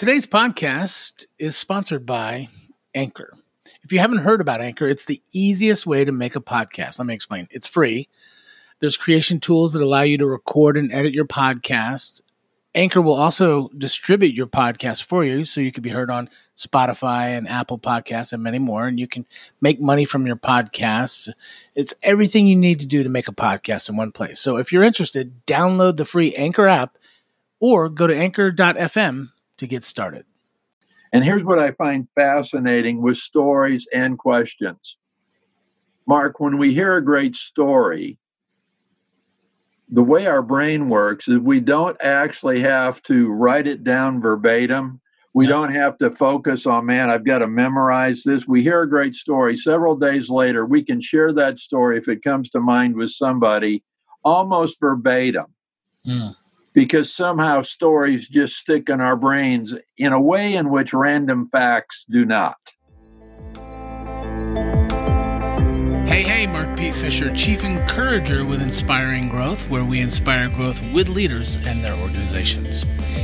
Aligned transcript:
Today's 0.00 0.24
podcast 0.24 1.26
is 1.38 1.58
sponsored 1.58 2.06
by 2.06 2.48
Anchor. 2.94 3.36
If 3.82 3.92
you 3.92 3.98
haven't 3.98 4.20
heard 4.20 4.40
about 4.40 4.62
Anchor, 4.62 4.88
it's 4.88 5.04
the 5.04 5.20
easiest 5.34 5.86
way 5.86 6.06
to 6.06 6.10
make 6.10 6.34
a 6.34 6.40
podcast. 6.40 6.98
Let 6.98 7.04
me 7.04 7.12
explain. 7.12 7.48
It's 7.50 7.66
free. 7.66 8.08
There's 8.78 8.96
creation 8.96 9.40
tools 9.40 9.74
that 9.74 9.82
allow 9.82 10.00
you 10.00 10.16
to 10.16 10.24
record 10.24 10.78
and 10.78 10.90
edit 10.90 11.12
your 11.12 11.26
podcast. 11.26 12.22
Anchor 12.74 13.02
will 13.02 13.12
also 13.12 13.68
distribute 13.76 14.34
your 14.34 14.46
podcast 14.46 15.02
for 15.02 15.22
you 15.22 15.44
so 15.44 15.60
you 15.60 15.70
can 15.70 15.82
be 15.82 15.90
heard 15.90 16.10
on 16.10 16.30
Spotify 16.56 17.36
and 17.36 17.46
Apple 17.46 17.78
Podcasts 17.78 18.32
and 18.32 18.42
many 18.42 18.58
more. 18.58 18.86
And 18.86 18.98
you 18.98 19.06
can 19.06 19.26
make 19.60 19.82
money 19.82 20.06
from 20.06 20.26
your 20.26 20.36
podcasts. 20.36 21.28
It's 21.74 21.92
everything 22.02 22.46
you 22.46 22.56
need 22.56 22.80
to 22.80 22.86
do 22.86 23.02
to 23.02 23.10
make 23.10 23.28
a 23.28 23.32
podcast 23.32 23.90
in 23.90 23.98
one 23.98 24.12
place. 24.12 24.40
So 24.40 24.56
if 24.56 24.72
you're 24.72 24.82
interested, 24.82 25.44
download 25.46 25.98
the 25.98 26.06
free 26.06 26.34
Anchor 26.36 26.68
app 26.68 26.96
or 27.58 27.90
go 27.90 28.06
to 28.06 28.16
anchor.fm 28.16 29.28
to 29.60 29.66
get 29.66 29.84
started. 29.84 30.24
And 31.12 31.22
here's 31.22 31.44
what 31.44 31.58
I 31.58 31.72
find 31.72 32.08
fascinating 32.14 33.02
with 33.02 33.18
stories 33.18 33.86
and 33.92 34.18
questions. 34.18 34.96
Mark, 36.06 36.40
when 36.40 36.56
we 36.56 36.72
hear 36.72 36.96
a 36.96 37.04
great 37.04 37.36
story, 37.36 38.18
the 39.90 40.02
way 40.02 40.26
our 40.26 40.40
brain 40.40 40.88
works 40.88 41.28
is 41.28 41.38
we 41.38 41.60
don't 41.60 41.96
actually 42.00 42.62
have 42.62 43.02
to 43.02 43.28
write 43.28 43.66
it 43.66 43.84
down 43.84 44.20
verbatim. 44.22 45.00
We 45.34 45.46
don't 45.46 45.74
have 45.74 45.98
to 45.98 46.10
focus 46.12 46.66
on, 46.66 46.86
man, 46.86 47.10
I've 47.10 47.26
got 47.26 47.38
to 47.38 47.46
memorize 47.46 48.22
this. 48.24 48.48
We 48.48 48.62
hear 48.62 48.82
a 48.82 48.88
great 48.88 49.14
story. 49.14 49.56
Several 49.56 49.94
days 49.94 50.30
later, 50.30 50.64
we 50.64 50.82
can 50.82 51.02
share 51.02 51.32
that 51.34 51.60
story 51.60 51.98
if 51.98 52.08
it 52.08 52.24
comes 52.24 52.50
to 52.50 52.60
mind 52.60 52.96
with 52.96 53.10
somebody 53.10 53.84
almost 54.24 54.80
verbatim. 54.80 55.46
Mm 56.06 56.34
because 56.72 57.14
somehow 57.14 57.62
stories 57.62 58.28
just 58.28 58.56
stick 58.56 58.88
in 58.88 59.00
our 59.00 59.16
brains 59.16 59.74
in 59.98 60.12
a 60.12 60.20
way 60.20 60.54
in 60.54 60.70
which 60.70 60.92
random 60.92 61.48
facts 61.50 62.04
do 62.08 62.24
not. 62.24 62.56
Hey, 66.06 66.22
hey, 66.24 66.46
Mark 66.46 66.76
P. 66.76 66.90
Fisher, 66.90 67.32
Chief 67.34 67.62
Encourager 67.62 68.44
with 68.44 68.60
Inspiring 68.60 69.28
Growth, 69.28 69.68
where 69.68 69.84
we 69.84 70.00
inspire 70.00 70.48
growth 70.48 70.80
with 70.92 71.08
leaders 71.08 71.54
and 71.54 71.84
their 71.84 71.94
organizations. 71.94 72.82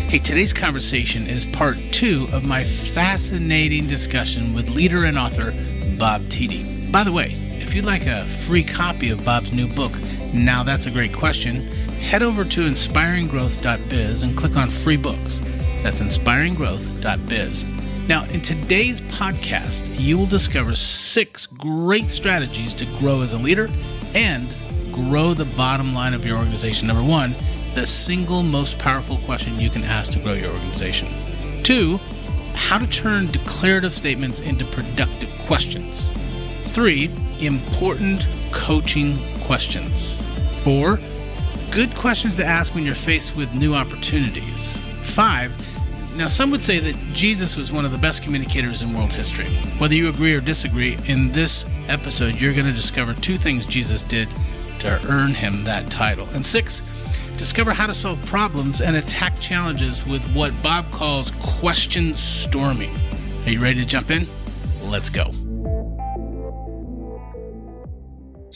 Hey, 0.09 0.19
today's 0.19 0.53
conversation 0.53 1.27
is 1.27 1.45
part 1.45 1.79
two 1.91 2.29
of 2.33 2.47
my 2.47 2.63
fascinating 2.63 3.89
discussion 3.89 4.55
with 4.55 4.71
leader 4.71 5.05
and 5.05 5.19
author 5.19 5.51
Bob 5.99 6.23
Tiede. 6.31 6.93
By 6.93 7.03
the 7.03 7.11
way, 7.11 7.33
if 7.51 7.75
you'd 7.75 7.85
like 7.85 8.07
a 8.07 8.25
free 8.25 8.63
copy 8.63 9.11
of 9.11 9.25
Bob's 9.25 9.53
new 9.53 9.67
book, 9.67 9.93
Now 10.33 10.63
That's 10.63 10.87
a 10.87 10.91
Great 10.93 11.13
Question, 11.13 11.69
head 12.01 12.23
over 12.23 12.45
to 12.45 12.61
inspiringgrowth.biz 12.61 14.23
and 14.23 14.37
click 14.37 14.57
on 14.57 14.71
free 14.71 14.97
books. 14.97 15.41
That's 15.83 16.01
inspiringgrowth.biz. 16.01 17.65
Now, 18.09 18.25
in 18.27 18.41
today's 18.41 19.01
podcast, 19.01 19.83
you 19.99 20.17
will 20.17 20.27
discover 20.27 20.77
six 20.77 21.47
great 21.47 22.11
strategies 22.11 22.73
to 22.75 22.87
grow 22.99 23.23
as 23.23 23.33
a 23.33 23.39
leader 23.39 23.69
and 24.15 24.49
grow 24.93 25.35
the 25.35 25.45
bottom 25.57 25.93
line 25.93 26.15
of 26.15 26.25
your 26.25 26.39
organization. 26.39 26.87
Number 26.87 27.03
one, 27.03 27.35
the 27.75 27.87
single 27.87 28.43
most 28.43 28.79
powerful 28.79 29.19
question 29.19 29.59
you 29.59 29.71
can 29.71 29.85
ask 29.85 30.13
to 30.13 30.19
grow 30.21 30.33
your 30.35 30.53
organization. 30.53 31.09
Two, 31.63 31.99
how 32.55 32.79
to 32.79 32.87
turn 32.87 33.31
declarative 33.31 33.93
statements 33.93 34.39
into 34.41 34.65
productive 34.65 35.29
questions. 35.47 36.09
Three, 36.67 37.11
important 37.41 38.27
coaching 38.51 39.19
questions. 39.41 40.17
Four, 40.63 40.99
good 41.71 41.95
questions 41.95 42.37
to 42.37 42.45
ask 42.45 42.75
when 42.75 42.85
you're 42.85 42.95
faced 42.95 43.37
with 43.37 43.53
new 43.55 43.75
opportunities. 43.75 44.71
Five, 45.03 45.53
now 46.17 46.27
some 46.27 46.51
would 46.51 46.63
say 46.63 46.79
that 46.79 46.97
Jesus 47.13 47.57
was 47.57 47.71
one 47.71 47.85
of 47.85 47.93
the 47.93 47.99
best 47.99 48.23
communicators 48.23 48.83
in 48.83 48.95
world 48.95 49.13
history. 49.13 49.47
Whether 49.79 49.95
you 49.95 50.09
agree 50.09 50.35
or 50.35 50.41
disagree, 50.41 50.97
in 51.07 51.33
this 51.33 51.67
episode, 51.89 52.41
you're 52.41 52.55
going 52.55 52.67
to 52.67 52.73
discover 52.73 53.15
two 53.15 53.37
things 53.37 53.67
Jesus 53.67 54.03
did 54.03 54.29
to 54.81 55.01
earn 55.09 55.35
him 55.35 55.65
that 55.65 55.91
title. 55.91 56.29
And 56.33 56.45
six, 56.45 56.83
discover 57.37 57.73
how 57.73 57.87
to 57.87 57.95
solve 57.95 58.25
problems 58.27 58.81
and 58.81 58.97
attack 58.97 59.39
challenges 59.41 60.07
with 60.07 60.25
what 60.35 60.53
Bob 60.63 60.91
calls 60.91 61.31
question 61.43 62.15
storming. 62.15 62.95
Are 63.45 63.51
you 63.51 63.63
ready 63.63 63.81
to 63.81 63.87
jump 63.87 64.11
in? 64.11 64.27
Let's 64.83 65.09
go. 65.09 65.33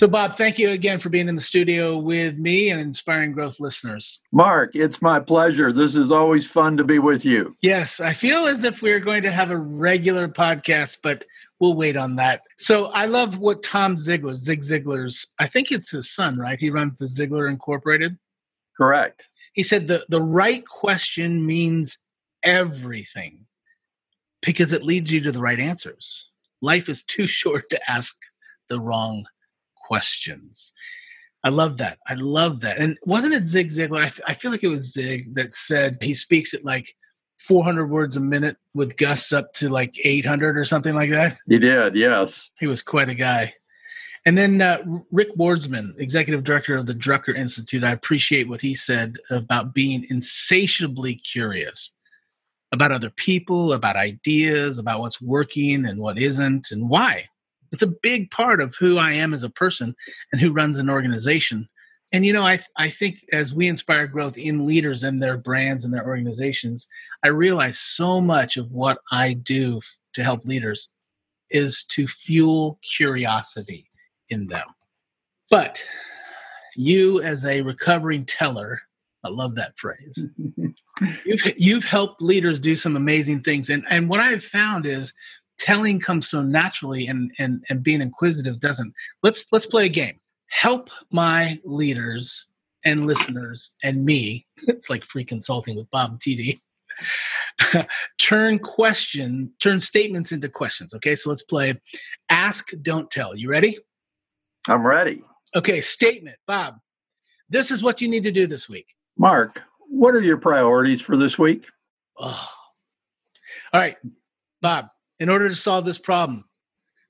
So, 0.00 0.08
Bob, 0.08 0.34
thank 0.34 0.58
you 0.58 0.70
again 0.70 0.98
for 0.98 1.10
being 1.10 1.28
in 1.28 1.34
the 1.34 1.42
studio 1.42 1.98
with 1.98 2.38
me 2.38 2.70
and 2.70 2.80
inspiring 2.80 3.32
growth 3.32 3.60
listeners. 3.60 4.20
Mark, 4.32 4.70
it's 4.72 5.02
my 5.02 5.20
pleasure. 5.20 5.74
This 5.74 5.94
is 5.94 6.10
always 6.10 6.46
fun 6.46 6.78
to 6.78 6.84
be 6.84 6.98
with 6.98 7.22
you. 7.22 7.54
Yes, 7.60 8.00
I 8.00 8.14
feel 8.14 8.46
as 8.46 8.64
if 8.64 8.80
we're 8.80 8.98
going 8.98 9.22
to 9.24 9.30
have 9.30 9.50
a 9.50 9.58
regular 9.58 10.26
podcast, 10.26 11.00
but 11.02 11.26
we'll 11.58 11.74
wait 11.74 11.98
on 11.98 12.16
that. 12.16 12.44
So, 12.56 12.86
I 12.86 13.04
love 13.04 13.40
what 13.40 13.62
Tom 13.62 13.96
Ziglar, 13.96 14.36
Zig 14.36 14.62
Ziglar's, 14.62 15.26
I 15.38 15.46
think 15.46 15.70
it's 15.70 15.90
his 15.90 16.10
son, 16.10 16.38
right? 16.38 16.58
He 16.58 16.70
runs 16.70 16.96
the 16.96 17.04
Ziglar 17.04 17.50
Incorporated. 17.50 18.16
Correct. 18.78 19.24
He 19.52 19.62
said 19.62 19.86
the, 19.86 20.06
the 20.08 20.22
right 20.22 20.66
question 20.66 21.44
means 21.44 21.98
everything 22.42 23.44
because 24.40 24.72
it 24.72 24.82
leads 24.82 25.12
you 25.12 25.20
to 25.20 25.30
the 25.30 25.42
right 25.42 25.60
answers. 25.60 26.30
Life 26.62 26.88
is 26.88 27.02
too 27.02 27.26
short 27.26 27.68
to 27.68 27.90
ask 27.90 28.16
the 28.70 28.80
wrong 28.80 29.26
questions. 29.90 30.72
I 31.42 31.48
love 31.48 31.78
that. 31.78 31.98
I 32.06 32.14
love 32.14 32.60
that. 32.60 32.78
And 32.78 32.96
wasn't 33.04 33.34
it 33.34 33.44
Zig 33.44 33.70
Ziglar? 33.70 34.04
I, 34.04 34.08
th- 34.08 34.20
I 34.28 34.34
feel 34.34 34.52
like 34.52 34.62
it 34.62 34.68
was 34.68 34.92
Zig 34.92 35.34
that 35.34 35.52
said 35.52 35.98
he 36.00 36.14
speaks 36.14 36.54
at 36.54 36.64
like 36.64 36.94
400 37.40 37.90
words 37.90 38.16
a 38.16 38.20
minute 38.20 38.56
with 38.72 38.96
gusts 38.96 39.32
up 39.32 39.52
to 39.54 39.68
like 39.68 39.98
800 40.04 40.56
or 40.56 40.64
something 40.64 40.94
like 40.94 41.10
that. 41.10 41.38
He 41.48 41.58
did, 41.58 41.96
yes. 41.96 42.50
He 42.60 42.68
was 42.68 42.82
quite 42.82 43.08
a 43.08 43.14
guy. 43.16 43.52
And 44.26 44.38
then 44.38 44.60
uh, 44.62 44.78
Rick 45.10 45.34
Wartzman, 45.36 45.98
executive 45.98 46.44
director 46.44 46.76
of 46.76 46.86
the 46.86 46.94
Drucker 46.94 47.34
Institute, 47.34 47.82
I 47.82 47.90
appreciate 47.90 48.48
what 48.48 48.60
he 48.60 48.74
said 48.74 49.16
about 49.30 49.74
being 49.74 50.06
insatiably 50.08 51.16
curious 51.16 51.92
about 52.70 52.92
other 52.92 53.10
people, 53.10 53.72
about 53.72 53.96
ideas, 53.96 54.78
about 54.78 55.00
what's 55.00 55.20
working 55.20 55.84
and 55.86 55.98
what 55.98 56.16
isn't, 56.16 56.70
and 56.70 56.88
why. 56.88 57.26
It's 57.72 57.82
a 57.82 57.94
big 58.03 58.31
part 58.31 58.60
of 58.60 58.75
who 58.76 58.98
I 58.98 59.12
am 59.12 59.32
as 59.32 59.42
a 59.42 59.50
person 59.50 59.94
and 60.32 60.41
who 60.41 60.53
runs 60.53 60.78
an 60.78 60.91
organization. 60.91 61.69
And 62.12 62.26
you 62.26 62.32
know, 62.32 62.44
I 62.44 62.58
I 62.76 62.88
think 62.88 63.25
as 63.32 63.54
we 63.54 63.69
inspire 63.69 64.06
growth 64.06 64.36
in 64.36 64.66
leaders 64.66 65.03
and 65.03 65.22
their 65.22 65.36
brands 65.36 65.84
and 65.84 65.94
their 65.94 66.06
organizations, 66.06 66.88
I 67.25 67.28
realize 67.28 67.78
so 67.78 68.20
much 68.20 68.56
of 68.56 68.72
what 68.72 68.98
I 69.12 69.34
do 69.34 69.80
to 70.14 70.25
help 70.25 70.44
leaders 70.44 70.91
is 71.50 71.84
to 71.84 72.06
fuel 72.06 72.78
curiosity 72.82 73.91
in 74.28 74.48
them. 74.48 74.66
But 75.50 75.84
you 76.76 77.20
as 77.22 77.44
a 77.44 77.60
recovering 77.60 78.25
teller, 78.25 78.80
I 79.25 79.28
love 79.28 79.54
that 79.56 79.78
phrase. 79.78 80.26
you've 81.25 81.59
you've 81.59 81.84
helped 81.84 82.22
leaders 82.22 82.59
do 82.59 82.75
some 82.75 82.97
amazing 82.97 83.42
things 83.42 83.70
and 83.70 83.84
and 83.88 84.09
what 84.09 84.20
I've 84.20 84.44
found 84.44 84.86
is 84.86 85.12
telling 85.60 86.00
comes 86.00 86.28
so 86.28 86.43
naturally 86.43 87.06
and 87.06 87.31
and 87.38 87.65
and 87.69 87.82
being 87.82 88.00
inquisitive 88.00 88.59
doesn't. 88.59 88.93
Let's 89.22 89.47
let's 89.53 89.66
play 89.66 89.87
a 89.87 89.91
game. 89.91 90.19
Help 90.48 90.91
my 91.12 91.59
leaders 91.65 92.47
and 92.84 93.06
listeners 93.06 93.72
and 93.84 94.04
me 94.04 94.47
it's 94.66 94.88
like 94.91 95.04
free 95.04 95.25
consulting 95.25 95.76
with 95.76 95.88
bob 95.91 96.19
Tiede. 96.19 96.59
turn 98.19 98.59
question 98.59 99.53
turn 99.62 99.81
statements 99.81 100.32
into 100.32 100.48
questions 100.48 100.93
okay? 100.94 101.15
So 101.15 101.31
let's 101.31 101.43
play 101.43 101.81
ask 102.31 102.71
don't 102.82 103.10
tell. 103.10 103.37
You 103.37 103.48
ready? 103.48 103.78
I'm 104.66 104.87
ready. 104.87 105.22
Okay 105.54 105.81
statement. 105.81 106.37
Bob 106.47 106.77
this 107.48 107.71
is 107.71 107.82
what 107.82 108.00
you 108.00 108.09
need 108.09 108.25
to 108.25 108.32
do 108.32 108.47
this 108.47 108.69
week. 108.69 108.94
Mark 109.19 109.60
what 109.88 110.15
are 110.15 110.22
your 110.22 110.38
priorities 110.38 111.03
for 111.03 111.16
this 111.16 111.38
week? 111.38 111.65
Oh. 112.19 112.48
all 113.72 113.80
right 113.80 113.97
bob 114.63 114.89
in 115.20 115.28
order 115.28 115.48
to 115.48 115.54
solve 115.54 115.84
this 115.84 115.98
problem, 115.98 116.44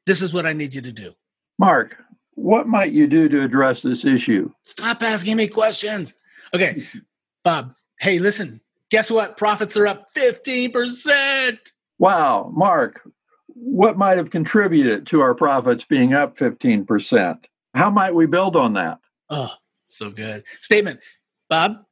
this 0.04 0.20
is 0.20 0.34
what 0.34 0.44
I 0.44 0.52
need 0.52 0.74
you 0.74 0.82
to 0.82 0.92
do. 0.92 1.12
Mark, 1.58 1.96
what 2.34 2.66
might 2.66 2.92
you 2.92 3.06
do 3.06 3.28
to 3.28 3.42
address 3.42 3.80
this 3.80 4.04
issue? 4.04 4.50
Stop 4.64 5.02
asking 5.02 5.36
me 5.36 5.46
questions. 5.46 6.14
Okay, 6.52 6.86
Bob, 7.44 7.74
hey, 8.00 8.18
listen, 8.18 8.60
guess 8.90 9.10
what? 9.10 9.36
Profits 9.36 9.76
are 9.76 9.86
up 9.86 10.12
15%. 10.14 11.58
Wow, 11.98 12.50
Mark, 12.54 13.02
what 13.46 13.96
might 13.96 14.18
have 14.18 14.30
contributed 14.30 15.06
to 15.08 15.20
our 15.20 15.34
profits 15.34 15.84
being 15.84 16.12
up 16.12 16.36
15%? 16.36 17.38
How 17.74 17.90
might 17.90 18.14
we 18.14 18.26
build 18.26 18.56
on 18.56 18.72
that? 18.74 18.98
Oh, 19.28 19.52
so 19.86 20.10
good. 20.10 20.44
Statement 20.60 20.98
Bob, 21.48 21.84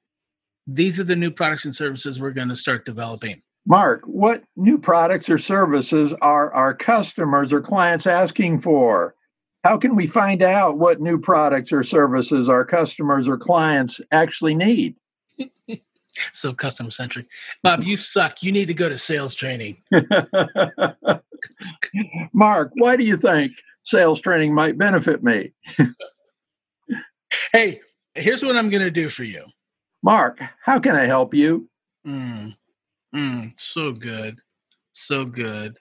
these 0.67 0.99
are 0.99 1.05
the 1.05 1.17
new 1.17 1.31
products 1.31 1.65
and 1.65 1.75
services 1.75 2.19
we're 2.19 2.31
going 2.31 2.49
to 2.49 2.57
start 2.57 2.85
developing. 2.85 3.43
Mark, 3.69 4.01
what 4.07 4.43
new 4.57 4.79
products 4.79 5.29
or 5.29 5.37
services 5.37 6.15
are 6.23 6.51
our 6.55 6.75
customers 6.75 7.53
or 7.53 7.61
clients 7.61 8.07
asking 8.07 8.63
for? 8.63 9.15
How 9.63 9.77
can 9.77 9.95
we 9.95 10.07
find 10.07 10.43
out 10.43 10.79
what 10.79 11.03
new 11.03 11.21
products 11.21 11.71
or 11.71 11.83
services 11.83 12.49
our 12.49 12.65
customers 12.65 13.29
or 13.29 13.37
clients 13.37 14.01
actually 14.11 14.55
need? 14.55 14.97
so 16.33 16.55
customer 16.55 16.91
centric. 16.91 17.27
Bob, 17.63 17.83
you 17.83 17.99
suck. 17.99 18.43
You 18.43 18.53
need 18.53 18.69
to 18.69 18.75
go 18.75 18.89
to 18.89 18.97
sales 18.97 19.35
training. 19.35 19.77
Mark, 22.33 22.71
why 22.77 22.97
do 22.97 23.05
you 23.05 23.19
think 23.19 23.53
sales 23.85 24.23
training 24.23 24.55
might 24.55 24.79
benefit 24.79 25.23
me? 25.23 25.53
hey, 27.53 27.83
here's 28.15 28.43
what 28.43 28.57
I'm 28.57 28.71
going 28.71 28.83
to 28.83 28.91
do 28.91 29.11
for 29.11 29.25
you. 29.25 29.45
Mark, 30.03 30.41
how 30.63 30.79
can 30.79 30.97
I 30.97 31.05
help 31.05 31.35
you? 31.35 31.69
Mm, 32.07 32.57
mm, 33.19 33.53
so 33.57 33.93
good. 33.93 34.39
So 34.93 35.25
good. 35.25 35.79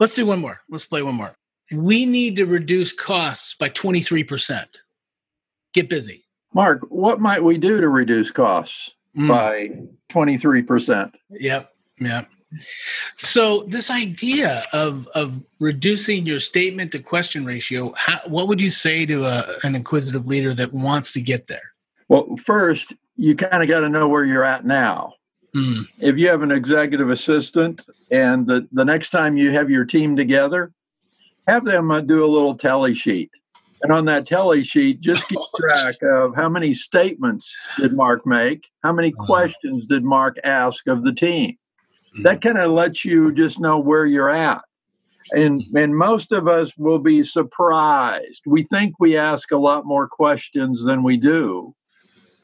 Let's 0.00 0.14
do 0.14 0.26
one 0.26 0.40
more. 0.40 0.60
Let's 0.68 0.86
play 0.86 1.02
one 1.02 1.14
more. 1.14 1.36
We 1.72 2.04
need 2.04 2.36
to 2.36 2.44
reduce 2.44 2.92
costs 2.92 3.54
by 3.54 3.70
23%. 3.70 4.66
Get 5.72 5.88
busy. 5.88 6.24
Mark, 6.54 6.80
what 6.88 7.20
might 7.20 7.42
we 7.42 7.56
do 7.56 7.80
to 7.80 7.88
reduce 7.88 8.30
costs 8.30 8.90
mm. 9.16 9.28
by 9.28 9.70
23%? 10.12 11.12
Yep. 11.30 11.72
Yep. 12.00 12.28
So 13.16 13.62
this 13.62 13.90
idea 13.90 14.62
of 14.72 15.06
of 15.14 15.42
reducing 15.58 16.26
your 16.26 16.40
statement 16.40 16.92
to 16.92 16.98
question 16.98 17.46
ratio, 17.46 17.94
how, 17.96 18.20
what 18.26 18.48
would 18.48 18.60
you 18.60 18.70
say 18.70 19.06
to 19.06 19.24
a, 19.24 19.44
an 19.64 19.74
inquisitive 19.74 20.26
leader 20.26 20.52
that 20.54 20.72
wants 20.72 21.14
to 21.14 21.20
get 21.22 21.46
there? 21.46 21.72
Well, 22.08 22.36
first, 22.44 22.92
you 23.16 23.34
kind 23.36 23.62
of 23.62 23.68
got 23.68 23.80
to 23.80 23.88
know 23.88 24.08
where 24.08 24.24
you're 24.24 24.44
at 24.44 24.66
now. 24.66 25.14
Mm. 25.54 25.86
If 25.98 26.16
you 26.16 26.28
have 26.28 26.42
an 26.42 26.50
executive 26.50 27.10
assistant 27.10 27.82
and 28.10 28.46
the, 28.46 28.66
the 28.72 28.84
next 28.84 29.10
time 29.10 29.36
you 29.36 29.52
have 29.52 29.70
your 29.70 29.84
team 29.84 30.16
together, 30.16 30.72
have 31.46 31.64
them 31.64 31.90
uh, 31.90 32.00
do 32.00 32.24
a 32.24 32.26
little 32.26 32.56
tally 32.56 32.94
sheet. 32.94 33.30
And 33.82 33.92
on 33.92 34.04
that 34.06 34.26
tally 34.26 34.62
sheet, 34.62 35.00
just 35.00 35.28
keep 35.28 35.38
track 35.56 35.96
of 36.02 36.34
how 36.34 36.48
many 36.48 36.72
statements 36.72 37.54
did 37.78 37.92
Mark 37.92 38.24
make, 38.26 38.68
how 38.82 38.92
many 38.92 39.12
uh-huh. 39.12 39.26
questions 39.26 39.86
did 39.86 40.04
Mark 40.04 40.36
ask 40.44 40.86
of 40.86 41.02
the 41.02 41.12
team. 41.12 41.58
Mm. 42.18 42.22
That 42.22 42.40
kind 42.40 42.58
of 42.58 42.70
lets 42.70 43.04
you 43.04 43.32
just 43.32 43.60
know 43.60 43.78
where 43.78 44.06
you're 44.06 44.30
at. 44.30 44.62
And, 45.32 45.62
and 45.74 45.96
most 45.96 46.32
of 46.32 46.48
us 46.48 46.76
will 46.76 46.98
be 46.98 47.24
surprised. 47.24 48.42
We 48.46 48.64
think 48.64 48.94
we 48.98 49.16
ask 49.16 49.52
a 49.52 49.56
lot 49.56 49.84
more 49.84 50.08
questions 50.08 50.82
than 50.82 51.02
we 51.02 51.16
do. 51.16 51.74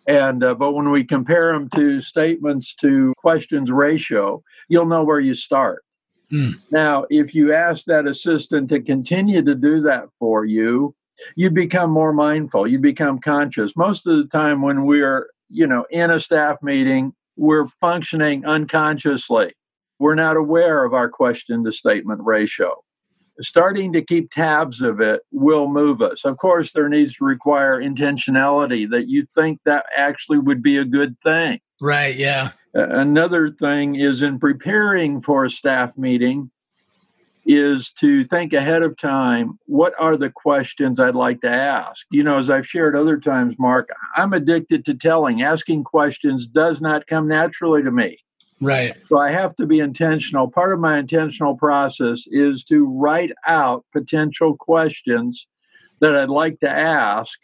And 0.09 0.43
uh, 0.43 0.55
but 0.55 0.73
when 0.73 0.91
we 0.91 1.05
compare 1.05 1.53
them 1.53 1.69
to 1.71 2.01
statements 2.01 2.75
to 2.77 3.13
questions 3.19 3.71
ratio, 3.71 4.43
you'll 4.69 4.87
know 4.87 5.05
where 5.05 5.21
you 5.21 5.35
start. 5.35 5.85
Mm. 6.33 6.59
Now, 6.71 7.05
if 7.11 7.35
you 7.35 7.53
ask 7.53 7.85
that 7.85 8.07
assistant 8.07 8.71
to 8.71 8.81
continue 8.81 9.43
to 9.43 9.55
do 9.55 9.81
that 9.83 10.05
for 10.19 10.47
you, 10.47 10.95
you 11.37 11.51
become 11.51 11.91
more 11.91 12.15
mindful. 12.15 12.67
You 12.67 12.79
become 12.79 13.19
conscious. 13.19 13.77
Most 13.77 14.07
of 14.07 14.17
the 14.17 14.29
time, 14.29 14.63
when 14.63 14.87
we're 14.87 15.29
you 15.51 15.67
know 15.67 15.85
in 15.91 16.11
a 16.11 16.19
staff 16.19 16.57
meeting, 16.63 17.13
we're 17.37 17.69
functioning 17.79 18.47
unconsciously. 18.47 19.53
We're 19.99 20.15
not 20.15 20.39
aware 20.39 20.87
of 20.87 20.95
our 20.95 21.11
question 21.11 21.65
to 21.65 21.73
statement 21.73 22.23
ratio 22.25 22.83
starting 23.41 23.93
to 23.93 24.03
keep 24.03 24.31
tabs 24.33 24.83
of 24.83 25.01
it 25.01 25.21
will 25.33 25.69
move 25.69 26.03
us. 26.03 26.25
Of 26.25 26.39
course, 26.39 26.73
there 26.73 26.89
needs 26.89 27.15
to 27.17 27.25
require 27.25 27.81
intentionality 27.81 28.89
that 28.91 29.09
you 29.09 29.27
think 29.35 29.61
that 29.65 29.87
actually 29.97 30.39
would 30.39 30.63
be 30.63 30.77
a 30.77 30.85
good 30.85 31.17
thing. 31.23 31.61
Right, 31.81 32.17
yeah. 32.17 32.51
Another 32.75 33.51
thing 33.51 33.97
is 33.97 34.23
in 34.23 34.39
preparing 34.39 35.23
for 35.23 35.45
a 35.45 35.51
staff 35.51 35.97
meeting 35.97 36.51
is 37.47 37.93
to 37.99 38.25
think 38.25 38.53
ahead 38.53 38.83
of 38.83 38.97
time 38.99 39.59
what 39.65 39.95
are 39.99 40.19
the 40.19 40.29
questions 40.29 41.01
I'd 41.01 41.15
like 41.15 41.41
to 41.41 41.49
ask. 41.49 42.07
You 42.11 42.23
know, 42.23 42.39
as 42.39 42.51
I've 42.51 42.67
shared 42.67 42.95
other 42.95 43.19
times, 43.19 43.57
Mark, 43.59 43.89
I'm 44.17 44.35
addicted 44.35 44.85
to 44.85 44.95
telling. 44.95 45.41
Asking 45.41 45.83
questions 45.83 46.47
does 46.47 46.83
not 46.83 47.07
come 47.07 47.27
naturally 47.27 47.83
to 47.83 47.91
me. 47.91 48.19
Right. 48.61 48.95
So 49.09 49.19
I 49.19 49.31
have 49.31 49.55
to 49.57 49.67
be 49.67 49.79
intentional. 49.79 50.51
Part 50.51 50.73
of 50.73 50.81
my 50.81 50.99
intentional 50.99 51.57
process 51.57 52.25
is 52.27 52.65
to 52.65 52.87
write 52.87 53.31
out 53.47 53.85
potential 53.93 54.57
questions 54.57 55.47
that 56.01 56.17
I'd 56.17 56.29
like 56.29 56.59
to 56.61 56.69
ask 56.69 57.39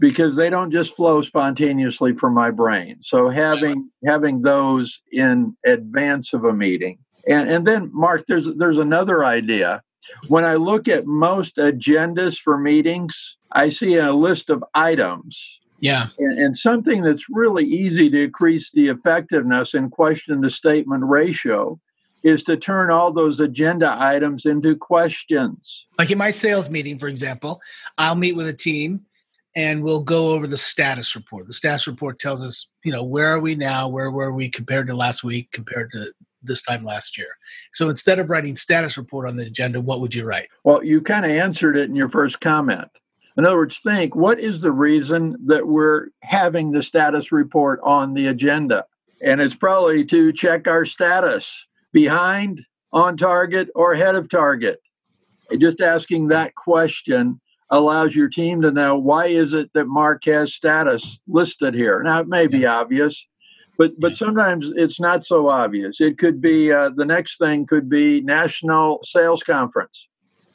because 0.00 0.36
they 0.36 0.50
don't 0.50 0.72
just 0.72 0.94
flow 0.94 1.22
spontaneously 1.22 2.14
from 2.14 2.34
my 2.34 2.50
brain. 2.50 2.96
So 3.02 3.28
having 3.28 3.90
having 4.04 4.42
those 4.42 5.00
in 5.12 5.56
advance 5.64 6.32
of 6.32 6.44
a 6.44 6.52
meeting. 6.52 6.98
And 7.28 7.50
and 7.50 7.66
then 7.66 7.90
Mark 7.92 8.24
there's 8.26 8.48
there's 8.56 8.78
another 8.78 9.24
idea. 9.24 9.82
When 10.28 10.44
I 10.44 10.54
look 10.54 10.88
at 10.88 11.06
most 11.06 11.56
agendas 11.56 12.38
for 12.38 12.58
meetings, 12.58 13.36
I 13.52 13.70
see 13.70 13.94
a 13.96 14.12
list 14.12 14.50
of 14.50 14.62
items 14.74 15.60
yeah. 15.84 16.06
And, 16.18 16.38
and, 16.38 16.56
something 16.56 17.02
that's 17.02 17.26
really 17.28 17.64
easy 17.64 18.08
to 18.08 18.24
increase 18.24 18.70
the 18.72 18.88
effectiveness 18.88 19.74
and 19.74 19.90
question 19.90 20.40
the 20.40 20.48
statement 20.48 21.04
ratio 21.04 21.78
is 22.22 22.42
to 22.44 22.56
turn 22.56 22.90
all 22.90 23.12
those 23.12 23.38
agenda 23.38 23.94
items 23.98 24.46
into 24.46 24.76
questions. 24.76 25.86
Like 25.98 26.10
in 26.10 26.16
my 26.16 26.30
sales 26.30 26.70
meeting, 26.70 26.98
for 26.98 27.06
example, 27.06 27.60
I'll 27.98 28.14
meet 28.14 28.34
with 28.34 28.48
a 28.48 28.54
team 28.54 29.02
and 29.54 29.84
we'll 29.84 30.00
go 30.00 30.30
over 30.30 30.46
the 30.46 30.56
status 30.56 31.14
report. 31.14 31.46
The 31.46 31.52
status 31.52 31.86
report 31.86 32.18
tells 32.18 32.42
us, 32.42 32.70
you 32.82 32.90
know, 32.90 33.04
where 33.04 33.26
are 33.26 33.40
we 33.40 33.54
now? 33.54 33.86
Where 33.86 34.10
were 34.10 34.32
we 34.32 34.48
compared 34.48 34.86
to 34.86 34.96
last 34.96 35.22
week, 35.22 35.52
compared 35.52 35.90
to 35.92 36.14
this 36.42 36.62
time 36.62 36.82
last 36.82 37.18
year? 37.18 37.36
So 37.74 37.90
instead 37.90 38.18
of 38.18 38.30
writing 38.30 38.56
status 38.56 38.96
report 38.96 39.28
on 39.28 39.36
the 39.36 39.46
agenda, 39.46 39.82
what 39.82 40.00
would 40.00 40.14
you 40.14 40.24
write? 40.24 40.48
Well, 40.64 40.82
you 40.82 41.02
kind 41.02 41.26
of 41.26 41.30
answered 41.30 41.76
it 41.76 41.90
in 41.90 41.94
your 41.94 42.08
first 42.08 42.40
comment. 42.40 42.88
In 43.36 43.44
other 43.44 43.56
words, 43.56 43.78
think 43.78 44.14
what 44.14 44.38
is 44.38 44.60
the 44.60 44.72
reason 44.72 45.36
that 45.46 45.66
we're 45.66 46.08
having 46.22 46.70
the 46.70 46.82
status 46.82 47.32
report 47.32 47.80
on 47.82 48.14
the 48.14 48.28
agenda? 48.28 48.84
And 49.22 49.40
it's 49.40 49.54
probably 49.54 50.04
to 50.06 50.32
check 50.32 50.68
our 50.68 50.84
status 50.84 51.66
behind, 51.92 52.60
on 52.92 53.16
target, 53.16 53.68
or 53.74 53.92
ahead 53.92 54.14
of 54.14 54.28
target. 54.28 54.80
Just 55.58 55.80
asking 55.80 56.28
that 56.28 56.54
question 56.54 57.40
allows 57.70 58.14
your 58.14 58.28
team 58.28 58.62
to 58.62 58.70
know 58.70 58.96
why 58.96 59.26
is 59.26 59.52
it 59.52 59.70
that 59.74 59.86
Mark 59.86 60.24
has 60.26 60.54
status 60.54 61.18
listed 61.26 61.74
here. 61.74 62.02
Now 62.02 62.20
it 62.20 62.28
may 62.28 62.46
be 62.46 62.66
obvious, 62.66 63.26
but 63.76 63.98
but 63.98 64.16
sometimes 64.16 64.70
it's 64.76 65.00
not 65.00 65.26
so 65.26 65.48
obvious. 65.48 66.00
It 66.00 66.18
could 66.18 66.40
be 66.40 66.70
uh, 66.70 66.90
the 66.94 67.04
next 67.04 67.38
thing 67.38 67.66
could 67.66 67.88
be 67.88 68.20
national 68.20 69.00
sales 69.02 69.42
conference. 69.42 70.08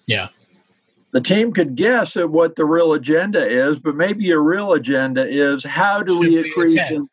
Yeah 0.05 0.29
the 1.11 1.21
team 1.21 1.51
could 1.53 1.75
guess 1.75 2.15
at 2.17 2.29
what 2.29 2.55
the 2.55 2.65
real 2.65 2.93
agenda 2.93 3.45
is, 3.45 3.79
but 3.79 3.95
maybe 3.95 4.29
a 4.31 4.39
real 4.39 4.73
agenda 4.73 5.27
is 5.27 5.63
how 5.63 6.03
do 6.03 6.13
Should 6.13 6.19
we 6.19 6.37
increase 6.37 6.91
in, 6.91 7.07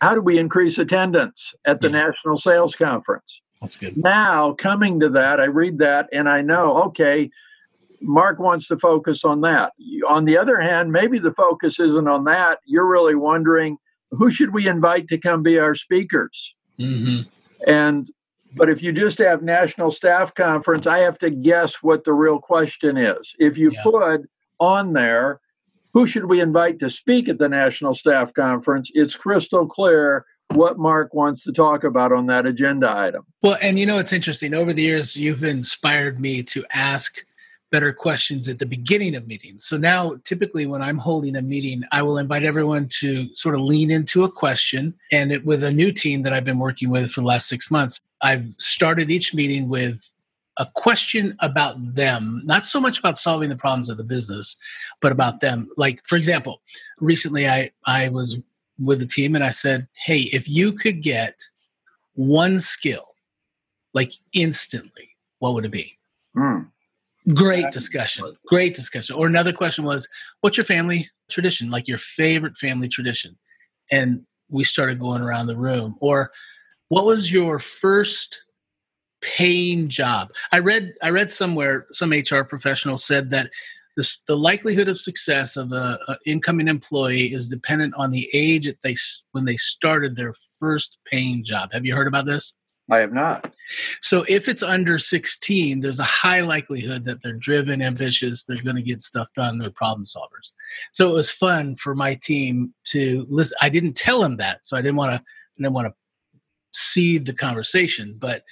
how 0.00 0.14
do 0.14 0.20
we 0.20 0.38
increase 0.38 0.78
attendance 0.78 1.54
at 1.64 1.80
the 1.80 1.90
yeah. 1.90 2.02
national 2.02 2.36
sales 2.36 2.74
conference? 2.76 3.40
That's 3.60 3.76
good. 3.76 3.96
Now, 3.96 4.52
coming 4.52 5.00
to 5.00 5.08
that, 5.10 5.40
I 5.40 5.44
read 5.44 5.78
that 5.78 6.08
and 6.12 6.28
I 6.28 6.40
know, 6.42 6.82
okay, 6.84 7.30
Mark 8.00 8.38
wants 8.38 8.66
to 8.68 8.78
focus 8.78 9.24
on 9.24 9.42
that. 9.42 9.72
On 10.08 10.24
the 10.24 10.38
other 10.38 10.60
hand, 10.60 10.92
maybe 10.92 11.18
the 11.18 11.34
focus 11.34 11.78
isn't 11.78 12.08
on 12.08 12.24
that. 12.24 12.60
You're 12.64 12.88
really 12.88 13.14
wondering 13.14 13.76
who 14.10 14.30
should 14.30 14.52
we 14.52 14.66
invite 14.66 15.08
to 15.08 15.18
come 15.18 15.42
be 15.42 15.58
our 15.58 15.74
speakers? 15.74 16.54
Mm-hmm. 16.78 17.28
And 17.70 18.10
but 18.56 18.68
if 18.68 18.82
you 18.82 18.92
just 18.92 19.18
have 19.18 19.42
national 19.42 19.90
staff 19.90 20.34
conference, 20.34 20.86
I 20.86 20.98
have 20.98 21.18
to 21.20 21.30
guess 21.30 21.82
what 21.82 22.04
the 22.04 22.12
real 22.12 22.38
question 22.38 22.96
is. 22.96 23.34
If 23.38 23.56
you 23.56 23.70
yeah. 23.72 23.82
put 23.82 24.28
on 24.58 24.92
there, 24.92 25.40
who 25.92 26.06
should 26.06 26.26
we 26.26 26.40
invite 26.40 26.78
to 26.80 26.90
speak 26.90 27.28
at 27.28 27.38
the 27.38 27.48
national 27.48 27.94
staff 27.94 28.32
conference? 28.34 28.90
It's 28.94 29.14
crystal 29.14 29.66
clear 29.66 30.24
what 30.48 30.78
Mark 30.78 31.14
wants 31.14 31.44
to 31.44 31.52
talk 31.52 31.84
about 31.84 32.12
on 32.12 32.26
that 32.26 32.46
agenda 32.46 32.90
item. 32.90 33.24
Well, 33.42 33.56
and 33.62 33.78
you 33.78 33.86
know, 33.86 33.98
it's 33.98 34.12
interesting. 34.12 34.54
Over 34.54 34.72
the 34.72 34.82
years, 34.82 35.16
you've 35.16 35.44
inspired 35.44 36.20
me 36.20 36.42
to 36.44 36.64
ask 36.72 37.24
better 37.70 37.92
questions 37.92 38.48
at 38.48 38.58
the 38.58 38.66
beginning 38.66 39.14
of 39.14 39.26
meetings. 39.26 39.64
So 39.64 39.76
now, 39.76 40.16
typically, 40.24 40.66
when 40.66 40.82
I'm 40.82 40.98
holding 40.98 41.36
a 41.36 41.42
meeting, 41.42 41.82
I 41.92 42.02
will 42.02 42.18
invite 42.18 42.44
everyone 42.44 42.88
to 42.98 43.32
sort 43.34 43.54
of 43.54 43.60
lean 43.60 43.90
into 43.90 44.24
a 44.24 44.30
question. 44.30 44.94
And 45.12 45.32
it, 45.32 45.44
with 45.44 45.62
a 45.62 45.70
new 45.72 45.92
team 45.92 46.22
that 46.22 46.32
I've 46.32 46.44
been 46.44 46.58
working 46.58 46.90
with 46.90 47.10
for 47.10 47.20
the 47.20 47.26
last 47.26 47.48
six 47.48 47.70
months, 47.70 48.00
I've 48.22 48.48
started 48.58 49.10
each 49.10 49.34
meeting 49.34 49.68
with 49.68 50.02
a 50.58 50.66
question 50.74 51.36
about 51.40 51.94
them, 51.94 52.42
not 52.44 52.66
so 52.66 52.80
much 52.80 52.98
about 52.98 53.16
solving 53.16 53.48
the 53.48 53.56
problems 53.56 53.88
of 53.88 53.96
the 53.96 54.04
business, 54.04 54.56
but 55.00 55.12
about 55.12 55.40
them. 55.40 55.70
Like, 55.76 56.00
for 56.04 56.16
example, 56.16 56.60
recently 56.98 57.48
I, 57.48 57.70
I 57.86 58.08
was 58.08 58.38
with 58.78 58.98
the 58.98 59.06
team 59.06 59.34
and 59.34 59.44
I 59.44 59.50
said, 59.50 59.86
Hey, 59.94 60.28
if 60.32 60.48
you 60.48 60.72
could 60.72 61.02
get 61.02 61.40
one 62.14 62.58
skill, 62.58 63.14
like 63.94 64.12
instantly, 64.32 65.16
what 65.38 65.54
would 65.54 65.64
it 65.64 65.70
be? 65.70 65.96
Mm. 66.36 66.69
Great 67.34 67.70
discussion. 67.70 68.34
Great 68.46 68.74
discussion. 68.74 69.16
Or 69.16 69.26
another 69.26 69.52
question 69.52 69.84
was, 69.84 70.08
what's 70.40 70.56
your 70.56 70.64
family 70.64 71.08
tradition? 71.28 71.70
Like 71.70 71.88
your 71.88 71.98
favorite 71.98 72.56
family 72.56 72.88
tradition? 72.88 73.36
And 73.90 74.24
we 74.48 74.64
started 74.64 74.98
going 74.98 75.22
around 75.22 75.46
the 75.46 75.56
room. 75.56 75.96
Or 76.00 76.30
what 76.88 77.06
was 77.06 77.32
your 77.32 77.58
first 77.58 78.42
paying 79.20 79.88
job? 79.88 80.32
I 80.52 80.58
read 80.58 80.94
I 81.02 81.10
read 81.10 81.30
somewhere 81.30 81.86
some 81.92 82.10
HR 82.10 82.42
professional 82.42 82.96
said 82.96 83.30
that 83.30 83.50
the, 83.96 84.16
the 84.26 84.36
likelihood 84.36 84.88
of 84.88 84.98
success 84.98 85.56
of 85.56 85.72
a, 85.72 85.98
a, 86.08 86.16
incoming 86.24 86.68
employee 86.68 87.32
is 87.32 87.46
dependent 87.46 87.92
on 87.96 88.10
the 88.10 88.28
age 88.32 88.66
that 88.66 88.80
they 88.82 88.96
when 89.32 89.44
they 89.44 89.56
started 89.56 90.16
their 90.16 90.34
first 90.58 90.98
paying 91.10 91.44
job. 91.44 91.70
Have 91.72 91.84
you 91.84 91.94
heard 91.94 92.06
about 92.06 92.26
this? 92.26 92.54
I 92.90 93.00
have 93.00 93.12
not. 93.12 93.52
So 94.00 94.24
if 94.28 94.48
it's 94.48 94.62
under 94.62 94.98
16, 94.98 95.80
there's 95.80 96.00
a 96.00 96.04
high 96.04 96.40
likelihood 96.40 97.04
that 97.04 97.22
they're 97.22 97.32
driven, 97.32 97.80
ambitious, 97.80 98.44
they're 98.44 98.62
going 98.62 98.76
to 98.76 98.82
get 98.82 99.02
stuff 99.02 99.28
done, 99.34 99.58
they're 99.58 99.70
problem 99.70 100.04
solvers. 100.04 100.52
So 100.92 101.08
it 101.08 101.14
was 101.14 101.30
fun 101.30 101.76
for 101.76 101.94
my 101.94 102.14
team 102.14 102.74
to 102.86 103.26
listen. 103.28 103.56
I 103.62 103.68
didn't 103.68 103.94
tell 103.94 104.20
them 104.20 104.36
that, 104.38 104.66
so 104.66 104.76
I 104.76 104.82
didn't 104.82 104.96
want 104.96 105.12
to 105.12 105.18
I 105.18 105.62
didn't 105.62 105.74
want 105.74 105.88
to 105.88 105.94
seed 106.72 107.26
the 107.26 107.32
conversation, 107.32 108.16
but 108.18 108.42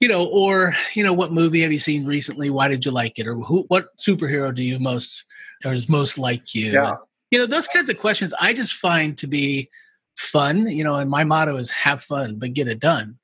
you 0.00 0.08
know, 0.08 0.26
or 0.26 0.74
you 0.94 1.02
know, 1.02 1.12
what 1.12 1.32
movie 1.32 1.62
have 1.62 1.72
you 1.72 1.78
seen 1.78 2.04
recently? 2.04 2.50
Why 2.50 2.68
did 2.68 2.84
you 2.84 2.90
like 2.90 3.18
it? 3.18 3.26
Or 3.26 3.36
who, 3.36 3.64
what 3.68 3.96
superhero 3.96 4.54
do 4.54 4.62
you 4.62 4.78
most 4.78 5.24
or 5.64 5.72
is 5.72 5.88
most 5.88 6.18
like 6.18 6.54
you? 6.54 6.72
Yeah. 6.72 6.92
You 7.30 7.38
know, 7.38 7.46
those 7.46 7.66
kinds 7.66 7.90
of 7.90 7.98
questions 7.98 8.34
I 8.38 8.52
just 8.52 8.74
find 8.74 9.16
to 9.18 9.26
be 9.26 9.70
fun. 10.16 10.66
You 10.66 10.84
know, 10.84 10.96
and 10.96 11.10
my 11.10 11.24
motto 11.24 11.56
is 11.56 11.70
have 11.70 12.02
fun, 12.02 12.38
but 12.38 12.54
get 12.54 12.68
it 12.68 12.80
done. 12.80 13.18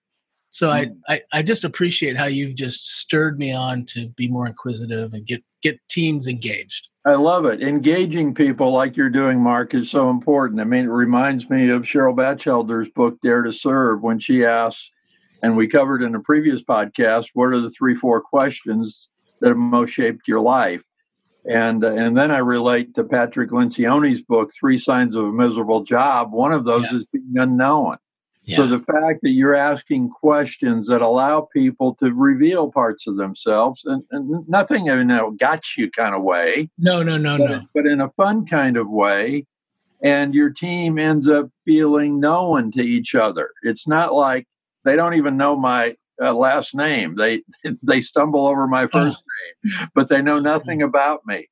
So 0.51 0.69
mm. 0.69 0.97
I, 1.09 1.15
I, 1.15 1.21
I 1.33 1.43
just 1.43 1.65
appreciate 1.65 2.17
how 2.17 2.27
you've 2.27 2.57
just 2.57 2.99
stirred 2.99 3.39
me 3.39 3.53
on 3.53 3.87
to 3.87 4.09
be 4.11 4.29
more 4.29 4.47
inquisitive 4.47 5.13
and 5.13 5.27
get 5.27 5.43
get 5.63 5.79
teams 5.89 6.27
engaged. 6.27 6.89
I 7.07 7.15
love 7.15 7.47
it. 7.47 7.63
Engaging 7.63 8.35
people 8.35 8.73
like 8.73 8.97
you're 8.97 9.09
doing, 9.09 9.41
Mark, 9.41 9.75
is 9.75 9.91
so 9.91 10.11
important. 10.11 10.61
I 10.61 10.65
mean, 10.65 10.85
it 10.85 10.89
reminds 10.89 11.49
me 11.49 11.71
of 11.71 11.83
Cheryl 11.83 12.15
Batchelder's 12.15 12.89
book, 12.91 13.19
Dare 13.23 13.43
to 13.43 13.53
Serve, 13.53 14.03
when 14.03 14.19
she 14.19 14.45
asks, 14.45 14.91
and 15.43 15.57
we 15.57 15.67
covered 15.67 16.03
in 16.03 16.15
a 16.15 16.21
previous 16.21 16.63
podcast, 16.63 17.29
what 17.33 17.47
are 17.47 17.61
the 17.61 17.71
three, 17.71 17.95
four 17.95 18.21
questions 18.21 19.09
that 19.41 19.49
have 19.49 19.57
most 19.57 19.93
shaped 19.93 20.29
your 20.29 20.41
life? 20.41 20.83
And 21.49 21.83
uh, 21.85 21.93
and 21.93 22.15
then 22.17 22.31
I 22.31 22.39
relate 22.39 22.95
to 22.97 23.05
Patrick 23.05 23.51
Lencioni's 23.51 24.21
book, 24.21 24.53
Three 24.59 24.77
Signs 24.77 25.17
of 25.17 25.25
a 25.25 25.33
Miserable 25.33 25.85
Job. 25.85 26.33
One 26.33 26.53
of 26.53 26.65
those 26.65 26.85
yeah. 26.91 26.99
is 26.99 27.07
being 27.07 27.33
unknown. 27.37 27.97
Yeah. 28.43 28.57
So 28.57 28.67
the 28.67 28.79
fact 28.79 29.21
that 29.23 29.31
you're 29.31 29.55
asking 29.55 30.11
questions 30.11 30.89
that 30.89 31.03
allow 31.03 31.49
people 31.53 31.95
to 31.97 32.13
reveal 32.13 32.73
parts 32.73 33.07
of 33.07 33.17
themselves 33.17 33.83
and, 33.85 34.03
and 34.11 34.49
nothing 34.49 34.87
in 34.87 35.11
a 35.11 35.31
got 35.33 35.77
you 35.77 35.91
kind 35.91 36.15
of 36.15 36.23
way. 36.23 36.71
No, 36.79 37.03
no, 37.03 37.19
no, 37.19 37.37
but, 37.37 37.51
no. 37.51 37.63
But 37.75 37.87
in 37.87 38.01
a 38.01 38.11
fun 38.11 38.47
kind 38.47 38.77
of 38.77 38.89
way. 38.89 39.47
And 40.03 40.35
your 40.35 40.49
team 40.49 40.99
ends 40.99 41.29
up 41.29 41.51
feeling 41.67 42.21
known 42.21 42.73
to 42.73 42.83
each 42.83 43.15
other. 43.15 43.51
It's 43.63 43.87
not 43.87 44.15
like 44.15 44.47
they 44.85 44.97
don't 44.97 45.15
even 45.15 45.37
know 45.37 45.57
my 45.57 45.95
uh, 46.23 46.33
last 46.33 46.75
name. 46.75 47.17
They 47.17 47.43
they 47.83 48.01
stumble 48.01 48.47
over 48.47 48.67
my 48.67 48.87
first 48.87 49.19
oh. 49.23 49.79
name, 49.79 49.89
but 49.95 50.09
they 50.09 50.23
know 50.23 50.39
nothing 50.39 50.81
about 50.83 51.21
me. 51.27 51.49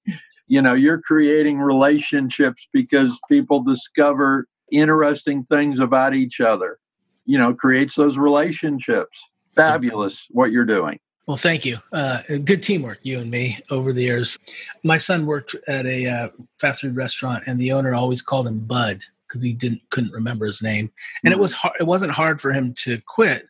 You 0.46 0.62
know, 0.62 0.72
you're 0.72 1.02
creating 1.02 1.58
relationships 1.58 2.66
because 2.72 3.18
people 3.28 3.62
discover 3.62 4.46
interesting 4.70 5.44
things 5.44 5.80
about 5.80 6.14
each 6.14 6.40
other. 6.40 6.78
You 7.26 7.38
know, 7.38 7.54
creates 7.54 7.94
those 7.94 8.16
relationships. 8.16 9.18
Fabulous 9.54 10.26
what 10.30 10.50
you're 10.52 10.64
doing. 10.64 10.98
Well, 11.28 11.36
thank 11.36 11.66
you. 11.66 11.76
Uh, 11.92 12.22
good 12.42 12.62
teamwork, 12.62 13.00
you 13.02 13.18
and 13.18 13.30
me, 13.30 13.58
over 13.70 13.92
the 13.92 14.02
years. 14.02 14.38
My 14.82 14.96
son 14.96 15.26
worked 15.26 15.54
at 15.68 15.84
a 15.84 16.06
uh, 16.06 16.28
fast 16.58 16.80
food 16.80 16.96
restaurant, 16.96 17.44
and 17.46 17.60
the 17.60 17.70
owner 17.72 17.94
always 17.94 18.22
called 18.22 18.48
him 18.48 18.60
Bud 18.60 19.00
because 19.26 19.42
he 19.42 19.52
didn't 19.52 19.82
couldn't 19.90 20.12
remember 20.12 20.46
his 20.46 20.62
name, 20.62 20.90
and 21.22 21.32
mm-hmm. 21.32 21.38
it 21.38 21.42
was 21.42 21.52
hard, 21.52 21.74
it 21.78 21.84
wasn't 21.84 22.12
hard 22.12 22.40
for 22.40 22.50
him 22.50 22.72
to 22.78 22.98
quit, 23.06 23.46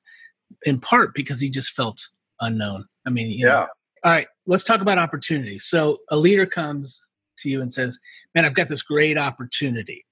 in 0.64 0.80
part 0.80 1.14
because 1.14 1.40
he 1.40 1.48
just 1.48 1.70
felt 1.70 2.08
unknown. 2.40 2.84
I 3.06 3.10
mean, 3.10 3.30
yeah. 3.30 3.46
Know. 3.46 3.66
All 4.02 4.10
right, 4.10 4.26
let's 4.46 4.64
talk 4.64 4.80
about 4.80 4.98
opportunities. 4.98 5.62
So 5.62 5.98
a 6.10 6.16
leader 6.16 6.46
comes 6.46 7.06
to 7.38 7.48
you 7.48 7.62
and 7.62 7.72
says, 7.72 8.00
"Man, 8.34 8.44
I've 8.44 8.54
got 8.54 8.66
this 8.66 8.82
great 8.82 9.16
opportunity," 9.16 10.04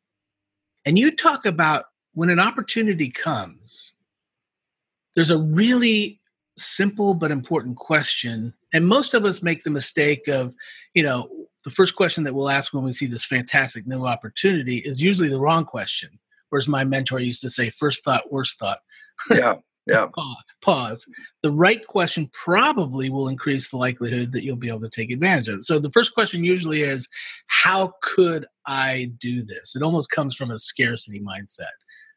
and 0.86 0.98
you 0.98 1.14
talk 1.14 1.44
about 1.44 1.84
when 2.14 2.30
an 2.30 2.40
opportunity 2.40 3.10
comes. 3.10 3.92
There's 5.14 5.30
a 5.30 5.38
really 5.38 6.20
simple 6.56 7.12
but 7.12 7.30
important 7.30 7.76
question, 7.76 8.54
and 8.72 8.86
most 8.86 9.12
of 9.12 9.24
us 9.24 9.42
make 9.42 9.64
the 9.64 9.70
mistake 9.70 10.28
of, 10.28 10.54
you 10.94 11.02
know, 11.02 11.28
the 11.64 11.70
first 11.70 11.96
question 11.96 12.24
that 12.24 12.34
we'll 12.34 12.48
ask 12.48 12.72
when 12.72 12.84
we 12.84 12.92
see 12.92 13.06
this 13.06 13.24
fantastic 13.24 13.86
new 13.86 14.06
opportunity 14.06 14.78
is 14.78 15.02
usually 15.02 15.28
the 15.28 15.40
wrong 15.40 15.64
question. 15.64 16.18
Whereas 16.48 16.68
my 16.68 16.84
mentor 16.84 17.18
used 17.18 17.40
to 17.40 17.50
say, 17.50 17.70
first 17.70 18.04
thought, 18.04 18.30
worst 18.32 18.58
thought. 18.58 18.78
Yeah. 19.30 19.56
Yeah. 19.86 20.08
Pause. 20.62 21.06
The 21.42 21.52
right 21.52 21.86
question 21.86 22.28
probably 22.32 23.08
will 23.08 23.28
increase 23.28 23.70
the 23.70 23.76
likelihood 23.76 24.32
that 24.32 24.42
you'll 24.42 24.56
be 24.56 24.68
able 24.68 24.80
to 24.80 24.90
take 24.90 25.10
advantage 25.10 25.48
of 25.48 25.58
it. 25.58 25.64
So 25.64 25.78
the 25.78 25.90
first 25.90 26.12
question 26.12 26.42
usually 26.42 26.82
is, 26.82 27.08
how 27.46 27.94
could 28.02 28.46
I 28.66 29.12
do 29.18 29.44
this? 29.44 29.76
It 29.76 29.82
almost 29.82 30.10
comes 30.10 30.34
from 30.34 30.50
a 30.50 30.58
scarcity 30.58 31.20
mindset. 31.20 31.64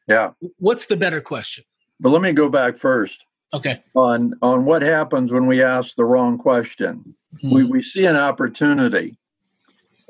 Yeah. 0.08 0.30
What's 0.58 0.86
the 0.86 0.96
better 0.96 1.20
question? 1.20 1.64
But 2.00 2.10
let 2.10 2.22
me 2.22 2.32
go 2.32 2.48
back 2.48 2.78
first. 2.78 3.18
Okay. 3.52 3.82
On 3.94 4.34
on 4.42 4.64
what 4.64 4.82
happens 4.82 5.30
when 5.32 5.46
we 5.46 5.62
ask 5.62 5.94
the 5.94 6.04
wrong 6.04 6.38
question. 6.38 7.14
Mm-hmm. 7.36 7.54
We 7.54 7.64
we 7.64 7.82
see 7.82 8.06
an 8.06 8.16
opportunity 8.16 9.12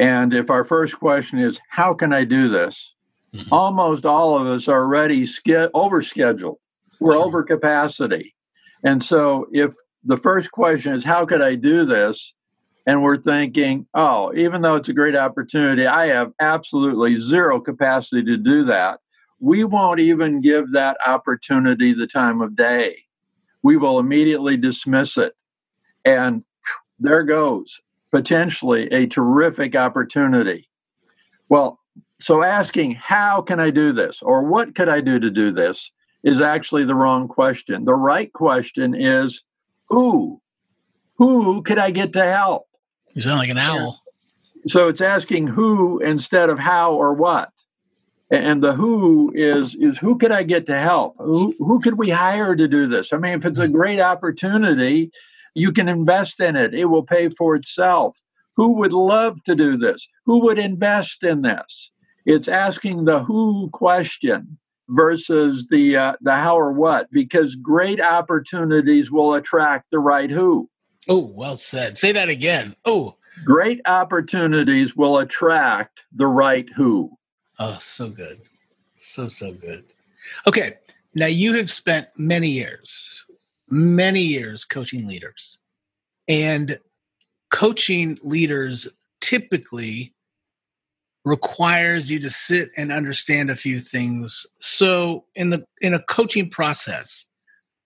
and 0.00 0.32
if 0.32 0.48
our 0.48 0.64
first 0.64 0.98
question 0.98 1.38
is, 1.38 1.60
how 1.68 1.92
can 1.92 2.14
I 2.14 2.24
do 2.24 2.48
this? 2.48 2.94
Mm-hmm. 3.34 3.52
Almost 3.52 4.06
all 4.06 4.40
of 4.40 4.46
us 4.46 4.66
are 4.66 4.82
already 4.82 5.26
ske- 5.26 5.70
overscheduled. 5.74 6.56
We're 7.00 7.16
over 7.16 7.42
capacity. 7.42 8.34
And 8.84 9.02
so 9.02 9.46
if 9.52 9.72
the 10.04 10.18
first 10.18 10.50
question 10.52 10.94
is, 10.94 11.04
how 11.04 11.26
could 11.26 11.42
I 11.42 11.54
do 11.54 11.84
this? 11.84 12.34
And 12.86 13.02
we're 13.02 13.20
thinking, 13.20 13.86
oh, 13.94 14.32
even 14.34 14.62
though 14.62 14.76
it's 14.76 14.88
a 14.88 14.94
great 14.94 15.16
opportunity, 15.16 15.86
I 15.86 16.06
have 16.06 16.32
absolutely 16.40 17.18
zero 17.18 17.60
capacity 17.60 18.24
to 18.24 18.36
do 18.36 18.64
that. 18.64 19.00
We 19.38 19.64
won't 19.64 20.00
even 20.00 20.40
give 20.40 20.72
that 20.72 20.96
opportunity 21.06 21.92
the 21.92 22.06
time 22.06 22.40
of 22.40 22.56
day. 22.56 22.96
We 23.62 23.76
will 23.76 23.98
immediately 23.98 24.56
dismiss 24.56 25.16
it. 25.18 25.34
And 26.04 26.44
there 26.98 27.22
goes 27.22 27.80
potentially 28.10 28.88
a 28.88 29.06
terrific 29.06 29.76
opportunity. 29.76 30.68
Well, 31.48 31.78
so 32.20 32.42
asking, 32.42 32.96
how 32.96 33.40
can 33.42 33.60
I 33.60 33.70
do 33.70 33.92
this 33.92 34.20
or 34.22 34.42
what 34.42 34.74
could 34.74 34.88
I 34.88 35.00
do 35.00 35.18
to 35.18 35.30
do 35.30 35.52
this 35.52 35.90
is 36.22 36.40
actually 36.40 36.84
the 36.84 36.94
wrong 36.94 37.28
question. 37.28 37.84
The 37.84 37.94
right 37.94 38.32
question 38.32 38.94
is, 38.94 39.42
who? 39.88 40.40
Who 41.16 41.62
could 41.62 41.78
I 41.78 41.90
get 41.90 42.12
to 42.14 42.24
help? 42.24 42.66
You 43.14 43.22
sound 43.22 43.38
like 43.38 43.50
an 43.50 43.58
owl. 43.58 44.00
So 44.66 44.88
it's 44.88 45.00
asking 45.00 45.48
who 45.48 46.00
instead 46.00 46.50
of 46.50 46.58
how 46.58 46.94
or 46.94 47.14
what. 47.14 47.50
And 48.30 48.62
the 48.62 48.72
who 48.72 49.32
is 49.34 49.74
is 49.74 49.98
who 49.98 50.16
could 50.16 50.30
I 50.30 50.44
get 50.44 50.66
to 50.66 50.78
help? 50.78 51.16
Who 51.18 51.54
who 51.58 51.80
could 51.80 51.98
we 51.98 52.10
hire 52.10 52.54
to 52.54 52.68
do 52.68 52.86
this? 52.86 53.12
I 53.12 53.16
mean, 53.16 53.32
if 53.32 53.44
it's 53.44 53.58
a 53.58 53.66
great 53.66 53.98
opportunity, 53.98 55.10
you 55.54 55.72
can 55.72 55.88
invest 55.88 56.38
in 56.38 56.54
it, 56.54 56.72
it 56.72 56.84
will 56.84 57.02
pay 57.02 57.28
for 57.30 57.56
itself. 57.56 58.16
Who 58.56 58.74
would 58.74 58.92
love 58.92 59.42
to 59.44 59.56
do 59.56 59.76
this? 59.76 60.06
Who 60.26 60.42
would 60.44 60.58
invest 60.58 61.24
in 61.24 61.42
this? 61.42 61.90
It's 62.24 62.46
asking 62.46 63.04
the 63.04 63.24
who 63.24 63.68
question 63.72 64.58
versus 64.90 65.66
the 65.68 65.96
uh, 65.96 66.12
the 66.20 66.32
how 66.32 66.56
or 66.56 66.72
what 66.72 67.10
because 67.10 67.54
great 67.56 68.00
opportunities 68.00 69.10
will 69.10 69.34
attract 69.34 69.90
the 69.90 69.98
right 69.98 70.30
who. 70.30 70.68
Oh, 71.08 71.18
well 71.34 71.56
said. 71.56 71.96
Say 71.98 72.12
that 72.12 72.28
again. 72.28 72.76
Oh, 72.84 73.16
great 73.44 73.80
opportunities 73.86 74.94
will 74.94 75.18
attract 75.18 76.00
the 76.12 76.26
right 76.26 76.68
who. 76.76 77.10
Oh, 77.58 77.76
so 77.78 78.08
good. 78.08 78.40
So 78.96 79.28
so 79.28 79.52
good. 79.52 79.84
Okay. 80.46 80.74
Now 81.14 81.26
you 81.26 81.54
have 81.54 81.70
spent 81.70 82.08
many 82.16 82.48
years 82.48 83.24
many 83.70 84.20
years 84.20 84.64
coaching 84.64 85.06
leaders. 85.06 85.58
And 86.28 86.78
coaching 87.50 88.18
leaders 88.22 88.88
typically 89.20 90.14
requires 91.24 92.10
you 92.10 92.18
to 92.18 92.30
sit 92.30 92.70
and 92.76 92.90
understand 92.90 93.50
a 93.50 93.56
few 93.56 93.80
things. 93.80 94.46
So 94.60 95.24
in 95.34 95.50
the 95.50 95.64
in 95.80 95.94
a 95.94 96.02
coaching 96.02 96.50
process, 96.50 97.26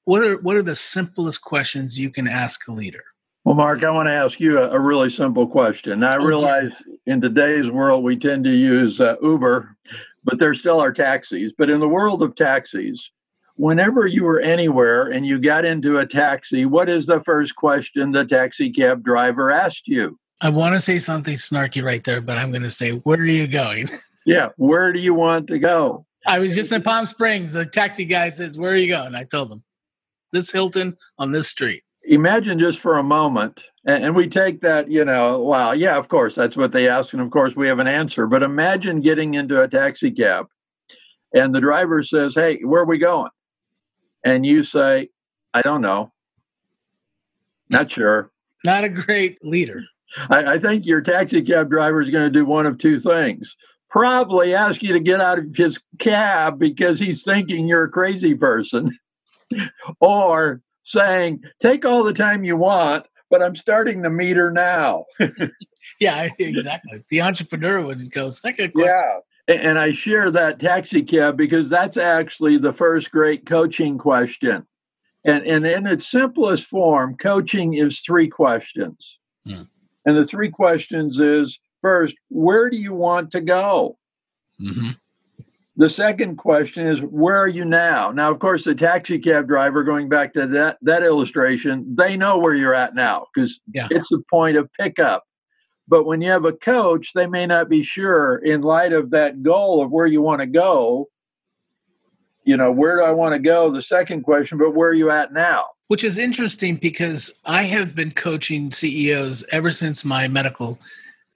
what 0.05 0.23
are 0.23 0.41
what 0.41 0.57
are 0.57 0.63
the 0.63 0.77
simplest 0.77 1.43
questions 1.43 1.99
you 1.99 2.11
can 2.11 2.29
ask 2.29 2.67
a 2.69 2.73
leader? 2.73 3.05
Well, 3.45 3.55
Mark, 3.55 3.85
I 3.85 3.91
want 3.91 4.07
to 4.07 4.13
ask 4.13 4.41
you 4.41 4.59
a, 4.59 4.71
a 4.71 4.81
really 4.81 5.11
simple 5.11 5.47
question. 5.47 6.03
I 6.03 6.17
oh, 6.17 6.25
realize 6.25 6.71
dear. 6.85 6.97
in 7.07 7.21
today's 7.21 7.71
world 7.71 8.03
we 8.03 8.17
tend 8.17 8.45
to 8.45 8.51
use 8.51 9.01
uh, 9.01 9.17
Uber, 9.23 9.77
but 10.25 10.39
there 10.39 10.55
still 10.55 10.81
are 10.81 10.93
taxis. 10.93 11.53
But 11.57 11.69
in 11.69 11.81
the 11.81 11.89
world 11.89 12.23
of 12.23 12.37
taxis, 12.37 13.11
whenever 13.57 14.07
you 14.07 14.25
were 14.25 14.41
anywhere 14.41 15.11
and 15.11 15.27
you 15.27 15.39
got 15.39 15.67
into 15.67 15.99
a 15.99 16.07
taxi, 16.07 16.65
what 16.65 16.89
is 16.89 17.05
the 17.05 17.21
first 17.21 17.55
question 17.55 18.13
the 18.13 18.25
taxi 18.25 18.73
cab 18.73 19.03
driver 19.03 19.51
asked 19.53 19.87
you? 19.87 20.19
I 20.45 20.51
want 20.51 20.75
to 20.75 20.81
say 20.81 20.99
something 20.99 21.37
snarky 21.37 21.83
right 21.83 22.05
there, 22.05 22.21
but 22.21 22.37
I'm 22.37 22.51
going 22.51 22.63
to 22.65 22.71
say, 22.71 22.91
Where 22.91 23.19
are 23.19 23.25
you 23.25 23.49
going? 23.49 23.89
Yeah, 24.27 24.49
where 24.57 24.91
do 24.91 25.01
you 25.01 25.13
want 25.13 25.49
to 25.49 25.59
go? 25.59 26.07
I 26.27 26.39
was 26.39 26.55
just 26.55 26.73
in 26.73 26.81
Palm 26.81 27.05
Springs. 27.05 27.53
The 27.53 27.67
taxi 27.67 28.07
guy 28.07 28.31
says, 28.31 28.57
Where 28.57 28.73
are 28.73 28.77
you 28.77 28.89
going? 28.89 29.15
I 29.15 29.25
told 29.25 29.53
him, 29.53 29.63
This 30.33 30.51
Hilton 30.51 30.97
on 31.19 31.33
this 31.33 31.49
street. 31.49 31.83
Imagine 32.05 32.59
just 32.59 32.79
for 32.79 32.97
a 32.97 33.03
moment 33.03 33.63
And, 33.85 34.03
and 34.03 34.17
we 34.17 34.27
take 34.27 34.63
that, 34.63 34.91
you 34.91 35.05
know, 35.05 35.41
wow, 35.41 35.73
yeah, 35.73 35.99
of 35.99 36.09
course, 36.09 36.35
that's 36.35 36.57
what 36.57 36.73
they 36.73 36.89
ask. 36.89 37.13
And 37.13 37.21
of 37.21 37.31
course, 37.31 37.55
we 37.55 37.69
have 37.69 37.81
an 37.81 37.87
answer. 37.87 38.27
But 38.27 38.43
imagine 38.43 39.03
getting 39.03 39.35
into 39.35 39.61
a 39.61 39.69
taxi 39.69 40.11
cab 40.11 40.47
and 41.35 41.55
the 41.55 41.61
driver 41.61 42.03
says, 42.03 42.35
Hey, 42.35 42.61
where 42.63 42.81
are 42.81 42.87
we 42.87 42.97
going? 42.97 43.31
And 44.25 44.47
you 44.47 44.63
say, 44.63 45.11
I 45.53 45.61
don't 45.61 45.83
know. 45.83 46.13
Not 47.69 47.93
sure. 47.93 48.31
Not 48.65 48.85
a 48.85 48.89
great 48.89 49.45
leader. 49.45 49.83
I, 50.31 50.55
I 50.55 50.59
think 50.59 50.87
your 50.87 51.01
taxi 51.01 51.43
cab 51.43 51.71
driver 51.71 52.03
is 52.03 52.11
going 52.11 52.25
to 52.25 52.39
do 52.39 52.45
one 52.45 52.67
of 52.67 52.79
two 52.79 53.01
things. 53.01 53.57
Probably 53.91 54.55
ask 54.55 54.83
you 54.83 54.93
to 54.93 55.01
get 55.01 55.21
out 55.21 55.39
of 55.39 55.55
his 55.55 55.81
cab 55.99 56.59
because 56.59 56.99
he's 56.99 57.23
thinking 57.23 57.69
you're 57.69 57.85
a 57.85 57.91
crazy 57.91 58.35
person, 58.35 58.99
or 60.01 60.63
saying, 60.83 61.43
Take 61.61 61.85
all 61.85 62.03
the 62.03 62.13
time 62.13 62.45
you 62.45 62.57
want, 62.57 63.07
but 63.31 63.43
I'm 63.43 63.57
starting 63.57 64.03
the 64.03 64.11
meter 64.11 64.51
now. 64.51 65.05
yeah, 66.01 66.29
exactly. 66.39 67.05
The 67.09 67.23
entrepreneur 67.23 67.85
would 67.85 68.11
go, 68.11 68.31
Second 68.31 68.73
question. 68.73 68.91
Yeah. 68.91 69.21
And 69.47 69.79
I 69.79 69.93
share 69.93 70.31
that 70.31 70.59
taxi 70.59 71.03
cab 71.03 71.37
because 71.37 71.69
that's 71.69 71.99
actually 71.99 72.57
the 72.57 72.73
first 72.73 73.11
great 73.11 73.45
coaching 73.45 73.99
question. 73.99 74.67
And, 75.25 75.47
and 75.47 75.67
in 75.67 75.87
its 75.87 76.11
simplest 76.11 76.67
form, 76.67 77.17
coaching 77.17 77.75
is 77.75 78.01
three 78.01 78.29
questions. 78.29 79.19
Hmm. 79.47 79.63
And 80.07 80.17
the 80.17 80.27
three 80.27 80.51
questions 80.51 81.19
is 81.19 81.59
first, 81.83 82.15
where 82.29 82.71
do 82.71 82.77
you 82.77 82.95
want 82.95 83.31
to 83.33 83.41
go? 83.41 83.99
Mm-hmm. 84.61 84.91
The 85.77 85.91
second 85.91 86.37
question 86.37 86.87
is, 86.87 87.01
where 87.01 87.37
are 87.37 87.49
you 87.49 87.65
now? 87.65 88.13
Now, 88.13 88.31
of 88.31 88.39
course, 88.39 88.65
the 88.65 88.77
taxi 88.77 89.19
cab 89.19 89.49
driver, 89.49 89.83
going 89.83 90.09
back 90.09 90.33
to 90.35 90.47
that, 90.47 90.79
that 90.83 91.03
illustration, 91.03 91.97
they 91.97 92.17
know 92.17 92.39
where 92.39 92.55
you're 92.55 92.75
at 92.75 92.95
now 92.95 93.27
because 93.35 93.61
yeah. 93.73 93.89
it's 93.91 94.13
a 94.13 94.19
point 94.31 94.57
of 94.57 94.73
pickup. 94.79 95.25
But 95.89 96.05
when 96.05 96.23
you 96.23 96.31
have 96.31 96.45
a 96.45 96.53
coach, 96.53 97.13
they 97.15 97.27
may 97.27 97.47
not 97.47 97.69
be 97.69 97.83
sure 97.83 98.37
in 98.37 98.63
light 98.63 98.93
of 98.93 99.11
that 99.11 99.43
goal 99.43 99.83
of 99.83 99.91
where 99.91 100.07
you 100.07 100.23
want 100.23 100.41
to 100.41 100.47
go. 100.47 101.09
You 102.45 102.57
know, 102.57 102.71
where 102.71 102.97
do 102.97 103.03
I 103.03 103.11
want 103.11 103.33
to 103.35 103.39
go? 103.39 103.73
The 103.73 103.83
second 103.83 104.23
question, 104.23 104.59
but 104.59 104.75
where 104.75 104.91
are 104.91 104.95
you 104.95 105.11
at 105.11 105.33
now? 105.33 105.67
Which 105.89 106.05
is 106.05 106.17
interesting 106.19 106.77
because 106.77 107.31
I 107.45 107.65
have 107.65 107.95
been 107.95 108.11
coaching 108.11 108.71
CEOs 108.71 109.45
ever 109.53 109.71
since 109.71 110.05
my 110.05 110.29
medical 110.29 110.79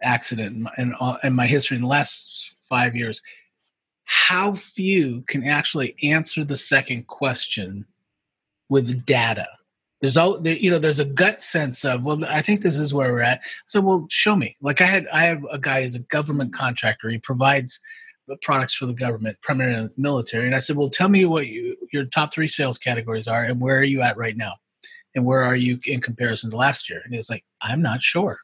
accident 0.02 0.68
and, 0.76 0.94
uh, 1.00 1.18
and 1.22 1.34
my 1.34 1.46
history 1.46 1.76
in 1.76 1.82
the 1.82 1.88
last 1.88 2.54
five 2.68 2.96
years. 2.96 3.20
How 4.04 4.54
few 4.54 5.22
can 5.22 5.44
actually 5.44 5.96
answer 6.02 6.44
the 6.44 6.56
second 6.56 7.06
question 7.08 7.84
with 8.70 9.04
data? 9.04 9.48
there's 10.00 10.16
all 10.16 10.46
you 10.46 10.70
know 10.70 10.78
there's 10.78 10.98
a 10.98 11.04
gut 11.04 11.42
sense 11.42 11.84
of 11.84 12.02
well 12.02 12.24
i 12.26 12.40
think 12.40 12.60
this 12.60 12.76
is 12.76 12.94
where 12.94 13.12
we're 13.12 13.20
at 13.20 13.40
so 13.66 13.80
well 13.80 14.06
show 14.10 14.36
me 14.36 14.56
like 14.60 14.80
i 14.80 14.84
had 14.84 15.06
i 15.12 15.22
have 15.22 15.44
a 15.50 15.58
guy 15.58 15.82
who's 15.82 15.94
a 15.94 16.00
government 16.00 16.52
contractor 16.52 17.08
he 17.08 17.18
provides 17.18 17.80
products 18.36 18.74
for 18.74 18.86
the 18.86 18.94
government 18.94 19.36
primarily 19.42 19.88
the 19.88 19.92
military 19.96 20.46
and 20.46 20.54
i 20.54 20.58
said 20.58 20.76
well 20.76 20.90
tell 20.90 21.08
me 21.08 21.24
what 21.24 21.46
you, 21.46 21.76
your 21.92 22.04
top 22.04 22.32
three 22.32 22.48
sales 22.48 22.78
categories 22.78 23.28
are 23.28 23.44
and 23.44 23.60
where 23.60 23.78
are 23.78 23.84
you 23.84 24.00
at 24.00 24.16
right 24.16 24.36
now 24.36 24.54
and 25.14 25.24
where 25.24 25.42
are 25.42 25.56
you 25.56 25.78
in 25.86 26.00
comparison 26.00 26.50
to 26.50 26.56
last 26.56 26.88
year 26.88 27.00
and 27.04 27.14
he's 27.14 27.30
like 27.30 27.44
i'm 27.62 27.82
not 27.82 28.02
sure 28.02 28.38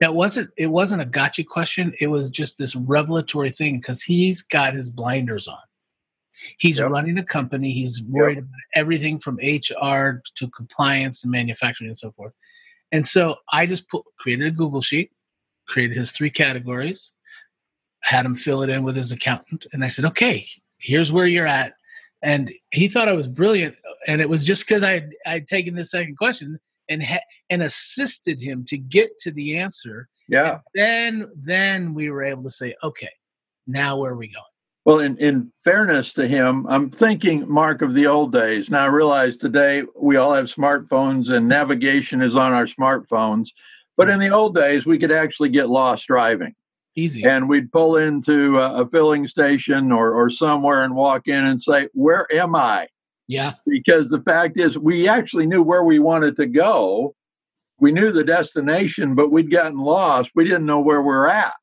now 0.00 0.10
it 0.10 0.14
wasn't 0.14 0.50
it 0.56 0.66
wasn't 0.66 1.00
a 1.00 1.06
gotcha 1.06 1.44
question 1.44 1.92
it 2.00 2.08
was 2.08 2.30
just 2.30 2.58
this 2.58 2.74
revelatory 2.74 3.50
thing 3.50 3.78
because 3.78 4.02
he's 4.02 4.42
got 4.42 4.74
his 4.74 4.90
blinders 4.90 5.46
on 5.46 5.58
He's 6.58 6.78
yep. 6.78 6.90
running 6.90 7.18
a 7.18 7.24
company. 7.24 7.70
He's 7.72 8.02
worried 8.02 8.36
yep. 8.36 8.44
about 8.44 8.60
everything 8.74 9.18
from 9.18 9.36
HR 9.36 10.22
to 10.36 10.48
compliance 10.56 11.20
to 11.20 11.28
manufacturing 11.28 11.88
and 11.88 11.98
so 11.98 12.12
forth. 12.12 12.32
And 12.92 13.06
so 13.06 13.36
I 13.52 13.66
just 13.66 13.88
put, 13.88 14.04
created 14.18 14.46
a 14.46 14.50
Google 14.50 14.80
sheet, 14.80 15.10
created 15.68 15.96
his 15.96 16.12
three 16.12 16.30
categories, 16.30 17.12
had 18.02 18.24
him 18.24 18.36
fill 18.36 18.62
it 18.62 18.70
in 18.70 18.82
with 18.82 18.96
his 18.96 19.12
accountant, 19.12 19.66
and 19.72 19.84
I 19.84 19.88
said, 19.88 20.04
"Okay, 20.06 20.46
here's 20.80 21.12
where 21.12 21.26
you're 21.26 21.46
at." 21.46 21.74
And 22.22 22.52
he 22.72 22.88
thought 22.88 23.08
I 23.08 23.12
was 23.12 23.28
brilliant, 23.28 23.76
and 24.06 24.20
it 24.20 24.28
was 24.28 24.44
just 24.44 24.62
because 24.62 24.84
I 24.84 24.92
had, 24.92 25.14
I'd 25.26 25.46
taken 25.46 25.74
the 25.74 25.84
second 25.84 26.16
question 26.16 26.58
and 26.88 27.02
ha- 27.02 27.24
and 27.48 27.62
assisted 27.62 28.40
him 28.40 28.64
to 28.66 28.78
get 28.78 29.18
to 29.20 29.30
the 29.30 29.56
answer. 29.56 30.08
Yeah. 30.28 30.60
And 30.76 31.22
then 31.22 31.30
then 31.36 31.94
we 31.94 32.10
were 32.10 32.22
able 32.22 32.42
to 32.44 32.50
say, 32.50 32.74
"Okay, 32.82 33.10
now 33.66 33.98
where 33.98 34.12
are 34.12 34.16
we 34.16 34.28
going?" 34.28 34.44
Well, 34.86 35.00
in, 35.00 35.18
in 35.18 35.52
fairness 35.62 36.14
to 36.14 36.26
him, 36.26 36.66
I'm 36.66 36.90
thinking, 36.90 37.48
Mark, 37.48 37.82
of 37.82 37.94
the 37.94 38.06
old 38.06 38.32
days. 38.32 38.70
Now, 38.70 38.84
I 38.84 38.86
realize 38.86 39.36
today 39.36 39.82
we 39.94 40.16
all 40.16 40.32
have 40.32 40.46
smartphones 40.46 41.30
and 41.30 41.46
navigation 41.46 42.22
is 42.22 42.34
on 42.34 42.52
our 42.52 42.66
smartphones. 42.66 43.50
But 43.98 44.08
in 44.08 44.18
the 44.18 44.30
old 44.30 44.54
days, 44.54 44.86
we 44.86 44.98
could 44.98 45.12
actually 45.12 45.50
get 45.50 45.68
lost 45.68 46.06
driving. 46.06 46.54
Easy. 46.96 47.24
And 47.24 47.48
we'd 47.48 47.70
pull 47.70 47.96
into 47.96 48.58
a, 48.58 48.82
a 48.82 48.88
filling 48.88 49.26
station 49.26 49.92
or, 49.92 50.12
or 50.12 50.28
somewhere 50.28 50.82
and 50.82 50.94
walk 50.94 51.28
in 51.28 51.44
and 51.44 51.62
say, 51.62 51.88
Where 51.92 52.26
am 52.34 52.56
I? 52.56 52.88
Yeah. 53.28 53.54
Because 53.66 54.08
the 54.08 54.20
fact 54.20 54.58
is, 54.58 54.76
we 54.76 55.08
actually 55.08 55.46
knew 55.46 55.62
where 55.62 55.84
we 55.84 56.00
wanted 56.00 56.34
to 56.36 56.46
go. 56.46 57.14
We 57.78 57.92
knew 57.92 58.12
the 58.12 58.24
destination, 58.24 59.14
but 59.14 59.30
we'd 59.30 59.50
gotten 59.50 59.78
lost. 59.78 60.32
We 60.34 60.44
didn't 60.44 60.66
know 60.66 60.80
where 60.80 61.00
we're 61.00 61.28
at. 61.28 61.54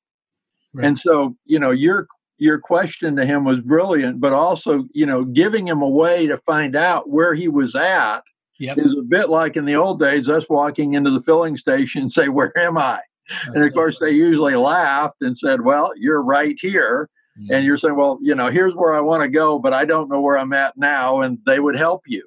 Right. 0.74 0.88
And 0.88 0.98
so, 0.98 1.36
you 1.46 1.60
know, 1.60 1.72
your 1.72 2.08
your 2.38 2.60
question 2.60 3.16
to 3.16 3.26
him 3.26 3.44
was 3.44 3.60
brilliant, 3.60 4.20
but 4.20 4.32
also, 4.32 4.86
you 4.94 5.06
know, 5.06 5.24
giving 5.24 5.68
him 5.68 5.82
a 5.82 5.90
way 5.90 6.28
to 6.28 6.38
find 6.46 6.76
out 6.76 7.10
where 7.10 7.34
he 7.34 7.48
was 7.48 7.76
at 7.76 8.22
yep. 8.60 8.78
is 8.78 8.96
a 8.98 9.04
bit 9.04 9.30
like 9.30 9.58
in 9.58 9.66
the 9.66 9.76
old 9.76 10.00
days, 10.00 10.30
us 10.30 10.46
walking 10.50 10.94
into 10.94 11.12
the 11.12 11.22
filling 11.22 11.58
station 11.58 12.04
and 12.04 12.12
say, 12.12 12.30
Where 12.30 12.58
am 12.58 12.78
I? 12.78 13.02
And 13.48 13.63
of 13.63 13.74
course, 13.74 13.98
they 14.00 14.12
usually 14.12 14.56
laughed 14.56 15.18
and 15.22 15.38
said, 15.38 15.62
Well, 15.62 15.92
you're 15.98 16.22
right 16.22 16.56
here. 16.60 17.10
Mm-hmm. 17.38 17.54
And 17.54 17.66
you're 17.66 17.78
saying, 17.78 17.96
Well, 17.96 18.20
you 18.22 18.36
know, 18.36 18.48
here's 18.48 18.74
where 18.74 18.94
I 18.94 19.02
want 19.02 19.24
to 19.24 19.30
go, 19.30 19.60
but 19.60 19.74
I 19.74 19.86
don't 19.86 20.10
know 20.10 20.22
where 20.22 20.38
I'm 20.38 20.54
at 20.54 20.78
now. 20.78 21.22
And 21.22 21.40
they 21.46 21.60
would 21.60 21.76
help 21.76 22.04
you. 22.08 22.26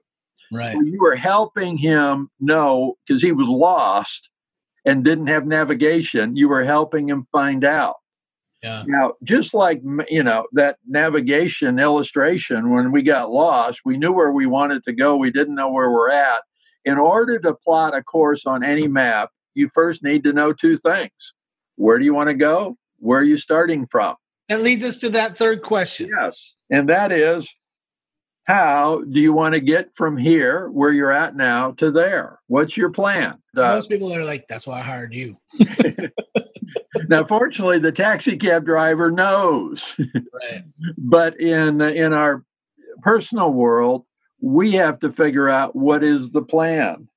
Right. 0.52 0.74
you 0.74 0.98
were 1.00 1.14
helping 1.14 1.76
him 1.76 2.28
know 2.40 2.96
because 3.06 3.22
he 3.22 3.30
was 3.30 3.46
lost 3.46 4.30
and 4.84 5.04
didn't 5.04 5.28
have 5.28 5.46
navigation. 5.46 6.34
You 6.36 6.48
were 6.48 6.64
helping 6.64 7.08
him 7.08 7.26
find 7.30 7.64
out. 7.64 7.96
Yeah. 8.62 8.82
Now, 8.86 9.14
just 9.24 9.54
like 9.54 9.80
you 10.08 10.22
know 10.22 10.46
that 10.52 10.76
navigation 10.86 11.78
illustration, 11.78 12.70
when 12.70 12.92
we 12.92 13.02
got 13.02 13.30
lost, 13.30 13.80
we 13.84 13.96
knew 13.96 14.12
where 14.12 14.32
we 14.32 14.46
wanted 14.46 14.84
to 14.84 14.92
go. 14.92 15.16
We 15.16 15.30
didn't 15.30 15.54
know 15.54 15.70
where 15.70 15.90
we're 15.90 16.10
at. 16.10 16.42
In 16.84 16.98
order 16.98 17.38
to 17.38 17.54
plot 17.54 17.96
a 17.96 18.02
course 18.02 18.44
on 18.46 18.62
any 18.62 18.86
map, 18.86 19.30
you 19.54 19.70
first 19.74 20.02
need 20.02 20.24
to 20.24 20.32
know 20.32 20.52
two 20.52 20.76
things: 20.76 21.34
where 21.76 21.98
do 21.98 22.04
you 22.04 22.14
want 22.14 22.28
to 22.28 22.34
go? 22.34 22.76
Where 22.98 23.20
are 23.20 23.24
you 23.24 23.36
starting 23.38 23.86
from? 23.86 24.16
That 24.48 24.62
leads 24.62 24.84
us 24.84 24.96
to 24.98 25.10
that 25.10 25.38
third 25.38 25.62
question. 25.62 26.10
Yes, 26.16 26.54
and 26.70 26.88
that 26.88 27.12
is, 27.12 27.48
how 28.44 29.02
do 29.10 29.20
you 29.20 29.32
want 29.32 29.54
to 29.54 29.60
get 29.60 29.90
from 29.94 30.16
here, 30.16 30.68
where 30.70 30.92
you're 30.92 31.12
at 31.12 31.36
now, 31.36 31.72
to 31.72 31.90
there? 31.90 32.40
What's 32.48 32.76
your 32.76 32.90
plan? 32.90 33.38
Uh, 33.56 33.74
Most 33.74 33.88
people 33.88 34.12
are 34.12 34.24
like, 34.24 34.48
"That's 34.48 34.66
why 34.66 34.80
I 34.80 34.82
hired 34.82 35.14
you." 35.14 35.36
now, 37.08 37.24
fortunately, 37.26 37.78
the 37.78 37.92
taxi 37.92 38.36
cab 38.36 38.64
driver 38.64 39.10
knows. 39.10 39.96
Right. 39.98 40.64
but 40.98 41.38
in 41.40 41.80
in 41.80 42.12
our 42.12 42.44
personal 43.02 43.52
world, 43.52 44.04
we 44.40 44.72
have 44.72 45.00
to 45.00 45.12
figure 45.12 45.48
out 45.48 45.76
what 45.76 46.02
is 46.02 46.30
the 46.30 46.42
plan. 46.42 47.08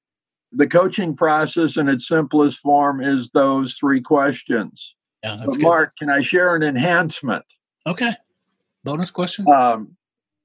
The 0.56 0.68
coaching 0.68 1.16
process 1.16 1.78
in 1.78 1.90
its 1.90 2.08
simplest 2.08 2.60
form 2.60 3.04
is 3.04 3.30
those 3.32 3.76
three 3.76 4.02
questions. 4.02 4.96
Yeah, 5.24 5.38
that's 5.38 5.58
but 5.58 5.64
Mark, 5.64 5.94
can 5.98 6.10
I 6.10 6.22
share 6.22 6.56
an 6.56 6.64
enhancement? 6.64 7.46
Okay. 7.88 8.14
Bonus 8.84 9.12
question. 9.12 9.48
Um, 9.48 9.96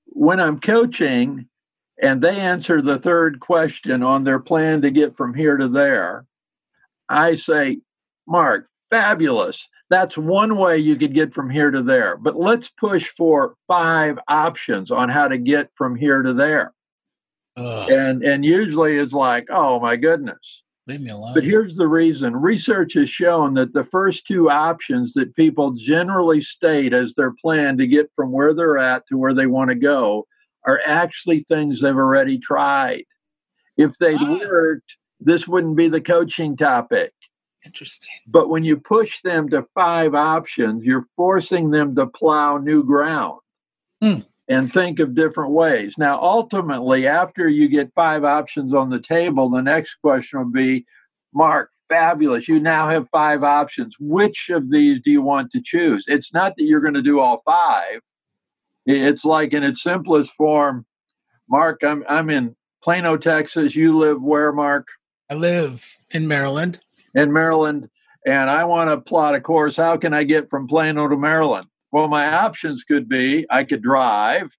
when 0.07 0.41
I'm 0.41 0.61
coaching 0.61 1.49
and 2.01 2.23
they 2.23 2.37
answer 2.39 2.81
the 2.81 2.99
third 2.99 3.41
question 3.41 4.03
on 4.03 4.25
their 4.25 4.39
plan 4.39 4.83
to 4.83 4.91
get 4.91 5.17
from 5.17 5.35
here 5.35 5.57
to 5.57 5.69
there, 5.69 6.27
I 7.09 7.35
say, 7.35 7.81
Mark, 8.27 8.69
fabulous. 8.91 9.69
That's 9.91 10.17
one 10.17 10.57
way 10.57 10.79
you 10.79 10.97
could 10.97 11.15
get 11.15 11.35
from 11.35 11.51
here 11.51 11.71
to 11.71 11.83
there. 11.83 12.17
But 12.17 12.37
let's 12.37 12.69
push 12.69 13.09
for 13.17 13.57
five 13.67 14.19
options 14.29 14.91
on 14.91 15.09
how 15.09 15.29
to 15.29 15.39
get 15.39 15.71
from 15.77 15.97
here 15.97 16.23
to 16.23 16.33
there. 16.33 16.73
Ugh. 17.59 17.91
And 17.91 18.23
and 18.23 18.45
usually 18.45 18.99
it's 18.99 19.13
like, 19.13 19.47
oh 19.51 19.81
my 19.81 19.97
goodness. 19.97 20.63
Leave 20.87 21.03
me 21.03 21.11
alone. 21.11 21.35
But 21.35 21.45
here's 21.45 21.77
the 21.77 21.87
reason. 21.87 22.35
Research 22.35 22.95
has 22.95 23.11
shown 23.11 23.55
that 23.55 23.75
the 23.75 23.85
first 23.85 24.27
two 24.27 24.51
options 24.51 25.13
that 25.15 25.37
people 25.37 25.73
generally 25.73 26.41
state 26.41 26.95
as 26.95 27.13
their 27.15 27.33
plan 27.33 27.77
to 27.77 27.87
get 27.87 28.11
from 28.17 28.33
where 28.33 28.55
they're 28.55 28.79
at 28.79 29.07
to 29.09 29.19
where 29.19 29.35
they 29.35 29.47
want 29.47 29.69
to 29.69 29.75
go 29.75 30.27
are 30.65 30.81
actually 30.87 31.41
things 31.41 31.81
they've 31.81 31.95
already 31.95 32.39
tried. 32.39 33.05
If 33.77 33.99
they'd 33.99 34.19
ah. 34.19 34.39
worked, 34.49 34.97
this 35.21 35.47
wouldn't 35.47 35.77
be 35.77 35.89
the 35.89 36.01
coaching 36.01 36.57
topic. 36.57 37.13
Interesting. 37.67 38.15
But 38.27 38.49
when 38.49 38.65
you 38.65 38.79
push 38.79 39.21
them 39.21 39.51
to 39.51 39.67
five 39.75 40.15
options, 40.15 40.85
you're 40.85 41.07
forcing 41.17 41.71
them 41.71 41.97
to 41.97 42.07
plow 42.07 42.57
new 42.57 42.83
ground 42.83 43.41
mm. 44.03 44.25
And 44.49 44.73
think 44.73 44.99
of 44.99 45.15
different 45.15 45.53
ways. 45.53 45.95
Now, 45.99 46.21
ultimately, 46.21 47.07
after 47.07 47.49
you 47.49 47.69
get 47.69 47.93
five 47.95 48.25
options 48.25 48.75
on 48.75 48.91
the 48.91 49.01
table, 49.01 49.51
the 49.51 49.61
next 49.61 49.97
question 50.03 50.39
will 50.39 50.51
be 50.51 50.87
Mark, 51.35 51.71
fabulous. 51.89 52.49
You 52.49 52.59
now 52.61 52.89
have 52.89 53.09
five 53.11 53.45
options. 53.45 53.95
Which 54.01 54.51
of 54.51 54.71
these 54.71 55.01
do 55.05 55.11
you 55.11 55.23
want 55.23 55.53
to 55.53 55.63
choose? 55.63 56.05
It's 56.09 56.33
not 56.33 56.55
that 56.57 56.65
you're 56.65 56.81
going 56.81 56.95
to 56.95 57.03
do 57.03 57.21
all 57.21 57.43
five. 57.45 58.01
It's 58.87 59.25
like 59.25 59.53
in 59.53 59.63
its 59.63 59.83
simplest 59.83 60.33
form, 60.33 60.87
Mark, 61.51 61.83
I'm 61.85 62.05
I'm 62.09 62.31
in 62.31 62.57
Plano, 62.83 63.17
Texas. 63.17 63.75
You 63.75 63.99
live 63.99 64.23
where, 64.23 64.53
Mark? 64.53 64.87
I 65.31 65.35
live 65.35 65.87
in 66.13 66.27
Maryland. 66.27 66.81
In 67.15 67.33
Maryland, 67.33 67.89
and 68.27 68.49
I 68.49 68.65
want 68.65 68.91
to 68.91 68.99
plot 68.99 69.35
a 69.35 69.41
course. 69.41 69.77
How 69.77 69.97
can 69.97 70.15
I 70.15 70.25
get 70.25 70.49
from 70.49 70.69
Plano 70.69 71.09
to 71.09 71.17
Maryland? 71.17 71.68
Well, 71.91 72.09
my 72.09 72.27
options 72.27 72.85
could 72.85 73.09
be 73.09 73.47
I 73.51 73.65
could 73.65 73.83
drive, 73.83 74.51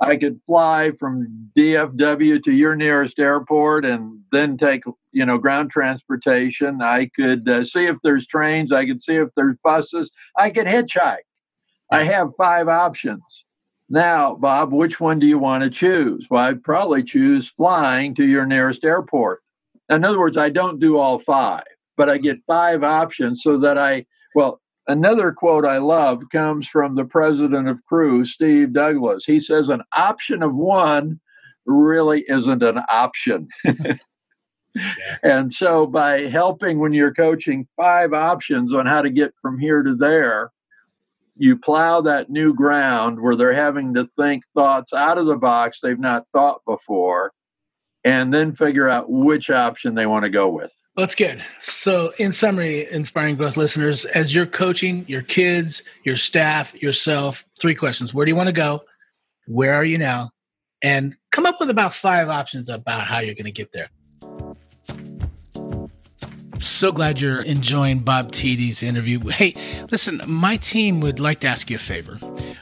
I 0.00 0.16
could 0.16 0.40
fly 0.46 0.92
from 0.98 1.50
DFW 1.56 2.42
to 2.44 2.52
your 2.52 2.74
nearest 2.74 3.18
airport 3.18 3.84
and 3.84 4.20
then 4.32 4.56
take, 4.56 4.82
you 5.12 5.26
know, 5.26 5.36
ground 5.36 5.70
transportation. 5.70 6.80
I 6.80 7.10
could 7.14 7.46
uh, 7.46 7.64
see 7.64 7.84
if 7.84 7.96
there's 8.02 8.26
trains. 8.26 8.72
I 8.72 8.86
could 8.86 9.04
see 9.04 9.16
if 9.16 9.28
there's 9.36 9.56
buses. 9.62 10.10
I 10.38 10.50
could 10.50 10.66
hitchhike. 10.66 11.18
I 11.92 12.04
have 12.04 12.30
five 12.38 12.68
options. 12.68 13.44
Now, 13.90 14.36
Bob, 14.36 14.72
which 14.72 15.00
one 15.00 15.18
do 15.18 15.26
you 15.26 15.38
want 15.38 15.64
to 15.64 15.70
choose? 15.70 16.26
Well, 16.30 16.44
I'd 16.44 16.62
probably 16.62 17.02
choose 17.02 17.48
flying 17.48 18.14
to 18.14 18.24
your 18.24 18.46
nearest 18.46 18.84
airport. 18.84 19.40
In 19.90 20.04
other 20.04 20.20
words, 20.20 20.38
I 20.38 20.48
don't 20.48 20.78
do 20.78 20.96
all 20.96 21.18
five, 21.18 21.64
but 21.96 22.08
I 22.08 22.16
get 22.16 22.38
five 22.46 22.84
options 22.84 23.42
so 23.42 23.58
that 23.58 23.76
I, 23.76 24.06
well, 24.34 24.59
Another 24.86 25.32
quote 25.32 25.64
I 25.64 25.78
love 25.78 26.22
comes 26.32 26.66
from 26.66 26.94
the 26.94 27.04
president 27.04 27.68
of 27.68 27.84
Cru, 27.86 28.24
Steve 28.24 28.72
Douglass. 28.72 29.24
He 29.24 29.40
says, 29.40 29.68
An 29.68 29.82
option 29.92 30.42
of 30.42 30.54
one 30.54 31.20
really 31.66 32.24
isn't 32.28 32.62
an 32.62 32.80
option. 32.88 33.48
yeah. 33.64 33.96
And 35.22 35.52
so, 35.52 35.86
by 35.86 36.22
helping 36.22 36.78
when 36.78 36.92
you're 36.92 37.14
coaching 37.14 37.68
five 37.76 38.12
options 38.12 38.74
on 38.74 38.86
how 38.86 39.02
to 39.02 39.10
get 39.10 39.32
from 39.42 39.58
here 39.58 39.82
to 39.82 39.94
there, 39.94 40.50
you 41.36 41.56
plow 41.56 42.00
that 42.02 42.30
new 42.30 42.52
ground 42.54 43.20
where 43.20 43.36
they're 43.36 43.54
having 43.54 43.94
to 43.94 44.08
think 44.18 44.44
thoughts 44.54 44.92
out 44.92 45.18
of 45.18 45.26
the 45.26 45.36
box 45.36 45.80
they've 45.80 45.98
not 45.98 46.26
thought 46.32 46.60
before, 46.66 47.32
and 48.04 48.32
then 48.32 48.54
figure 48.54 48.88
out 48.88 49.10
which 49.10 49.50
option 49.50 49.94
they 49.94 50.06
want 50.06 50.24
to 50.24 50.30
go 50.30 50.48
with. 50.48 50.72
That's 51.00 51.14
good. 51.14 51.42
So, 51.60 52.12
in 52.18 52.30
summary, 52.30 52.86
inspiring 52.90 53.36
growth 53.36 53.56
listeners, 53.56 54.04
as 54.04 54.34
you're 54.34 54.44
coaching 54.44 55.06
your 55.08 55.22
kids, 55.22 55.82
your 56.04 56.18
staff, 56.18 56.74
yourself, 56.82 57.42
three 57.58 57.74
questions 57.74 58.12
Where 58.12 58.26
do 58.26 58.30
you 58.30 58.36
want 58.36 58.48
to 58.48 58.52
go? 58.52 58.82
Where 59.46 59.72
are 59.72 59.84
you 59.84 59.96
now? 59.96 60.30
And 60.82 61.16
come 61.32 61.46
up 61.46 61.56
with 61.58 61.70
about 61.70 61.94
five 61.94 62.28
options 62.28 62.68
about 62.68 63.06
how 63.06 63.20
you're 63.20 63.34
going 63.34 63.46
to 63.46 63.50
get 63.50 63.72
there. 63.72 63.88
So 66.60 66.92
glad 66.92 67.22
you're 67.22 67.40
enjoying 67.40 68.00
Bob 68.00 68.32
Tiede 68.32 68.82
interview. 68.82 69.18
Hey, 69.30 69.54
listen, 69.90 70.20
my 70.26 70.58
team 70.58 71.00
would 71.00 71.18
like 71.18 71.40
to 71.40 71.48
ask 71.48 71.70
you 71.70 71.76
a 71.76 71.78
favor. 71.78 72.18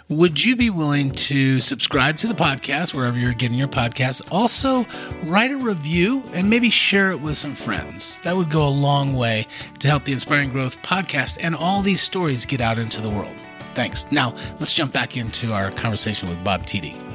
Would 0.08 0.44
you 0.44 0.54
be 0.54 0.70
willing 0.70 1.11
to 1.11 1.58
subscribe 1.58 2.16
to 2.18 2.28
the 2.28 2.34
podcast 2.34 2.94
wherever 2.94 3.18
you're 3.18 3.32
getting 3.32 3.58
your 3.58 3.66
podcast? 3.66 4.22
Also, 4.30 4.87
write 5.24 5.50
a 5.50 5.56
review 5.56 6.22
and 6.32 6.48
maybe 6.48 6.70
share 6.70 7.11
it 7.11 7.20
with 7.20 7.37
some 7.37 7.56
friends. 7.56 8.20
That 8.20 8.37
would 8.37 8.50
go 8.50 8.62
a 8.62 8.70
long 8.70 9.14
way 9.14 9.48
to 9.80 9.88
help 9.88 10.04
the 10.04 10.12
Inspiring 10.12 10.50
Growth 10.50 10.80
podcast 10.82 11.38
and 11.40 11.56
all 11.56 11.82
these 11.82 12.00
stories 12.00 12.46
get 12.46 12.61
out 12.61 12.78
into 12.78 13.00
the 13.00 13.11
world. 13.11 13.34
Thanks. 13.74 14.06
Now, 14.12 14.32
let's 14.61 14.74
jump 14.74 14.92
back 14.92 15.16
into 15.16 15.52
our 15.52 15.72
conversation 15.72 16.28
with 16.28 16.42
Bob 16.44 16.66
Tiede. 16.66 17.08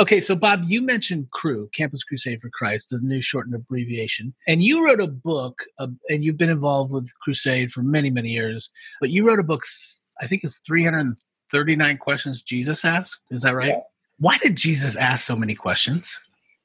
Okay, 0.00 0.22
so 0.22 0.34
Bob, 0.34 0.62
you 0.64 0.80
mentioned 0.80 1.30
Cru, 1.30 1.68
Campus 1.74 2.02
Crusade 2.02 2.40
for 2.40 2.48
Christ, 2.48 2.88
the 2.88 3.00
new 3.02 3.20
shortened 3.20 3.54
abbreviation, 3.54 4.32
and 4.48 4.62
you 4.62 4.82
wrote 4.82 4.98
a 4.98 5.06
book, 5.06 5.62
uh, 5.78 5.88
and 6.08 6.24
you've 6.24 6.38
been 6.38 6.48
involved 6.48 6.90
with 6.90 7.12
Crusade 7.20 7.70
for 7.70 7.82
many, 7.82 8.08
many 8.08 8.30
years. 8.30 8.70
But 8.98 9.10
you 9.10 9.28
wrote 9.28 9.40
a 9.40 9.42
book, 9.42 9.62
I 10.22 10.26
think 10.26 10.42
it's 10.42 10.58
339 10.60 11.98
questions 11.98 12.42
Jesus 12.42 12.82
asked. 12.82 13.20
Is 13.30 13.42
that 13.42 13.54
right? 13.54 13.74
Yeah. 13.74 13.80
Why 14.18 14.38
did 14.38 14.56
Jesus 14.56 14.96
ask 14.96 15.26
so 15.26 15.36
many 15.36 15.54
questions? 15.54 16.18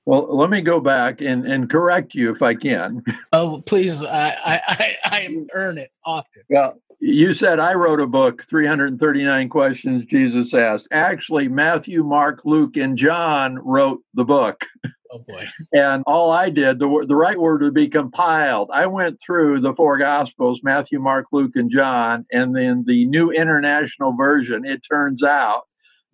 Well, 0.06 0.34
let 0.34 0.50
me 0.50 0.62
go 0.62 0.80
back 0.80 1.19
and, 1.19 1.45
and 1.45 1.69
correct 1.69 2.15
you 2.15 2.34
if 2.34 2.41
I 2.41 2.54
can. 2.56 3.04
Oh, 3.34 3.62
please! 3.65 4.02
I 4.02 4.30
I 4.30 4.62
I, 4.67 4.98
I 5.04 5.45
earn 5.54 5.78
it 5.78 5.91
often. 6.06 6.43
Well, 6.48 6.80
you 7.00 7.34
said 7.34 7.60
I 7.60 7.74
wrote 7.74 8.00
a 8.00 8.08
book, 8.08 8.46
339 8.50 9.50
Questions 9.50 10.06
Jesus 10.06 10.54
Asked. 10.54 10.88
Actually, 10.92 11.48
Matthew, 11.48 12.04
Mark, 12.04 12.42
Luke, 12.46 12.78
and 12.78 12.98
John 12.98 13.60
wrote 13.60 14.02
the 14.14 14.24
book. 14.24 14.66
Oh, 15.12 15.20
boy. 15.20 15.46
And 15.72 16.04
all 16.08 16.32
I 16.32 16.50
did, 16.50 16.80
the, 16.80 17.06
the 17.08 17.16
right 17.16 17.40
word 17.40 17.62
would 17.62 17.74
be 17.74 17.88
compiled. 17.88 18.70
I 18.74 18.88
went 18.88 19.20
through 19.22 19.62
the 19.62 19.74
four 19.74 19.98
Gospels 19.98 20.62
Matthew, 20.64 21.00
Mark, 21.00 21.28
Luke, 21.32 21.56
and 21.56 21.72
John, 21.72 22.26
and 22.32 22.56
then 22.56 22.84
the 22.86 23.06
New 23.06 23.32
International 23.32 24.14
Version. 24.14 24.66
It 24.66 24.82
turns 24.82 25.24
out 25.24 25.64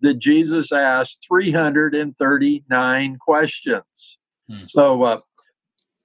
that 0.02 0.18
Jesus 0.18 0.72
asked 0.72 1.24
339 1.26 3.16
questions. 3.18 4.18
Hmm. 4.48 4.64
So 4.68 5.02
uh, 5.02 5.20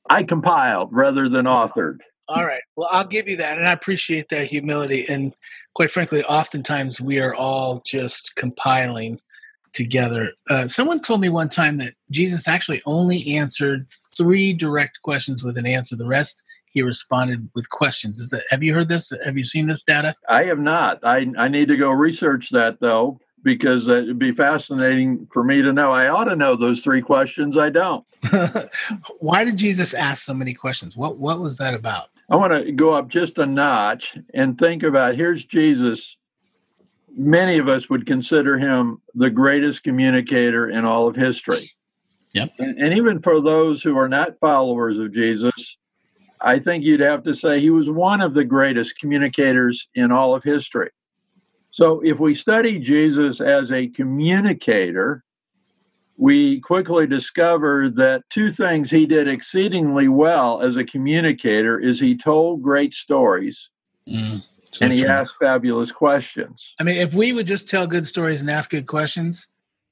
I 0.09 0.23
compiled 0.23 0.89
rather 0.91 1.29
than 1.29 1.45
authored. 1.45 1.97
All 2.29 2.45
right. 2.45 2.61
Well, 2.75 2.89
I'll 2.91 3.07
give 3.07 3.27
you 3.27 3.37
that. 3.37 3.57
And 3.57 3.67
I 3.67 3.71
appreciate 3.71 4.29
that 4.29 4.47
humility. 4.47 5.07
And 5.07 5.33
quite 5.75 5.91
frankly, 5.91 6.23
oftentimes 6.25 6.99
we 6.99 7.19
are 7.19 7.33
all 7.33 7.81
just 7.85 8.35
compiling 8.35 9.19
together. 9.73 10.31
Uh, 10.49 10.67
someone 10.67 10.99
told 10.99 11.21
me 11.21 11.29
one 11.29 11.49
time 11.49 11.77
that 11.77 11.93
Jesus 12.11 12.47
actually 12.47 12.81
only 12.85 13.35
answered 13.35 13.87
three 14.17 14.51
direct 14.51 15.01
questions 15.03 15.43
with 15.43 15.57
an 15.57 15.65
answer. 15.65 15.95
The 15.95 16.05
rest 16.05 16.43
he 16.71 16.81
responded 16.81 17.49
with 17.55 17.69
questions. 17.69 18.19
Is 18.19 18.31
that 18.31 18.43
have 18.49 18.63
you 18.63 18.73
heard 18.73 18.89
this? 18.89 19.11
Have 19.23 19.37
you 19.37 19.43
seen 19.43 19.67
this 19.67 19.83
data? 19.83 20.15
I 20.29 20.43
have 20.45 20.59
not. 20.59 20.99
I, 21.03 21.27
I 21.37 21.47
need 21.47 21.67
to 21.69 21.77
go 21.77 21.91
research 21.91 22.49
that 22.51 22.79
though 22.79 23.19
because 23.43 23.87
it'd 23.87 24.19
be 24.19 24.31
fascinating 24.31 25.27
for 25.31 25.43
me 25.43 25.61
to 25.61 25.71
know. 25.71 25.91
I 25.91 26.07
ought 26.09 26.25
to 26.25 26.35
know 26.35 26.55
those 26.55 26.81
three 26.81 27.01
questions. 27.01 27.55
I 27.55 27.69
don't. 27.69 28.05
Why 29.19 29.43
did 29.43 29.57
Jesus 29.57 29.93
ask 29.93 30.25
so 30.25 30.33
many 30.33 30.53
questions? 30.53 30.97
What 30.97 31.17
what 31.17 31.39
was 31.39 31.57
that 31.57 31.73
about? 31.73 32.09
I 32.29 32.35
want 32.35 32.53
to 32.53 32.71
go 32.71 32.93
up 32.93 33.07
just 33.07 33.37
a 33.37 33.45
notch 33.45 34.17
and 34.33 34.57
think 34.57 34.83
about 34.83 35.15
here's 35.15 35.45
Jesus. 35.45 36.17
Many 37.15 37.57
of 37.57 37.67
us 37.69 37.89
would 37.89 38.05
consider 38.05 38.57
him 38.57 39.01
the 39.15 39.29
greatest 39.29 39.83
communicator 39.83 40.69
in 40.69 40.85
all 40.85 41.07
of 41.07 41.15
history. 41.15 41.71
Yep. 42.33 42.51
And, 42.59 42.77
and 42.77 42.93
even 42.97 43.21
for 43.21 43.41
those 43.41 43.81
who 43.81 43.97
are 43.97 44.09
not 44.09 44.39
followers 44.39 44.99
of 44.99 45.13
Jesus, 45.13 45.77
I 46.41 46.59
think 46.59 46.83
you'd 46.83 46.99
have 46.99 47.23
to 47.23 47.33
say 47.33 47.59
he 47.59 47.69
was 47.69 47.89
one 47.89 48.21
of 48.21 48.33
the 48.33 48.43
greatest 48.43 48.99
communicators 48.99 49.87
in 49.95 50.11
all 50.11 50.35
of 50.35 50.43
history. 50.43 50.91
So 51.71 52.01
if 52.03 52.19
we 52.19 52.35
study 52.35 52.79
Jesus 52.79 53.41
as 53.41 53.71
a 53.71 53.87
communicator, 53.87 55.23
we 56.17 56.59
quickly 56.61 57.05
discovered 57.05 57.95
that 57.95 58.23
two 58.31 58.51
things 58.51 58.89
he 58.89 59.05
did 59.05 59.27
exceedingly 59.27 60.07
well 60.07 60.61
as 60.61 60.75
a 60.75 60.83
communicator 60.83 61.79
is 61.79 61.99
he 61.99 62.17
told 62.17 62.63
great 62.63 62.93
stories 62.93 63.69
mm, 64.09 64.43
so 64.71 64.85
and 64.85 64.93
he 64.93 65.01
true. 65.01 65.09
asked 65.09 65.35
fabulous 65.39 65.91
questions. 65.91 66.73
I 66.79 66.83
mean, 66.83 66.97
if 66.97 67.13
we 67.13 67.33
would 67.33 67.47
just 67.47 67.69
tell 67.69 67.87
good 67.87 68.05
stories 68.05 68.41
and 68.41 68.49
ask 68.49 68.71
good 68.71 68.87
questions, 68.87 69.47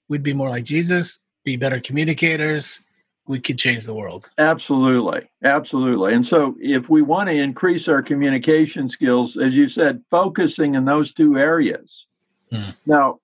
we'd 0.10 0.24
be 0.24 0.34
more 0.34 0.50
like 0.50 0.64
Jesus, 0.64 1.20
be 1.44 1.58
better 1.58 1.80
communicators. 1.80 2.82
We 3.28 3.40
could 3.40 3.58
change 3.58 3.86
the 3.86 3.94
world. 3.96 4.30
Absolutely. 4.38 5.28
Absolutely. 5.44 6.14
And 6.14 6.26
so, 6.26 6.56
if 6.60 6.90
we 6.90 7.02
want 7.02 7.28
to 7.28 7.36
increase 7.36 7.88
our 7.88 8.04
communication 8.04 8.88
skills, 8.88 9.36
as 9.36 9.56
you 9.56 9.68
said, 9.68 10.04
focusing 10.12 10.76
in 10.76 10.86
those 10.86 11.12
two 11.12 11.36
areas. 11.36 12.06
Mm. 12.52 12.76
Now, 12.86 13.20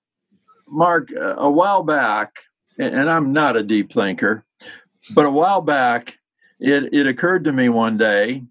Mark, 0.66 1.10
a 1.16 1.48
while 1.48 1.84
back, 1.84 2.32
and 2.78 3.10
I'm 3.10 3.32
not 3.32 3.56
a 3.56 3.62
deep 3.62 3.92
thinker, 3.92 4.44
but 5.14 5.26
a 5.26 5.30
while 5.30 5.60
back, 5.60 6.14
it, 6.60 6.92
it 6.92 7.06
occurred 7.06 7.44
to 7.44 7.52
me 7.52 7.68
one 7.68 7.98
day 7.98 8.44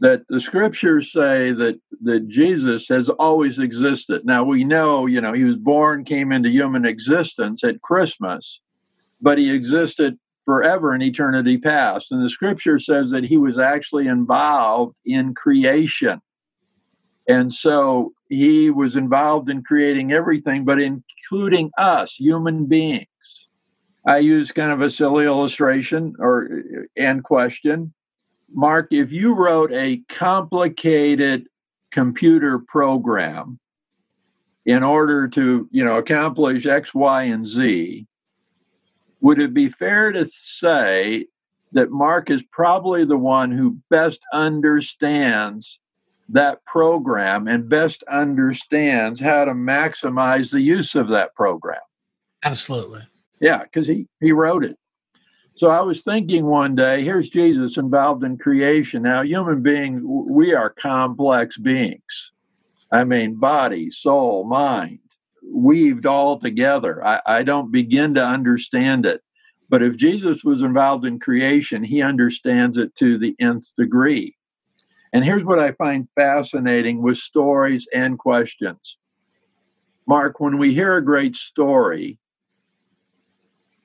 that 0.00 0.22
the 0.28 0.40
scriptures 0.40 1.12
say 1.12 1.52
that 1.52 1.80
that 2.02 2.28
Jesus 2.28 2.86
has 2.88 3.08
always 3.08 3.58
existed. 3.58 4.24
Now 4.24 4.44
we 4.44 4.64
know, 4.64 5.06
you 5.06 5.20
know, 5.20 5.32
he 5.32 5.44
was 5.44 5.56
born, 5.56 6.04
came 6.04 6.32
into 6.32 6.50
human 6.50 6.84
existence 6.84 7.64
at 7.64 7.80
Christmas, 7.80 8.60
but 9.20 9.38
he 9.38 9.50
existed 9.50 10.18
forever 10.44 10.94
in 10.94 11.02
eternity 11.02 11.58
past. 11.58 12.12
And 12.12 12.22
the 12.22 12.30
scripture 12.30 12.78
says 12.78 13.10
that 13.10 13.24
he 13.24 13.36
was 13.36 13.58
actually 13.58 14.06
involved 14.06 14.96
in 15.04 15.34
creation. 15.34 16.20
And 17.28 17.52
so 17.52 18.12
he 18.28 18.70
was 18.70 18.96
involved 18.96 19.50
in 19.50 19.62
creating 19.62 20.12
everything, 20.12 20.64
but 20.64 20.78
including 20.80 21.70
us, 21.78 22.14
human 22.14 22.66
beings. 22.66 23.06
I 24.06 24.18
use 24.18 24.52
kind 24.52 24.70
of 24.70 24.80
a 24.80 24.90
silly 24.90 25.24
illustration 25.24 26.14
or 26.18 26.62
and 26.96 27.24
question. 27.24 27.92
Mark, 28.52 28.88
if 28.92 29.10
you 29.10 29.34
wrote 29.34 29.72
a 29.72 30.02
complicated 30.08 31.48
computer 31.90 32.60
program 32.60 33.58
in 34.64 34.82
order 34.82 35.26
to, 35.28 35.68
you 35.72 35.84
know, 35.84 35.96
accomplish 35.96 36.66
X, 36.66 36.94
Y, 36.94 37.24
and 37.24 37.46
Z, 37.46 38.06
would 39.20 39.40
it 39.40 39.52
be 39.52 39.68
fair 39.70 40.12
to 40.12 40.28
say 40.32 41.26
that 41.72 41.90
Mark 41.90 42.30
is 42.30 42.42
probably 42.52 43.04
the 43.04 43.16
one 43.16 43.50
who 43.50 43.78
best 43.90 44.20
understands 44.32 45.80
that 46.28 46.64
program 46.64 47.46
and 47.46 47.68
best 47.68 48.02
understands 48.04 49.20
how 49.20 49.44
to 49.44 49.52
maximize 49.52 50.50
the 50.50 50.60
use 50.60 50.94
of 50.94 51.08
that 51.08 51.34
program. 51.34 51.80
Absolutely. 52.42 53.02
Yeah, 53.40 53.62
because 53.62 53.86
he, 53.86 54.06
he 54.20 54.32
wrote 54.32 54.64
it. 54.64 54.78
So 55.56 55.68
I 55.68 55.80
was 55.80 56.02
thinking 56.02 56.44
one 56.44 56.74
day, 56.74 57.02
here's 57.02 57.30
Jesus 57.30 57.78
involved 57.78 58.24
in 58.24 58.36
creation. 58.36 59.02
Now, 59.02 59.22
human 59.22 59.62
beings, 59.62 60.02
we 60.04 60.54
are 60.54 60.70
complex 60.70 61.56
beings. 61.56 62.32
I 62.92 63.04
mean, 63.04 63.36
body, 63.36 63.90
soul, 63.90 64.44
mind, 64.44 64.98
weaved 65.42 66.04
all 66.06 66.38
together. 66.38 67.04
I, 67.04 67.20
I 67.26 67.42
don't 67.42 67.72
begin 67.72 68.14
to 68.14 68.22
understand 68.24 69.06
it. 69.06 69.22
But 69.68 69.82
if 69.82 69.96
Jesus 69.96 70.44
was 70.44 70.62
involved 70.62 71.04
in 71.04 71.18
creation, 71.18 71.82
he 71.82 72.02
understands 72.02 72.78
it 72.78 72.94
to 72.96 73.18
the 73.18 73.34
nth 73.40 73.66
degree. 73.76 74.36
And 75.12 75.24
here's 75.24 75.44
what 75.44 75.58
I 75.58 75.72
find 75.72 76.06
fascinating 76.14 77.02
with 77.02 77.16
stories 77.16 77.88
and 77.94 78.18
questions. 78.18 78.98
Mark, 80.06 80.38
when 80.38 80.58
we 80.58 80.74
hear 80.74 80.96
a 80.96 81.04
great 81.04 81.34
story, 81.34 82.18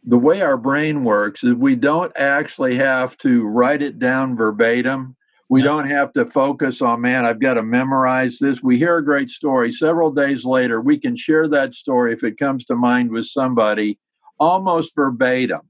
the 0.03 0.17
way 0.17 0.41
our 0.41 0.57
brain 0.57 1.03
works 1.03 1.43
is 1.43 1.53
we 1.53 1.75
don't 1.75 2.11
actually 2.15 2.75
have 2.77 3.17
to 3.19 3.43
write 3.43 3.81
it 3.81 3.99
down 3.99 4.35
verbatim. 4.35 5.15
We 5.49 5.61
don't 5.61 5.89
have 5.89 6.13
to 6.13 6.25
focus 6.27 6.81
on, 6.81 7.01
man, 7.01 7.25
I've 7.25 7.41
got 7.41 7.55
to 7.55 7.63
memorize 7.63 8.37
this. 8.39 8.63
We 8.63 8.77
hear 8.77 8.97
a 8.97 9.03
great 9.03 9.29
story. 9.29 9.73
Several 9.73 10.09
days 10.09 10.45
later, 10.45 10.79
we 10.79 10.97
can 10.97 11.17
share 11.17 11.49
that 11.49 11.75
story 11.75 12.13
if 12.13 12.23
it 12.23 12.39
comes 12.39 12.65
to 12.65 12.75
mind 12.75 13.11
with 13.11 13.25
somebody 13.25 13.99
almost 14.39 14.95
verbatim. 14.95 15.61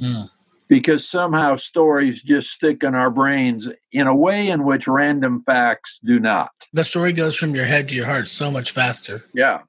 Mm. 0.00 0.28
Because 0.68 1.08
somehow 1.08 1.56
stories 1.56 2.22
just 2.22 2.50
stick 2.50 2.82
in 2.82 2.94
our 2.94 3.10
brains 3.10 3.68
in 3.92 4.06
a 4.06 4.14
way 4.14 4.48
in 4.48 4.64
which 4.64 4.86
random 4.86 5.42
facts 5.44 6.00
do 6.04 6.18
not. 6.18 6.50
The 6.72 6.84
story 6.84 7.12
goes 7.12 7.36
from 7.36 7.54
your 7.54 7.66
head 7.66 7.88
to 7.88 7.94
your 7.94 8.06
heart 8.06 8.28
so 8.28 8.50
much 8.50 8.72
faster. 8.72 9.24
Yeah. 9.32 9.60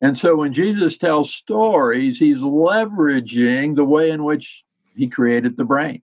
And 0.00 0.16
so 0.16 0.36
when 0.36 0.52
Jesus 0.52 0.98
tells 0.98 1.34
stories, 1.34 2.18
he's 2.18 2.38
leveraging 2.38 3.76
the 3.76 3.84
way 3.84 4.10
in 4.10 4.24
which 4.24 4.62
he 4.94 5.08
created 5.08 5.56
the 5.56 5.64
brain. 5.64 6.02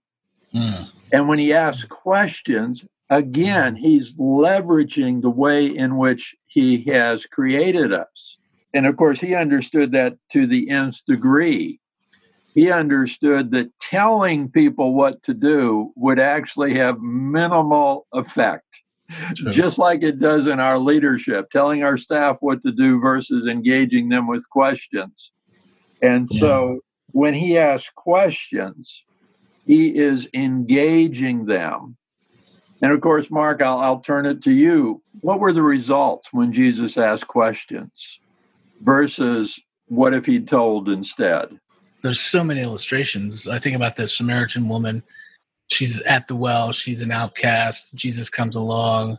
Mm. 0.54 0.88
And 1.12 1.28
when 1.28 1.38
he 1.38 1.52
asks 1.52 1.84
questions, 1.84 2.84
again, 3.10 3.76
he's 3.76 4.16
leveraging 4.16 5.22
the 5.22 5.30
way 5.30 5.66
in 5.66 5.96
which 5.96 6.34
he 6.46 6.84
has 6.88 7.26
created 7.26 7.92
us. 7.92 8.38
And 8.72 8.86
of 8.86 8.96
course, 8.96 9.20
he 9.20 9.34
understood 9.34 9.92
that 9.92 10.16
to 10.32 10.46
the 10.46 10.68
nth 10.70 11.00
degree. 11.06 11.78
He 12.54 12.70
understood 12.70 13.50
that 13.52 13.70
telling 13.80 14.50
people 14.50 14.94
what 14.94 15.22
to 15.24 15.34
do 15.34 15.92
would 15.96 16.18
actually 16.18 16.74
have 16.76 17.00
minimal 17.00 18.06
effect 18.12 18.83
Sure. 19.34 19.52
Just 19.52 19.78
like 19.78 20.02
it 20.02 20.18
does 20.18 20.46
in 20.46 20.60
our 20.60 20.78
leadership, 20.78 21.50
telling 21.50 21.82
our 21.82 21.98
staff 21.98 22.38
what 22.40 22.62
to 22.62 22.72
do 22.72 23.00
versus 23.00 23.46
engaging 23.46 24.08
them 24.08 24.26
with 24.26 24.48
questions. 24.48 25.32
And 26.02 26.28
yeah. 26.30 26.40
so 26.40 26.80
when 27.12 27.34
he 27.34 27.58
asks 27.58 27.90
questions, 27.94 29.04
he 29.66 29.88
is 29.88 30.28
engaging 30.34 31.46
them. 31.46 31.96
And 32.82 32.92
of 32.92 33.00
course, 33.00 33.30
Mark, 33.30 33.62
I'll, 33.62 33.78
I'll 33.78 34.00
turn 34.00 34.26
it 34.26 34.42
to 34.44 34.52
you. 34.52 35.02
What 35.20 35.40
were 35.40 35.52
the 35.52 35.62
results 35.62 36.28
when 36.32 36.52
Jesus 36.52 36.98
asked 36.98 37.26
questions 37.28 38.20
versus 38.82 39.58
what 39.86 40.12
if 40.12 40.26
he'd 40.26 40.48
told 40.48 40.88
instead? 40.88 41.48
There's 42.02 42.20
so 42.20 42.44
many 42.44 42.60
illustrations. 42.60 43.46
I 43.46 43.58
think 43.58 43.76
about 43.76 43.96
the 43.96 44.08
Samaritan 44.08 44.68
woman 44.68 45.02
she's 45.68 46.00
at 46.02 46.28
the 46.28 46.36
well. 46.36 46.72
She's 46.72 47.02
an 47.02 47.10
outcast. 47.10 47.94
Jesus 47.94 48.28
comes 48.28 48.56
along. 48.56 49.18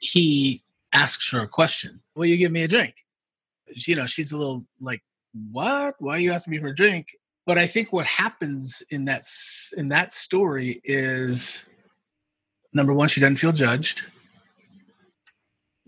He 0.00 0.62
asks 0.92 1.30
her 1.30 1.40
a 1.40 1.48
question. 1.48 2.00
Will 2.14 2.26
you 2.26 2.36
give 2.36 2.52
me 2.52 2.62
a 2.62 2.68
drink? 2.68 2.94
You 3.74 3.96
know 3.96 4.06
she's 4.06 4.32
a 4.32 4.38
little 4.38 4.64
like 4.80 5.02
what? 5.52 5.96
Why 5.98 6.16
are 6.16 6.18
you 6.18 6.32
asking 6.32 6.52
me 6.52 6.58
for 6.58 6.68
a 6.68 6.74
drink? 6.74 7.08
But 7.46 7.58
i 7.58 7.66
think 7.66 7.92
what 7.92 8.06
happens 8.06 8.82
in 8.90 9.04
that 9.06 9.24
in 9.76 9.88
that 9.88 10.12
story 10.12 10.80
is 10.84 11.64
number 12.74 12.92
one 12.92 13.08
she 13.08 13.20
doesn't 13.20 13.36
feel 13.36 13.52
judged. 13.52 14.06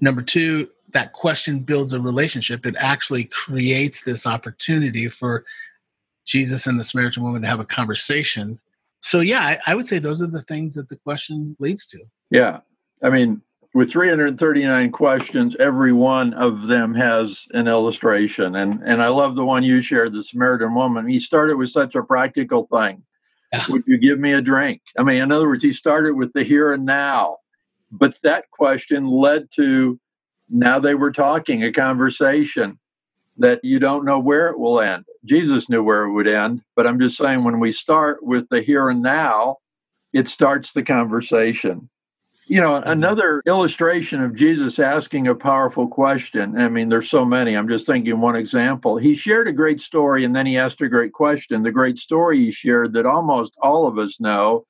Number 0.00 0.22
two 0.22 0.68
that 0.92 1.12
question 1.12 1.60
builds 1.60 1.92
a 1.92 2.00
relationship. 2.00 2.66
It 2.66 2.74
actually 2.76 3.24
creates 3.24 4.02
this 4.02 4.26
opportunity 4.26 5.08
for 5.08 5.44
jesus 6.26 6.66
and 6.66 6.78
the 6.78 6.84
samaritan 6.84 7.22
woman 7.22 7.42
to 7.42 7.48
have 7.48 7.60
a 7.60 7.64
conversation 7.64 8.60
so 9.00 9.20
yeah 9.20 9.40
I, 9.40 9.58
I, 9.66 9.74
would 9.74 9.86
say 9.86 9.98
those 9.98 10.22
are 10.22 10.26
the 10.26 10.42
things 10.42 10.74
that 10.74 10.88
the 10.88 10.96
question 10.96 11.56
leads 11.58 11.86
to. 11.86 12.00
Yeah. 12.30 12.60
I 13.02 13.10
mean 13.10 13.42
with 13.72 13.90
339 13.92 14.90
questions 14.90 15.54
every 15.60 15.92
one 15.92 16.34
of 16.34 16.66
them 16.66 16.94
has 16.94 17.46
an 17.52 17.68
illustration. 17.68 18.56
And 18.56 18.82
and 18.82 19.02
i 19.02 19.08
love 19.08 19.34
the 19.36 19.44
one 19.44 19.62
you 19.62 19.82
shared 19.82 20.12
the 20.12 20.24
samaritan 20.24 20.74
woman. 20.74 21.08
He 21.08 21.20
started 21.20 21.56
with 21.56 21.70
such 21.70 21.94
a 21.94 22.02
practical 22.02 22.66
thing. 22.72 23.02
Yeah. 23.52 23.64
would 23.68 23.84
you 23.86 23.98
give 23.98 24.18
me 24.18 24.32
a 24.32 24.40
drink? 24.40 24.82
I 24.98 25.02
mean 25.02 25.22
in 25.22 25.32
other 25.32 25.48
words 25.48 25.62
he 25.62 25.72
started 25.72 26.14
with 26.14 26.32
the 26.32 26.44
here 26.44 26.72
and 26.72 26.84
now. 26.84 27.38
But 27.92 28.18
that 28.22 28.50
question 28.50 29.06
led 29.08 29.48
to 29.56 29.98
now 30.48 30.78
they 30.78 30.94
were 30.94 31.12
talking 31.12 31.64
a 31.64 31.72
conversation 31.72 32.78
that 33.40 33.64
you 33.64 33.78
don't 33.78 34.04
know 34.04 34.18
where 34.18 34.48
it 34.48 34.58
will 34.58 34.80
end. 34.80 35.04
Jesus 35.24 35.68
knew 35.68 35.82
where 35.82 36.04
it 36.04 36.12
would 36.12 36.28
end, 36.28 36.62
but 36.76 36.86
I'm 36.86 37.00
just 37.00 37.16
saying 37.16 37.42
when 37.42 37.58
we 37.58 37.72
start 37.72 38.22
with 38.22 38.46
the 38.50 38.60
here 38.60 38.90
and 38.90 39.02
now, 39.02 39.56
it 40.12 40.28
starts 40.28 40.72
the 40.72 40.82
conversation. 40.82 41.88
You 42.46 42.60
know, 42.60 42.72
mm-hmm. 42.72 42.90
another 42.90 43.42
illustration 43.46 44.22
of 44.22 44.36
Jesus 44.36 44.78
asking 44.78 45.26
a 45.26 45.34
powerful 45.34 45.88
question. 45.88 46.58
I 46.58 46.68
mean, 46.68 46.90
there's 46.90 47.08
so 47.08 47.24
many. 47.24 47.56
I'm 47.56 47.68
just 47.68 47.86
thinking 47.86 48.20
one 48.20 48.36
example. 48.36 48.98
He 48.98 49.16
shared 49.16 49.48
a 49.48 49.52
great 49.52 49.80
story 49.80 50.24
and 50.24 50.36
then 50.36 50.46
he 50.46 50.58
asked 50.58 50.80
a 50.82 50.88
great 50.88 51.12
question. 51.12 51.62
The 51.62 51.70
great 51.70 51.98
story 51.98 52.44
he 52.44 52.52
shared 52.52 52.92
that 52.92 53.06
almost 53.06 53.52
all 53.62 53.86
of 53.86 53.98
us 53.98 54.20
know 54.20 54.66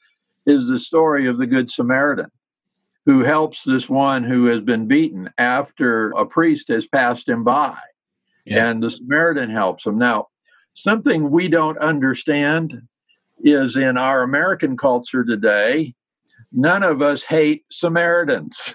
is 0.46 0.68
the 0.68 0.78
story 0.78 1.26
of 1.26 1.38
the 1.38 1.46
Good 1.46 1.70
Samaritan 1.70 2.30
who 3.06 3.24
helps 3.24 3.64
this 3.64 3.88
one 3.88 4.22
who 4.22 4.46
has 4.46 4.60
been 4.60 4.86
beaten 4.86 5.30
after 5.38 6.10
a 6.10 6.26
priest 6.26 6.68
has 6.68 6.86
passed 6.86 7.28
him 7.28 7.42
by 7.42 7.76
yeah. 8.50 8.68
and 8.68 8.82
the 8.82 8.90
Samaritan 8.90 9.48
helps 9.48 9.84
them. 9.84 9.96
Now, 9.96 10.28
something 10.74 11.30
we 11.30 11.48
don't 11.48 11.78
understand 11.78 12.82
is 13.42 13.76
in 13.76 13.96
our 13.96 14.22
American 14.22 14.76
culture 14.76 15.24
today, 15.24 15.94
none 16.52 16.82
of 16.82 17.00
us 17.00 17.22
hate 17.22 17.64
Samaritans. 17.70 18.74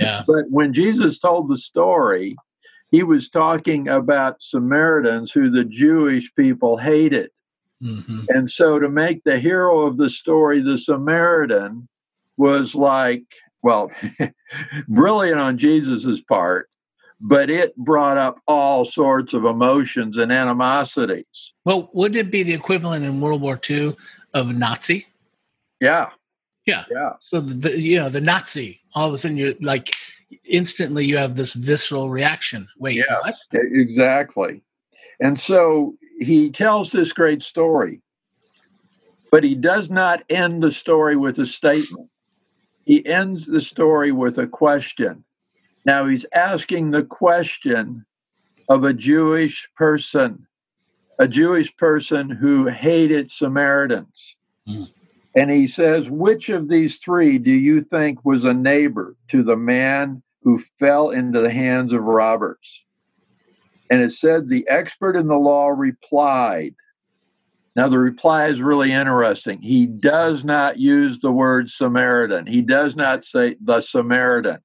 Yeah. 0.00 0.24
but 0.26 0.50
when 0.50 0.74
Jesus 0.74 1.18
told 1.18 1.48
the 1.48 1.56
story, 1.56 2.36
he 2.90 3.02
was 3.02 3.30
talking 3.30 3.88
about 3.88 4.42
Samaritans 4.42 5.30
who 5.30 5.50
the 5.50 5.64
Jewish 5.64 6.30
people 6.34 6.76
hated. 6.76 7.30
Mm-hmm. 7.82 8.24
And 8.28 8.50
so 8.50 8.78
to 8.78 8.88
make 8.88 9.24
the 9.24 9.38
hero 9.38 9.86
of 9.86 9.96
the 9.96 10.10
story 10.10 10.60
the 10.60 10.78
Samaritan 10.78 11.88
was 12.36 12.74
like, 12.74 13.24
well, 13.62 13.90
brilliant 14.88 15.40
on 15.40 15.58
Jesus's 15.58 16.20
part 16.20 16.68
but 17.26 17.48
it 17.48 17.74
brought 17.76 18.18
up 18.18 18.38
all 18.46 18.84
sorts 18.84 19.32
of 19.32 19.46
emotions 19.46 20.18
and 20.18 20.30
animosities. 20.30 21.54
Well, 21.64 21.90
would 21.94 22.14
it 22.16 22.30
be 22.30 22.42
the 22.42 22.52
equivalent 22.52 23.02
in 23.02 23.22
World 23.22 23.40
War 23.40 23.58
II 23.68 23.96
of 24.34 24.54
Nazi? 24.54 25.06
Yeah. 25.80 26.10
Yeah. 26.66 26.84
Yeah. 26.90 27.12
So 27.20 27.40
the 27.40 27.80
you 27.80 27.96
know 27.96 28.10
the 28.10 28.20
Nazi, 28.20 28.82
all 28.94 29.08
of 29.08 29.14
a 29.14 29.18
sudden 29.18 29.38
you're 29.38 29.54
like 29.62 29.94
instantly 30.44 31.06
you 31.06 31.16
have 31.16 31.34
this 31.34 31.54
visceral 31.54 32.10
reaction. 32.10 32.68
Wait, 32.78 32.96
yes, 32.96 33.06
what? 33.22 33.62
Exactly. 33.72 34.62
And 35.18 35.40
so 35.40 35.94
he 36.20 36.50
tells 36.50 36.92
this 36.92 37.12
great 37.12 37.42
story, 37.42 38.02
but 39.30 39.42
he 39.42 39.54
does 39.54 39.88
not 39.88 40.22
end 40.28 40.62
the 40.62 40.72
story 40.72 41.16
with 41.16 41.38
a 41.38 41.46
statement. 41.46 42.10
He 42.84 43.06
ends 43.06 43.46
the 43.46 43.62
story 43.62 44.12
with 44.12 44.36
a 44.36 44.46
question. 44.46 45.24
Now 45.84 46.06
he's 46.06 46.26
asking 46.32 46.90
the 46.90 47.02
question 47.02 48.04
of 48.68 48.84
a 48.84 48.94
Jewish 48.94 49.68
person, 49.76 50.46
a 51.18 51.28
Jewish 51.28 51.74
person 51.76 52.30
who 52.30 52.66
hated 52.66 53.30
Samaritans. 53.30 54.36
Mm. 54.68 54.90
And 55.36 55.50
he 55.50 55.66
says, 55.66 56.08
Which 56.08 56.48
of 56.48 56.68
these 56.68 56.98
three 56.98 57.38
do 57.38 57.50
you 57.50 57.82
think 57.82 58.24
was 58.24 58.44
a 58.44 58.54
neighbor 58.54 59.16
to 59.28 59.42
the 59.42 59.56
man 59.56 60.22
who 60.42 60.62
fell 60.78 61.10
into 61.10 61.40
the 61.40 61.52
hands 61.52 61.92
of 61.92 62.02
robbers? 62.02 62.84
And 63.90 64.00
it 64.00 64.12
said, 64.12 64.48
The 64.48 64.66
expert 64.68 65.16
in 65.16 65.26
the 65.26 65.36
law 65.36 65.68
replied. 65.68 66.74
Now, 67.76 67.88
the 67.88 67.98
reply 67.98 68.48
is 68.48 68.62
really 68.62 68.92
interesting. 68.92 69.60
He 69.60 69.86
does 69.86 70.44
not 70.44 70.78
use 70.78 71.18
the 71.18 71.32
word 71.32 71.68
Samaritan, 71.68 72.46
he 72.46 72.62
does 72.62 72.96
not 72.96 73.24
say 73.24 73.56
the 73.60 73.80
Samaritan 73.80 74.58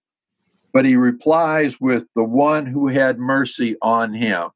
but 0.72 0.86
he 0.86 0.96
replies 0.96 1.80
with 1.80 2.06
the 2.16 2.24
one 2.24 2.66
who 2.66 2.88
had 2.88 3.20
mercy 3.20 3.76
on 3.82 4.14
him. 4.14 4.50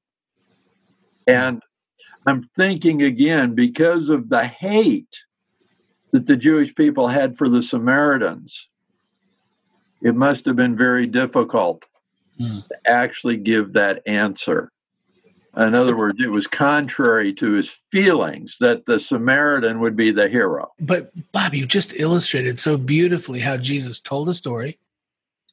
And 1.27 1.61
I'm 2.25 2.49
thinking 2.55 3.01
again, 3.01 3.55
because 3.55 4.09
of 4.09 4.29
the 4.29 4.45
hate 4.45 5.17
that 6.11 6.27
the 6.27 6.35
Jewish 6.35 6.73
people 6.75 7.07
had 7.07 7.37
for 7.37 7.49
the 7.49 7.63
Samaritans, 7.63 8.67
it 10.01 10.15
must 10.15 10.45
have 10.45 10.55
been 10.55 10.77
very 10.77 11.07
difficult 11.07 11.83
mm. 12.39 12.67
to 12.67 12.75
actually 12.85 13.37
give 13.37 13.73
that 13.73 14.01
answer. 14.05 14.71
In 15.55 15.75
other 15.75 15.95
words, 15.95 16.19
it 16.19 16.31
was 16.31 16.47
contrary 16.47 17.31
to 17.35 17.51
his 17.51 17.69
feelings 17.91 18.57
that 18.59 18.85
the 18.87 18.99
Samaritan 18.99 19.79
would 19.81 19.95
be 19.95 20.11
the 20.11 20.27
hero. 20.27 20.71
But, 20.79 21.11
Bob, 21.31 21.53
you 21.53 21.67
just 21.67 21.93
illustrated 21.99 22.57
so 22.57 22.75
beautifully 22.75 23.39
how 23.39 23.57
Jesus 23.57 23.99
told 23.99 24.29
a 24.29 24.33
story 24.33 24.79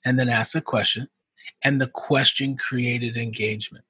and 0.04 0.18
then 0.18 0.28
asked 0.28 0.54
a 0.54 0.60
question, 0.60 1.08
and 1.64 1.80
the 1.80 1.88
question 1.88 2.56
created 2.56 3.16
engagement. 3.16 3.84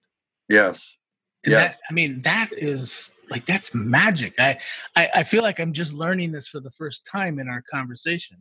Yes. 0.48 0.96
And 1.44 1.52
yes. 1.52 1.60
that, 1.60 1.78
I 1.88 1.92
mean, 1.92 2.22
that 2.22 2.50
is 2.52 3.12
like, 3.30 3.46
that's 3.46 3.74
magic. 3.74 4.34
I, 4.38 4.58
I, 4.96 5.08
I 5.16 5.22
feel 5.22 5.42
like 5.42 5.60
I'm 5.60 5.72
just 5.72 5.92
learning 5.92 6.32
this 6.32 6.48
for 6.48 6.60
the 6.60 6.70
first 6.70 7.06
time 7.06 7.38
in 7.38 7.48
our 7.48 7.62
conversation. 7.62 8.38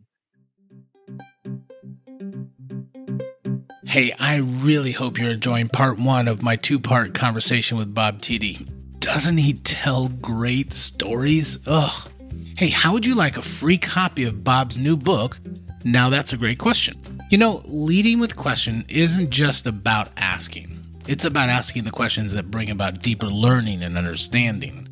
Hey, 3.86 4.12
I 4.19 4.38
really 4.38 4.91
hope 4.91 5.17
you're 5.17 5.32
enjoying 5.32 5.69
part 5.69 5.97
one 5.97 6.27
of 6.27 6.43
my 6.43 6.55
two 6.55 6.79
part 6.79 7.13
conversation 7.13 7.77
with 7.77 7.93
Bob 7.93 8.21
Tiede. 8.21 8.67
Doesn't 8.99 9.38
he 9.38 9.53
tell 9.53 10.10
great 10.10 10.73
stories? 10.73 11.58
Ugh. 11.67 12.12
Hey, 12.58 12.69
how 12.69 12.91
would 12.93 13.05
you 13.05 13.15
like 13.15 13.38
a 13.38 13.41
free 13.41 13.77
copy 13.77 14.25
of 14.25 14.43
Bob's 14.43 14.77
new 14.77 14.97
book? 14.97 15.39
Now 15.86 16.10
that's 16.10 16.34
a 16.34 16.38
great 16.38 16.60
question. 16.60 17.01
You 17.30 17.38
know, 17.38 17.62
leading 17.65 18.20
with 18.20 18.36
question 18.36 18.84
isn't 18.89 19.30
just 19.30 19.68
about 19.68 20.10
asking, 20.18 20.84
it's 21.08 21.26
about 21.26 21.50
asking 21.50 21.84
the 21.84 21.92
questions 21.92 22.34
that 22.34 22.50
bring 22.50 22.72
about 22.72 23.04
deeper 23.04 23.28
learning 23.28 23.84
and 23.84 24.00
understanding. 24.00 24.89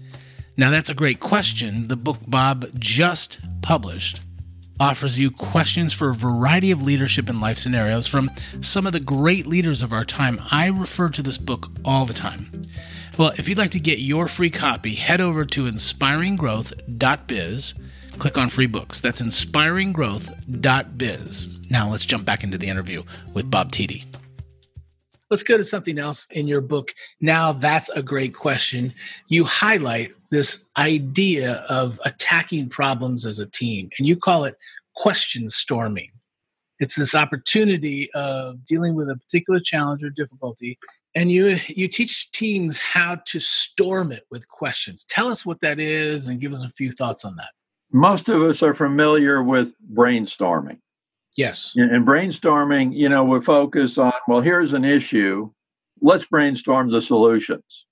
Now, 0.55 0.69
that's 0.69 0.91
a 0.91 0.93
great 0.93 1.19
question. 1.19 1.87
The 1.87 1.95
book 1.95 2.19
Bob 2.27 2.67
just 2.77 3.39
published 3.63 4.21
offers 4.79 5.19
you 5.19 5.31
questions 5.31 5.93
for 5.93 6.09
a 6.09 6.13
variety 6.13 6.69
of 6.69 6.83
leadership 6.83 7.27
and 7.27 7.41
life 7.41 7.57
scenarios 7.57 8.05
from 8.05 8.29
some 8.61 8.85
of 8.85 8.93
the 8.93 8.99
great 8.99 9.47
leaders 9.47 9.81
of 9.81 9.91
our 9.91 10.05
time. 10.05 10.39
I 10.51 10.67
refer 10.67 11.09
to 11.09 11.23
this 11.23 11.39
book 11.39 11.71
all 11.83 12.05
the 12.05 12.13
time. 12.13 12.61
Well, 13.17 13.33
if 13.37 13.49
you'd 13.49 13.57
like 13.57 13.71
to 13.71 13.79
get 13.79 13.97
your 13.97 14.27
free 14.27 14.51
copy, 14.51 14.93
head 14.93 15.21
over 15.21 15.43
to 15.43 15.65
inspiringgrowth.biz, 15.65 17.73
click 18.19 18.37
on 18.37 18.51
free 18.51 18.67
books. 18.67 19.01
That's 19.01 19.23
inspiringgrowth.biz. 19.23 21.56
Now 21.69 21.89
let's 21.89 22.05
jump 22.05 22.25
back 22.25 22.43
into 22.43 22.57
the 22.57 22.67
interview 22.67 23.03
with 23.33 23.49
Bob 23.49 23.71
Tiede. 23.71 24.03
Let's 25.29 25.43
go 25.43 25.57
to 25.57 25.63
something 25.63 25.99
else 25.99 26.27
in 26.31 26.47
your 26.47 26.61
book. 26.61 26.93
Now, 27.19 27.51
that's 27.51 27.89
a 27.89 28.01
great 28.01 28.33
question. 28.33 28.93
You 29.27 29.43
highlight 29.43 30.11
this 30.31 30.69
idea 30.77 31.65
of 31.69 31.99
attacking 32.05 32.69
problems 32.69 33.25
as 33.25 33.39
a 33.39 33.49
team, 33.49 33.89
and 33.97 34.07
you 34.07 34.15
call 34.15 34.45
it 34.45 34.55
question 34.95 35.49
storming. 35.49 36.11
It's 36.79 36.95
this 36.95 37.13
opportunity 37.13 38.09
of 38.13 38.65
dealing 38.65 38.95
with 38.95 39.09
a 39.09 39.17
particular 39.17 39.59
challenge 39.59 40.01
or 40.03 40.11
difficulty, 40.11 40.77
and 41.13 41.29
you 41.29 41.57
you 41.67 41.89
teach 41.89 42.31
teams 42.31 42.77
how 42.77 43.17
to 43.25 43.39
storm 43.41 44.13
it 44.13 44.23
with 44.31 44.47
questions. 44.47 45.03
Tell 45.05 45.27
us 45.27 45.45
what 45.45 45.59
that 45.59 45.79
is, 45.79 46.27
and 46.27 46.39
give 46.39 46.53
us 46.53 46.63
a 46.63 46.69
few 46.69 46.91
thoughts 46.91 47.25
on 47.25 47.35
that. 47.35 47.49
Most 47.91 48.29
of 48.29 48.41
us 48.43 48.63
are 48.63 48.73
familiar 48.73 49.43
with 49.43 49.73
brainstorming. 49.93 50.77
Yes. 51.37 51.73
And 51.75 52.05
brainstorming, 52.05 52.97
you 52.97 53.07
know, 53.07 53.23
we 53.23 53.39
focus 53.41 53.97
on, 53.97 54.11
well, 54.27 54.41
here's 54.41 54.73
an 54.73 54.83
issue. 54.83 55.49
Let's 56.01 56.25
brainstorm 56.25 56.91
the 56.91 56.99
solutions. 56.99 57.85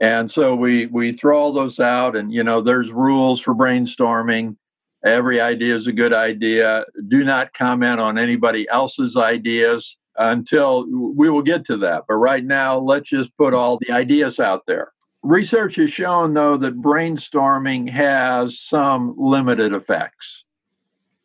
And 0.00 0.30
so 0.30 0.56
we 0.56 0.86
we 0.86 1.12
throw 1.12 1.38
all 1.38 1.52
those 1.52 1.78
out 1.78 2.16
and 2.16 2.32
you 2.32 2.42
know, 2.42 2.60
there's 2.60 2.90
rules 2.90 3.40
for 3.40 3.54
brainstorming. 3.54 4.56
Every 5.04 5.40
idea 5.40 5.76
is 5.76 5.86
a 5.86 5.92
good 5.92 6.12
idea. 6.12 6.84
Do 7.08 7.22
not 7.22 7.54
comment 7.54 8.00
on 8.00 8.18
anybody 8.18 8.66
else's 8.68 9.16
ideas 9.16 9.96
until 10.16 10.86
we 11.14 11.30
will 11.30 11.42
get 11.42 11.64
to 11.66 11.76
that. 11.78 12.04
But 12.08 12.14
right 12.14 12.44
now, 12.44 12.78
let's 12.78 13.10
just 13.10 13.36
put 13.36 13.54
all 13.54 13.78
the 13.80 13.92
ideas 13.92 14.40
out 14.40 14.62
there. 14.66 14.92
Research 15.22 15.76
has 15.76 15.92
shown, 15.92 16.34
though, 16.34 16.56
that 16.58 16.80
brainstorming 16.82 17.88
has 17.90 18.58
some 18.58 19.14
limited 19.16 19.72
effects. 19.72 20.44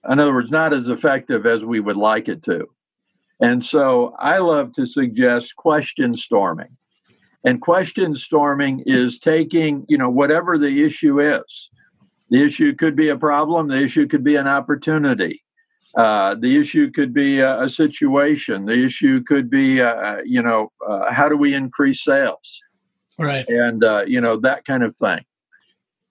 In 0.10 0.20
other 0.20 0.34
words, 0.34 0.52
not 0.52 0.74
as 0.74 0.88
effective 0.88 1.46
as 1.46 1.64
we 1.64 1.80
would 1.80 1.98
like 1.98 2.28
it 2.28 2.44
to. 2.44 2.68
And 3.40 3.64
so 3.64 4.16
I 4.20 4.40
love 4.40 4.74
to 4.74 4.86
suggest 4.86 5.56
question 5.56 6.16
storming. 6.16 6.78
And 7.44 7.62
question 7.62 8.16
storming 8.16 8.84
is 8.86 9.20
taking, 9.20 9.86
you 9.88 9.98
know, 9.98 10.10
whatever 10.10 10.58
the 10.58 10.84
issue 10.84 11.20
is. 11.22 11.70
The 12.30 12.44
issue 12.44 12.76
could 12.76 12.96
be 12.96 13.10
a 13.10 13.18
problem, 13.18 13.68
the 13.68 13.82
issue 13.82 14.08
could 14.08 14.24
be 14.24 14.36
an 14.36 14.48
opportunity. 14.48 15.44
Uh, 15.96 16.36
the 16.36 16.60
issue 16.60 16.92
could 16.92 17.14
be 17.14 17.40
a, 17.40 17.64
a, 17.64 17.70
situation. 17.70 18.66
The 18.66 18.86
issue 18.86 19.24
could 19.24 19.50
be, 19.50 19.82
uh, 19.82 20.18
you 20.26 20.42
know, 20.42 20.72
uh, 20.86 21.12
how 21.12 21.30
do 21.30 21.38
we 21.38 21.54
increase 21.54 22.04
sales? 22.04 22.60
Right. 23.18 23.48
And, 23.48 23.84
uh, 23.84 24.04
you 24.06 24.20
know, 24.20 24.40
that 24.42 24.66
kind 24.66 24.84
of 24.84 24.96
thing. 24.98 25.22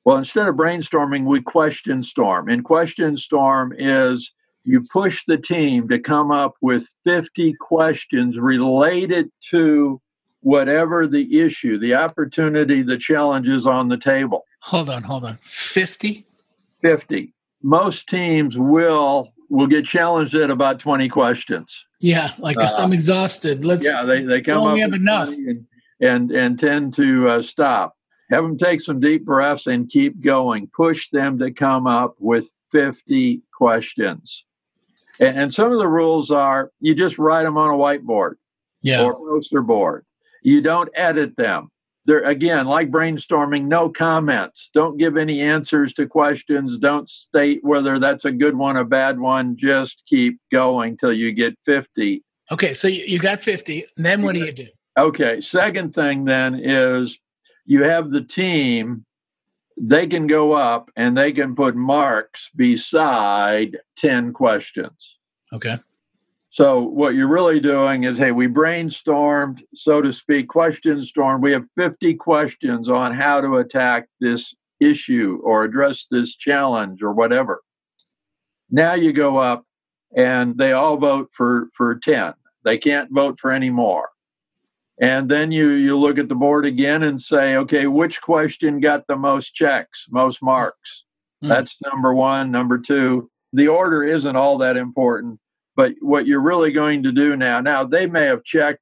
Well, 0.07 0.19
instead 0.19 0.47
of 0.47 0.55
brainstorming, 0.55 1.25
we 1.25 1.42
question 1.42 2.05
storm. 2.05 2.49
And 2.49 2.64
question 2.64 3.16
storm 3.16 3.75
is 3.77 4.33
you 4.62 4.83
push 4.92 5.25
the 5.27 5.37
team 5.37 5.88
to 5.88 5.99
come 5.99 6.31
up 6.31 6.55
with 6.62 6.87
50 7.03 7.55
questions 7.55 8.38
related 8.38 9.33
to 9.51 10.01
whatever 10.42 11.09
the 11.09 11.40
issue, 11.40 11.77
the 11.81 11.95
opportunity, 11.95 12.83
the 12.83 12.97
challenge 12.97 13.49
is 13.49 13.66
on 13.66 13.88
the 13.88 13.99
table. 13.99 14.45
Hold 14.61 14.90
on, 14.90 15.03
hold 15.03 15.25
on. 15.25 15.40
50? 15.42 16.25
50. 16.83 17.35
Most 17.64 18.09
teams 18.09 18.57
will 18.57 19.33
will 19.49 19.66
get 19.66 19.87
challenged 19.87 20.37
at 20.37 20.51
about 20.51 20.79
20 20.79 21.09
questions. 21.09 21.85
Yeah, 22.01 22.33
like 22.38 22.59
uh, 22.59 22.77
I'm 22.79 22.92
exhausted. 22.92 23.64
Let's 23.64 23.85
Yeah, 23.85 24.05
they, 24.05 24.23
they 24.23 24.40
come 24.40 24.62
up 24.62 24.79
have 24.79 24.92
enough. 24.92 25.29
And, 25.31 25.66
and, 26.01 26.31
and 26.31 26.59
tend 26.59 26.95
to 26.95 27.29
uh, 27.29 27.42
stop 27.42 27.95
have 28.30 28.42
them 28.42 28.58
take 28.58 28.80
some 28.80 29.00
deep 29.00 29.24
breaths 29.24 29.66
and 29.66 29.88
keep 29.88 30.20
going. 30.20 30.68
Push 30.74 31.10
them 31.10 31.38
to 31.38 31.50
come 31.50 31.86
up 31.86 32.16
with 32.18 32.48
50 32.72 33.42
questions. 33.56 34.44
And, 35.20 35.38
and 35.38 35.54
some 35.54 35.72
of 35.72 35.78
the 35.78 35.88
rules 35.88 36.30
are 36.30 36.70
you 36.80 36.94
just 36.94 37.18
write 37.18 37.44
them 37.44 37.56
on 37.56 37.70
a 37.70 37.74
whiteboard 37.74 38.34
yeah. 38.82 39.02
or 39.02 39.14
poster 39.14 39.62
board. 39.62 40.04
You 40.42 40.60
don't 40.60 40.90
edit 40.94 41.36
them. 41.36 41.70
They're 42.04 42.22
again 42.22 42.66
like 42.66 42.90
brainstorming, 42.90 43.64
no 43.64 43.88
comments. 43.88 44.70
Don't 44.72 44.96
give 44.96 45.16
any 45.16 45.40
answers 45.40 45.92
to 45.94 46.06
questions. 46.06 46.78
Don't 46.78 47.10
state 47.10 47.60
whether 47.62 47.98
that's 47.98 48.24
a 48.24 48.30
good 48.30 48.56
one, 48.56 48.76
a 48.76 48.84
bad 48.84 49.18
one. 49.18 49.56
Just 49.58 50.02
keep 50.08 50.38
going 50.52 50.96
till 50.98 51.12
you 51.12 51.32
get 51.32 51.58
50. 51.66 52.22
Okay, 52.52 52.74
so 52.74 52.86
you 52.86 53.18
got 53.18 53.42
50. 53.42 53.86
then 53.96 54.22
what 54.22 54.36
do 54.36 54.44
you 54.44 54.52
do? 54.52 54.68
Okay, 54.96 55.40
second 55.40 55.94
thing 55.94 56.24
then 56.24 56.54
is 56.54 57.18
you 57.66 57.83
have 57.83 58.11
the 58.11 58.22
team, 58.22 59.05
they 59.76 60.07
can 60.07 60.26
go 60.26 60.52
up 60.52 60.90
and 60.96 61.16
they 61.16 61.33
can 61.33 61.55
put 61.55 61.76
marks 61.76 62.48
beside 62.57 63.76
10 63.98 64.33
questions. 64.33 65.18
Okay. 65.52 65.79
So 66.50 66.81
what 66.81 67.14
you're 67.14 67.29
really 67.29 67.61
doing 67.61 68.05
is, 68.05 68.18
hey, 68.18 68.33
we 68.33 68.48
brainstormed, 68.48 69.61
so 69.74 70.00
to 70.00 70.11
speak, 70.12 70.48
question 70.48 71.05
storm. 71.05 71.42
We 71.42 71.52
have 71.52 71.66
50 71.76 72.14
questions 72.14 72.88
on 72.88 73.12
how 73.12 73.42
to 73.42 73.57
attack 73.57 74.09
this 74.20 74.55
issue 74.81 75.38
or 75.44 75.64
address 75.64 76.07
this 76.11 76.35
challenge 76.35 77.02
or 77.02 77.12
whatever. 77.12 77.61
Now 78.70 78.94
you 78.94 79.12
go 79.12 79.37
up 79.37 79.64
and 80.16 80.57
they 80.57 80.72
all 80.72 80.96
vote 80.96 81.29
for 81.33 81.68
for 81.74 81.96
10. 81.96 82.33
They 82.64 82.79
can't 82.79 83.12
vote 83.12 83.38
for 83.38 83.52
any 83.52 83.70
more 83.70 84.09
and 85.00 85.30
then 85.30 85.52
you 85.52 85.70
you 85.70 85.96
look 85.98 86.18
at 86.18 86.28
the 86.28 86.35
board 86.35 86.66
again 86.66 87.02
and 87.02 87.20
say 87.20 87.56
okay 87.56 87.87
which 87.87 88.20
question 88.20 88.80
got 88.80 89.06
the 89.06 89.16
most 89.16 89.54
checks 89.54 90.06
most 90.11 90.42
marks? 90.42 91.04
Mm. 91.44 91.48
that's 91.48 91.76
number 91.82 92.14
one. 92.14 92.50
Number 92.50 92.78
two 92.78 93.30
the 93.52 93.68
order 93.68 94.02
isn't 94.02 94.37
all 94.37 94.59
that 94.59 94.76
important 94.76 95.38
but 95.76 95.92
what 96.00 96.26
you're 96.26 96.40
really 96.40 96.72
going 96.72 97.02
to 97.02 97.12
do 97.12 97.37
now 97.37 97.61
now 97.61 97.85
they 97.85 98.06
may 98.06 98.24
have 98.24 98.44
checked 98.44 98.80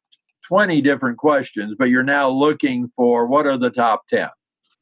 20 0.48 0.80
different 0.80 1.18
questions 1.18 1.74
but 1.78 1.86
you're 1.86 2.02
now 2.02 2.28
looking 2.28 2.90
for 2.96 3.26
what 3.26 3.46
are 3.46 3.58
the 3.58 3.70
top 3.70 4.06
10 4.08 4.28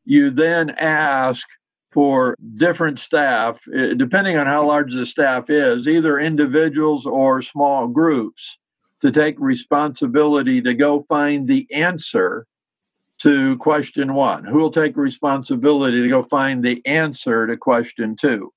you 0.04 0.30
then 0.30 0.70
ask 0.70 1.46
for 1.92 2.36
different 2.56 2.98
staff 2.98 3.58
eh, 3.74 3.94
depending 3.96 4.36
on 4.36 4.46
how 4.46 4.64
large 4.64 4.94
the 4.94 5.06
staff 5.06 5.50
is 5.50 5.86
either 5.86 6.18
individuals 6.18 7.06
or 7.06 7.42
small 7.42 7.86
groups 7.86 8.58
to 9.02 9.12
take 9.12 9.36
responsibility 9.38 10.62
to 10.62 10.74
go 10.74 11.04
find 11.08 11.46
the 11.46 11.66
answer 11.72 12.46
to 13.18 13.56
question 13.58 14.14
one? 14.14 14.44
Who 14.44 14.58
will 14.58 14.72
take 14.72 14.96
responsibility 14.96 16.00
to 16.02 16.08
go 16.08 16.24
find 16.24 16.64
the 16.64 16.80
answer 16.86 17.46
to 17.46 17.56
question 17.56 18.16
two? 18.16 18.52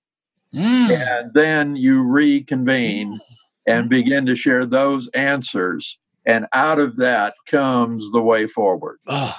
Mm. 0.53 0.89
And 0.89 1.33
then 1.33 1.75
you 1.75 2.01
reconvene 2.01 3.19
and 3.67 3.89
begin 3.89 4.25
to 4.27 4.35
share 4.35 4.65
those 4.65 5.07
answers. 5.09 5.97
And 6.25 6.45
out 6.53 6.79
of 6.79 6.95
that 6.97 7.35
comes 7.47 8.11
the 8.11 8.21
way 8.21 8.47
forward. 8.47 8.97
Oh, 9.07 9.37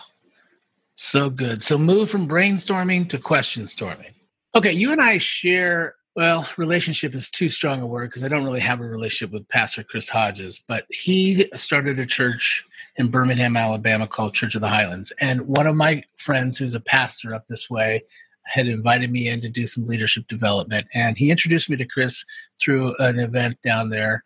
so 0.97 1.31
good. 1.31 1.63
So 1.63 1.79
move 1.79 2.11
from 2.11 2.29
brainstorming 2.29 3.09
to 3.11 3.19
question 3.19 3.67
storming. 3.67 4.13
Okay, 4.55 4.73
you 4.73 4.93
and 4.93 5.01
I 5.01 5.19
share 5.19 5.95
well, 6.17 6.49
relationship 6.57 7.15
is 7.15 7.29
too 7.29 7.51
strong 7.51 7.83
a 7.83 7.87
word 7.87 8.09
because 8.09 8.25
I 8.25 8.29
don't 8.29 8.45
really 8.45 8.61
have 8.61 8.81
a 8.81 8.85
relationship 8.85 9.35
with 9.35 9.47
Pastor 9.49 9.85
Chris 9.85 10.09
Hodges, 10.09 10.65
but 10.67 10.87
he 10.89 11.47
started 11.55 11.99
a 11.99 12.07
church 12.07 12.65
in 12.97 13.11
Birmingham, 13.11 13.55
Alabama 13.55 14.09
called 14.09 14.33
Church 14.33 14.55
of 14.55 14.63
the 14.63 14.69
Highlands. 14.69 15.13
And 15.21 15.47
one 15.47 15.67
of 15.67 15.77
my 15.77 16.03
friends 16.17 16.57
who's 16.57 16.75
a 16.75 16.81
pastor 16.81 17.35
up 17.35 17.47
this 17.49 17.69
way 17.69 18.03
had 18.47 18.67
invited 18.67 19.13
me 19.13 19.29
in 19.29 19.43
to 19.43 19.51
do 19.51 19.67
some 19.67 19.87
leadership 19.87 20.27
development. 20.27 20.89
And 20.95 21.19
he 21.19 21.31
introduced 21.31 21.69
me 21.69 21.77
to 21.77 21.85
Chris 21.85 22.25
through 22.59 22.95
an 22.99 23.19
event 23.19 23.59
down 23.63 23.91
there. 23.91 24.25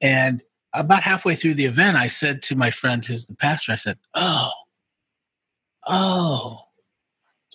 And 0.00 0.40
about 0.72 1.02
halfway 1.02 1.34
through 1.34 1.54
the 1.54 1.64
event, 1.64 1.96
I 1.96 2.06
said 2.06 2.42
to 2.44 2.54
my 2.54 2.70
friend 2.70 3.04
who's 3.04 3.26
the 3.26 3.34
pastor, 3.34 3.72
I 3.72 3.76
said, 3.76 3.98
Oh, 4.14 4.52
oh, 5.88 6.60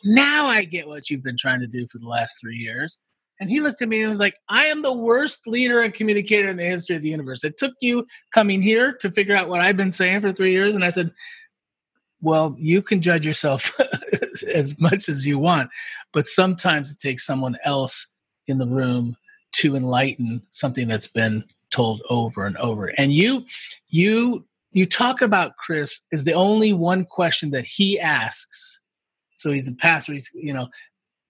now 0.03 0.47
I 0.47 0.65
get 0.65 0.89
what 0.89 1.09
you've 1.09 1.23
been 1.23 1.37
trying 1.37 1.61
to 1.61 1.67
do 1.67 1.87
for 1.87 1.99
the 1.99 2.07
last 2.07 2.41
three 2.41 2.57
years. 2.57 2.99
And 3.39 3.49
he 3.49 3.61
looked 3.61 3.81
at 3.81 3.89
me 3.89 4.01
and 4.01 4.09
was 4.09 4.19
like, 4.19 4.35
I 4.49 4.65
am 4.65 4.81
the 4.81 4.93
worst 4.93 5.47
leader 5.47 5.81
and 5.81 5.93
communicator 5.93 6.49
in 6.49 6.57
the 6.57 6.65
history 6.65 6.95
of 6.95 7.01
the 7.01 7.09
universe. 7.09 7.43
It 7.43 7.57
took 7.57 7.73
you 7.81 8.05
coming 8.33 8.61
here 8.61 8.93
to 8.93 9.11
figure 9.11 9.35
out 9.35 9.47
what 9.47 9.61
I've 9.61 9.77
been 9.77 9.91
saying 9.91 10.21
for 10.21 10.33
three 10.33 10.51
years. 10.51 10.75
And 10.75 10.83
I 10.83 10.89
said, 10.89 11.11
Well, 12.21 12.55
you 12.59 12.81
can 12.81 13.01
judge 13.01 13.25
yourself 13.25 13.79
as 14.53 14.79
much 14.79 15.07
as 15.07 15.25
you 15.25 15.39
want, 15.39 15.69
but 16.11 16.27
sometimes 16.27 16.91
it 16.91 16.99
takes 16.99 17.25
someone 17.25 17.57
else 17.63 18.07
in 18.47 18.57
the 18.57 18.67
room 18.67 19.15
to 19.51 19.75
enlighten 19.75 20.41
something 20.49 20.87
that's 20.87 21.07
been 21.07 21.43
told 21.71 22.01
over 22.09 22.45
and 22.45 22.57
over. 22.57 22.91
And 22.97 23.13
you, 23.13 23.45
you, 23.87 24.45
you 24.71 24.85
talk 24.85 25.21
about 25.21 25.57
Chris 25.57 26.01
is 26.11 26.23
the 26.23 26.33
only 26.33 26.73
one 26.73 27.05
question 27.05 27.51
that 27.51 27.65
he 27.65 27.99
asks. 27.99 28.79
So 29.35 29.51
he's 29.51 29.69
a 29.69 29.75
pastor. 29.75 30.13
He's 30.13 30.29
you 30.33 30.53
know 30.53 30.67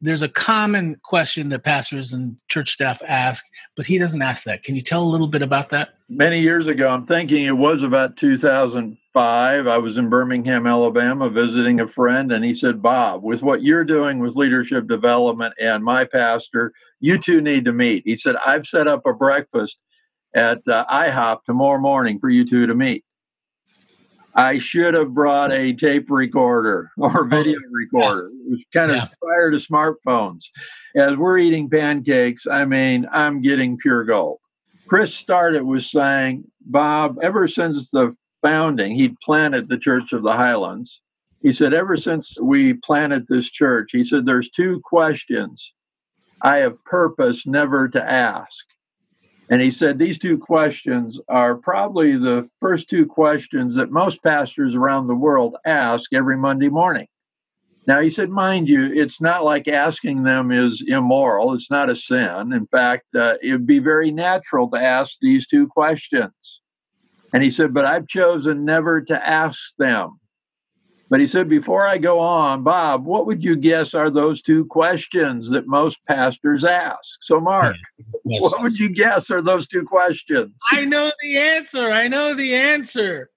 there's 0.02 0.22
a 0.22 0.30
common 0.30 0.96
question 1.04 1.50
that 1.50 1.64
pastors 1.64 2.14
and 2.14 2.38
church 2.48 2.72
staff 2.72 3.02
ask, 3.08 3.46
but 3.76 3.86
he 3.86 3.98
doesn't 3.98 4.22
ask 4.22 4.46
that. 4.46 4.64
Can 4.64 4.76
you 4.76 4.82
tell 4.82 5.04
a 5.04 5.10
little 5.10 5.28
bit 5.28 5.42
about 5.42 5.70
that? 5.70 5.90
Many 6.08 6.40
years 6.40 6.68
ago, 6.68 6.88
I'm 6.88 7.06
thinking 7.06 7.46
it 7.46 7.58
was 7.58 7.84
about 7.84 8.18
2005. 8.18 9.68
I 9.68 9.78
was 9.78 9.98
in 9.98 10.10
Birmingham, 10.10 10.66
Alabama, 10.66 11.30
visiting 11.30 11.82
a 11.82 11.88
friend, 11.88 12.32
and 12.32 12.44
he 12.44 12.56
said, 12.56 12.82
Bob, 12.82 13.24
with 13.24 13.44
what 13.44 13.62
you're 13.62 13.84
doing 13.84 14.20
with 14.20 14.36
leadership 14.36 14.88
development 14.88 15.54
and 15.60 15.84
my 15.84 16.06
pastor, 16.06 16.74
you 17.00 17.18
two 17.18 17.42
need 17.42 17.66
to 17.66 17.74
meet. 17.74 18.04
He 18.06 18.16
said, 18.16 18.36
I've 18.46 18.66
set 18.66 18.88
up 18.88 19.06
a 19.06 19.14
breakfast 19.14 19.80
at 20.34 20.60
uh, 20.68 20.86
IHOP 20.92 21.44
tomorrow 21.44 21.80
morning 21.80 22.20
for 22.20 22.30
you 22.30 22.46
two 22.46 22.68
to 22.68 22.76
meet. 22.76 23.04
I 24.40 24.58
should 24.58 24.94
have 24.94 25.14
brought 25.14 25.52
a 25.52 25.74
tape 25.74 26.10
recorder 26.10 26.92
or 26.98 27.26
oh, 27.26 27.28
video 27.28 27.60
oh, 27.60 27.72
recorder. 27.72 28.28
It 28.28 28.52
was 28.52 28.64
kind 28.74 28.92
of 28.92 28.98
yeah. 28.98 29.08
prior 29.22 29.52
to 29.52 29.58
smartphones. 29.58 30.46
As 30.96 31.18
we're 31.18 31.40
eating 31.40 31.70
pancakes, 31.70 32.48
I 32.48 32.64
mean, 32.64 33.06
I'm 33.12 33.42
getting 33.42 33.78
pure 33.78 34.06
gold. 34.06 34.40
Chris 34.88 35.14
started 35.14 35.64
with 35.64 35.84
saying, 35.84 36.46
Bob, 36.62 37.20
ever 37.22 37.50
since 37.50 37.90
the 37.92 38.16
founding, 38.42 38.96
he 38.96 39.14
planted 39.22 39.68
the 39.68 39.78
Church 39.78 40.14
of 40.14 40.24
the 40.24 40.32
Highlands. 40.32 41.02
He 41.42 41.52
said, 41.52 41.74
ever 41.74 41.98
since 41.98 42.40
we 42.40 42.74
planted 42.74 43.26
this 43.28 43.50
church, 43.50 43.90
he 43.92 44.06
said, 44.06 44.26
there's 44.26 44.50
two 44.52 44.80
questions 44.86 45.74
I 46.42 46.58
have 46.60 46.82
purpose 46.86 47.46
never 47.46 47.90
to 47.90 48.02
ask. 48.02 48.66
And 49.50 49.62
he 49.62 49.72
said 49.72 49.98
these 49.98 50.20
two 50.20 50.38
questions 50.38 51.20
are 51.28 51.56
probably 51.56 52.18
the 52.18 52.48
first 52.60 52.90
two 52.90 53.06
questions 53.06 53.76
that 53.76 53.92
most 53.92 54.22
pastors 54.22 54.76
around 54.76 55.08
the 55.08 55.16
world 55.16 55.56
ask 55.66 56.14
every 56.14 56.38
Monday 56.38 56.70
morning. 56.70 57.08
Now, 57.88 58.02
he 58.02 58.12
said, 58.12 58.30
mind 58.30 58.68
you, 58.68 58.92
it's 58.94 59.20
not 59.20 59.44
like 59.44 59.68
asking 59.68 60.22
them 60.22 60.52
is 60.52 60.84
immoral. 60.88 61.56
It's 61.56 61.72
not 61.72 61.90
a 61.90 61.96
sin. 61.96 62.54
In 62.54 62.68
fact, 62.68 63.06
uh, 63.16 63.36
it 63.42 63.52
would 63.52 63.66
be 63.66 63.80
very 63.80 64.12
natural 64.12 64.70
to 64.70 64.78
ask 64.78 65.18
these 65.20 65.48
two 65.48 65.68
questions. 65.68 66.62
And 67.34 67.42
he 67.42 67.50
said, 67.50 67.74
but 67.74 67.86
I've 67.86 68.08
chosen 68.08 68.64
never 68.64 69.02
to 69.02 69.28
ask 69.28 69.76
them. 69.78 70.19
But 71.10 71.20
he 71.20 71.26
said, 71.26 71.50
before 71.50 71.88
I 71.88 71.98
go 71.98 72.20
on, 72.20 72.64
Bob, 72.64 73.04
what 73.04 73.26
would 73.26 73.44
you 73.44 73.56
guess 73.56 73.96
are 73.96 74.12
those 74.12 74.44
two 74.44 74.66
questions 74.66 75.50
that 75.50 75.66
most 75.66 75.98
pastors 76.08 76.64
ask? 76.64 77.18
So, 77.22 77.40
Mark, 77.40 77.76
yes. 78.26 78.42
what 78.42 78.62
would 78.62 78.78
you 78.78 78.90
guess 78.90 79.32
are 79.32 79.42
those 79.42 79.68
two 79.68 79.84
questions? 79.84 80.54
I 80.72 80.86
know 80.86 81.12
the 81.24 81.38
answer. 81.38 81.92
I 81.92 82.08
know 82.08 82.36
the 82.36 82.54
answer. 82.54 83.32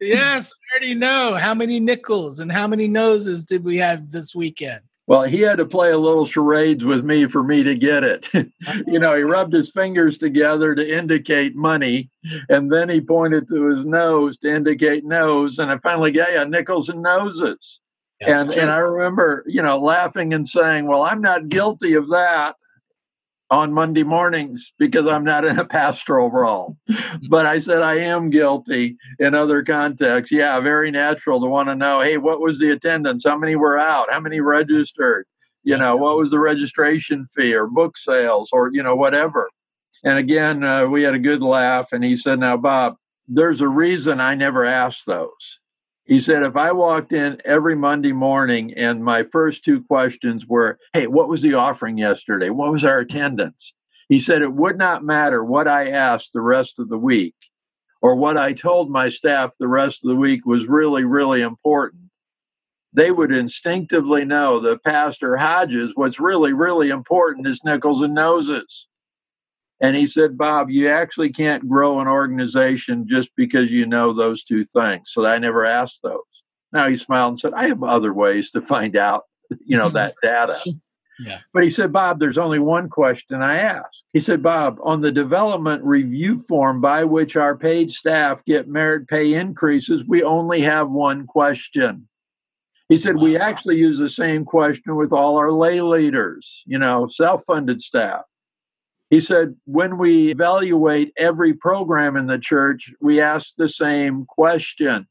Yes, 0.00 0.50
I 0.52 0.76
already 0.76 0.94
know. 0.94 1.34
How 1.34 1.54
many 1.54 1.78
nickels 1.78 2.40
and 2.40 2.50
how 2.50 2.66
many 2.66 2.88
noses 2.88 3.44
did 3.44 3.62
we 3.62 3.76
have 3.76 4.10
this 4.10 4.34
weekend? 4.34 4.80
Well, 5.06 5.24
he 5.24 5.40
had 5.42 5.58
to 5.58 5.66
play 5.66 5.90
a 5.90 5.98
little 5.98 6.24
charades 6.24 6.84
with 6.84 7.04
me 7.04 7.26
for 7.26 7.42
me 7.42 7.62
to 7.62 7.74
get 7.74 8.04
it. 8.04 8.26
you 8.86 8.98
know, 8.98 9.14
he 9.14 9.22
rubbed 9.22 9.52
his 9.52 9.70
fingers 9.70 10.16
together 10.16 10.74
to 10.74 10.96
indicate 10.96 11.54
money, 11.54 12.10
and 12.48 12.72
then 12.72 12.88
he 12.88 13.02
pointed 13.02 13.46
to 13.48 13.66
his 13.66 13.84
nose 13.84 14.38
to 14.38 14.54
indicate 14.54 15.04
nose, 15.04 15.58
and 15.58 15.70
I 15.70 15.76
finally 15.78 16.10
got 16.10 16.32
yeah, 16.32 16.44
nickels 16.44 16.88
and 16.88 17.02
noses. 17.02 17.80
Yeah, 18.20 18.40
and 18.40 18.52
sure. 18.52 18.62
and 18.62 18.70
I 18.70 18.78
remember, 18.78 19.44
you 19.46 19.60
know, 19.60 19.78
laughing 19.78 20.32
and 20.32 20.48
saying, 20.48 20.86
"Well, 20.86 21.02
I'm 21.02 21.20
not 21.20 21.50
guilty 21.50 21.94
of 21.94 22.08
that." 22.08 22.56
On 23.54 23.72
Monday 23.72 24.02
mornings 24.02 24.72
because 24.80 25.06
I'm 25.06 25.22
not 25.22 25.44
in 25.44 25.60
a 25.60 25.64
pastoral 25.64 26.28
role. 26.28 26.76
but 27.30 27.46
I 27.46 27.58
said 27.58 27.82
I 27.82 27.98
am 27.98 28.28
guilty 28.28 28.96
in 29.20 29.34
other 29.34 29.62
contexts. 29.62 30.32
Yeah, 30.32 30.58
very 30.58 30.90
natural 30.90 31.40
to 31.40 31.46
want 31.46 31.68
to 31.68 31.76
know 31.76 32.00
hey, 32.00 32.16
what 32.16 32.40
was 32.40 32.58
the 32.58 32.72
attendance? 32.72 33.22
How 33.24 33.38
many 33.38 33.54
were 33.54 33.78
out? 33.78 34.10
How 34.10 34.18
many 34.18 34.40
registered? 34.40 35.26
You 35.62 35.78
know, 35.78 35.96
what 35.96 36.18
was 36.18 36.30
the 36.30 36.40
registration 36.40 37.26
fee 37.34 37.54
or 37.54 37.66
book 37.66 37.96
sales 37.96 38.50
or, 38.52 38.70
you 38.72 38.82
know, 38.82 38.96
whatever. 38.96 39.48
And 40.02 40.18
again, 40.18 40.62
uh, 40.62 40.86
we 40.86 41.02
had 41.02 41.14
a 41.14 41.18
good 41.18 41.40
laugh. 41.40 41.92
And 41.92 42.02
he 42.04 42.16
said, 42.16 42.40
Now, 42.40 42.56
Bob, 42.56 42.96
there's 43.28 43.60
a 43.60 43.68
reason 43.68 44.20
I 44.20 44.34
never 44.34 44.64
asked 44.64 45.06
those. 45.06 45.60
He 46.06 46.20
said, 46.20 46.42
if 46.42 46.54
I 46.54 46.72
walked 46.72 47.12
in 47.12 47.40
every 47.46 47.74
Monday 47.74 48.12
morning 48.12 48.74
and 48.74 49.02
my 49.02 49.22
first 49.32 49.64
two 49.64 49.82
questions 49.82 50.46
were, 50.46 50.78
hey, 50.92 51.06
what 51.06 51.28
was 51.28 51.40
the 51.40 51.54
offering 51.54 51.96
yesterday? 51.96 52.50
What 52.50 52.72
was 52.72 52.84
our 52.84 52.98
attendance? 52.98 53.72
He 54.08 54.20
said, 54.20 54.42
it 54.42 54.52
would 54.52 54.76
not 54.76 55.02
matter 55.02 55.42
what 55.42 55.66
I 55.66 55.90
asked 55.90 56.30
the 56.34 56.42
rest 56.42 56.78
of 56.78 56.90
the 56.90 56.98
week 56.98 57.34
or 58.02 58.16
what 58.16 58.36
I 58.36 58.52
told 58.52 58.90
my 58.90 59.08
staff 59.08 59.52
the 59.58 59.66
rest 59.66 60.04
of 60.04 60.10
the 60.10 60.16
week 60.16 60.44
was 60.44 60.66
really, 60.66 61.04
really 61.04 61.40
important. 61.40 62.02
They 62.92 63.10
would 63.10 63.32
instinctively 63.32 64.26
know 64.26 64.60
that 64.60 64.84
Pastor 64.84 65.38
Hodges, 65.38 65.92
what's 65.94 66.20
really, 66.20 66.52
really 66.52 66.90
important 66.90 67.46
is 67.46 67.64
nickels 67.64 68.02
and 68.02 68.14
noses. 68.14 68.88
And 69.80 69.96
he 69.96 70.06
said, 70.06 70.38
Bob, 70.38 70.70
you 70.70 70.88
actually 70.88 71.30
can't 71.32 71.68
grow 71.68 72.00
an 72.00 72.06
organization 72.06 73.06
just 73.08 73.30
because 73.36 73.70
you 73.70 73.86
know 73.86 74.12
those 74.12 74.44
two 74.44 74.64
things. 74.64 75.10
So 75.12 75.26
I 75.26 75.38
never 75.38 75.66
asked 75.66 76.00
those. 76.02 76.20
Now 76.72 76.88
he 76.88 76.96
smiled 76.96 77.32
and 77.32 77.40
said, 77.40 77.54
I 77.54 77.68
have 77.68 77.82
other 77.82 78.12
ways 78.12 78.50
to 78.52 78.60
find 78.60 78.96
out, 78.96 79.24
you 79.64 79.76
know, 79.76 79.88
that 79.90 80.14
data. 80.22 80.60
Yeah. 81.20 81.40
But 81.52 81.62
he 81.62 81.70
said, 81.70 81.92
Bob, 81.92 82.18
there's 82.18 82.38
only 82.38 82.58
one 82.58 82.88
question 82.88 83.40
I 83.40 83.58
ask. 83.58 84.02
He 84.12 84.20
said, 84.20 84.42
Bob, 84.42 84.78
on 84.82 85.00
the 85.00 85.12
development 85.12 85.84
review 85.84 86.40
form 86.48 86.80
by 86.80 87.04
which 87.04 87.36
our 87.36 87.56
paid 87.56 87.92
staff 87.92 88.44
get 88.44 88.68
merit 88.68 89.06
pay 89.06 89.34
increases, 89.34 90.02
we 90.08 90.22
only 90.22 90.60
have 90.62 90.90
one 90.90 91.26
question. 91.26 92.08
He 92.88 92.98
said, 92.98 93.16
wow. 93.16 93.22
we 93.22 93.36
actually 93.36 93.76
use 93.76 93.98
the 93.98 94.10
same 94.10 94.44
question 94.44 94.96
with 94.96 95.12
all 95.12 95.36
our 95.36 95.52
lay 95.52 95.80
leaders, 95.80 96.62
you 96.66 96.78
know, 96.78 97.08
self 97.08 97.44
funded 97.46 97.80
staff. 97.80 98.22
He 99.10 99.20
said, 99.20 99.54
when 99.64 99.98
we 99.98 100.30
evaluate 100.30 101.12
every 101.16 101.54
program 101.54 102.16
in 102.16 102.26
the 102.26 102.38
church, 102.38 102.92
we 103.00 103.20
ask 103.20 103.54
the 103.56 103.68
same 103.68 104.24
question. 104.26 105.06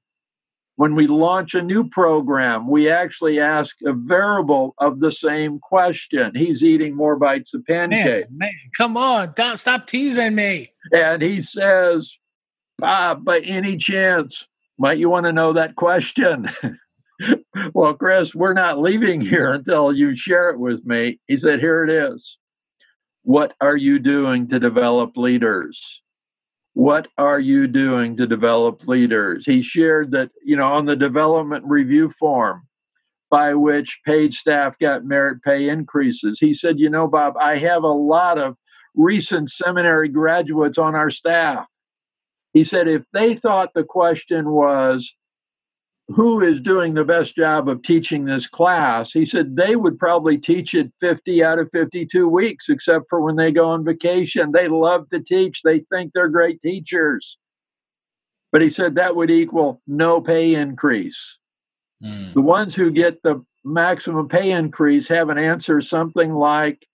When 0.76 0.96
we 0.96 1.06
launch 1.06 1.54
a 1.54 1.62
new 1.62 1.88
program, 1.88 2.68
we 2.68 2.90
actually 2.90 3.40
ask 3.40 3.76
a 3.86 3.94
variable 3.94 4.74
of 4.80 5.00
the 5.00 5.12
same 5.12 5.60
question. 5.60 6.34
He's 6.36 6.64
eating 6.64 6.96
more 6.96 7.16
bites 7.16 7.54
of 7.54 7.64
pancake. 7.66 8.26
Man, 8.32 8.38
man 8.38 8.52
come 8.76 8.98
on, 8.98 9.34
don't 9.36 9.58
stop 9.58 9.86
teasing 9.86 10.34
me. 10.34 10.72
And 10.92 11.22
he 11.22 11.42
says, 11.42 12.18
Bob, 12.80 13.24
by 13.24 13.40
any 13.42 13.78
chance, 13.78 14.48
might 14.80 14.98
you 14.98 15.10
want 15.10 15.28
to 15.28 15.32
know 15.34 15.54
that 15.54 15.76
question? 15.76 16.50
well, 17.74 17.94
Chris, 17.94 18.34
we're 18.34 18.54
not 18.54 18.80
leaving 18.80 19.22
here 19.22 19.52
until 19.52 19.94
you 19.94 20.16
share 20.16 20.50
it 20.50 20.60
with 20.60 20.84
me. 20.86 21.20
He 21.28 21.38
said, 21.38 21.60
Here 21.60 21.84
it 21.84 21.92
is. 21.92 22.38
What 23.24 23.54
are 23.62 23.78
you 23.78 24.00
doing 24.00 24.50
to 24.50 24.60
develop 24.60 25.18
leaders? 25.18 26.02
What 26.74 27.08
are 27.18 27.40
you 27.40 27.68
doing 27.68 28.18
to 28.18 28.28
develop 28.28 28.88
leaders? 28.88 29.46
He 29.46 29.62
shared 29.64 30.12
that, 30.12 30.32
you 30.46 30.56
know, 30.56 30.74
on 30.74 30.86
the 30.86 30.96
development 30.96 31.66
review 31.68 32.12
form 32.20 32.64
by 33.34 33.56
which 33.56 34.00
paid 34.06 34.32
staff 34.32 34.78
got 34.80 35.06
merit 35.06 35.42
pay 35.44 35.68
increases, 35.68 36.40
he 36.40 36.54
said, 36.54 36.80
you 36.80 36.88
know, 36.90 37.08
Bob, 37.08 37.36
I 37.40 37.58
have 37.58 37.84
a 37.84 37.88
lot 37.88 38.38
of 38.38 38.56
recent 38.96 39.50
seminary 39.50 40.08
graduates 40.08 40.78
on 40.78 40.94
our 40.94 41.10
staff. 41.10 41.66
He 42.54 42.64
said, 42.64 42.88
if 42.88 43.04
they 43.12 43.36
thought 43.36 43.74
the 43.74 43.84
question 43.84 44.52
was, 44.52 45.12
who 46.10 46.42
is 46.42 46.60
doing 46.60 46.94
the 46.94 47.06
best 47.06 47.36
job 47.36 47.70
of 47.70 47.82
teaching 47.82 48.26
this 48.26 48.48
class? 48.48 49.12
He 49.12 49.26
said 49.26 49.56
they 49.56 49.76
would 49.76 49.98
probably 49.98 50.38
teach 50.38 50.74
it 50.74 50.92
50 51.00 51.44
out 51.44 51.60
of 51.60 51.70
52 51.72 52.28
weeks, 52.28 52.70
except 52.70 53.06
for 53.10 53.22
when 53.22 53.36
they 53.36 53.52
go 53.52 53.70
on 53.70 53.86
vacation. 53.86 54.52
They 54.52 54.68
love 54.68 55.10
to 55.12 55.20
teach, 55.22 55.62
they 55.64 55.80
think 55.92 56.12
they're 56.14 56.30
great 56.30 56.62
teachers. 56.62 57.38
But 58.52 58.62
he 58.62 58.70
said 58.70 58.96
that 58.96 59.16
would 59.16 59.32
equal 59.32 59.82
no 59.88 60.22
pay 60.22 60.56
increase. 60.56 61.40
Mm. 62.04 62.34
The 62.34 62.42
ones 62.42 62.76
who 62.76 62.92
get 62.92 63.24
the 63.24 63.44
maximum 63.64 64.28
pay 64.28 64.52
increase 64.52 65.08
have 65.08 65.30
an 65.30 65.38
answer 65.38 65.82
something 65.82 66.34
like, 66.34 66.86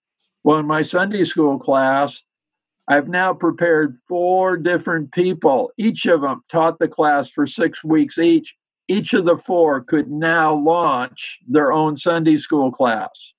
well, 0.44 0.58
in 0.58 0.66
my 0.66 0.82
Sunday 0.82 1.24
school 1.24 1.58
class, 1.58 2.22
I've 2.88 3.08
now 3.08 3.34
prepared 3.34 3.98
four 4.08 4.56
different 4.56 5.12
people. 5.12 5.70
Each 5.76 6.06
of 6.06 6.22
them 6.22 6.42
taught 6.50 6.78
the 6.78 6.88
class 6.88 7.28
for 7.28 7.46
six 7.46 7.84
weeks 7.84 8.18
each. 8.18 8.54
Each 8.90 9.14
of 9.14 9.24
the 9.24 9.38
four 9.38 9.82
could 9.82 10.10
now 10.10 10.52
launch 10.52 11.38
their 11.46 11.72
own 11.72 11.96
Sunday 11.96 12.38
school 12.38 12.72
class. 12.72 13.34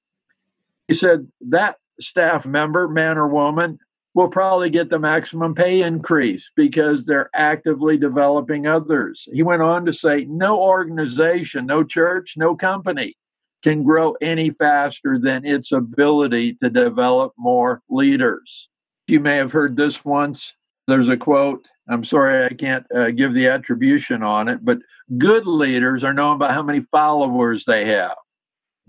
He 0.88 0.94
said 0.94 1.28
that 1.50 1.76
staff 2.00 2.46
member, 2.46 2.88
man 2.88 3.18
or 3.18 3.28
woman, 3.28 3.78
will 4.14 4.30
probably 4.30 4.70
get 4.70 4.90
the 4.90 4.98
maximum 4.98 5.54
pay 5.54 5.82
increase 5.82 6.50
because 6.56 7.06
they're 7.06 7.30
actively 7.36 7.98
developing 7.98 8.66
others. 8.66 9.28
He 9.34 9.44
went 9.44 9.62
on 9.62 9.86
to 9.88 9.94
say 9.94 10.26
no 10.30 10.58
organization, 10.58 11.66
no 11.66 11.84
church, 11.84 12.36
no 12.38 12.56
company 12.56 13.18
can 13.62 13.84
grow 13.84 14.14
any 14.22 14.52
faster 14.52 15.20
than 15.20 15.46
its 15.46 15.74
ability 15.74 16.60
to 16.64 16.70
develop 16.70 17.34
more 17.38 17.82
leaders. 17.90 18.70
You 19.08 19.20
may 19.20 19.36
have 19.36 19.52
heard 19.52 19.76
this 19.76 20.06
once. 20.06 20.56
There's 20.88 21.10
a 21.10 21.18
quote. 21.18 21.68
I'm 21.90 22.06
sorry 22.06 22.46
I 22.46 22.54
can't 22.54 22.86
uh, 22.96 23.12
give 23.12 23.34
the 23.34 23.48
attribution 23.48 24.24
on 24.24 24.48
it, 24.48 24.64
but 24.64 24.78
good 25.18 25.46
leaders 25.46 26.04
are 26.04 26.14
known 26.14 26.38
by 26.38 26.54
how 26.54 26.64
many 26.64 26.82
followers 26.92 27.66
they 27.66 27.86
have. 27.86 28.16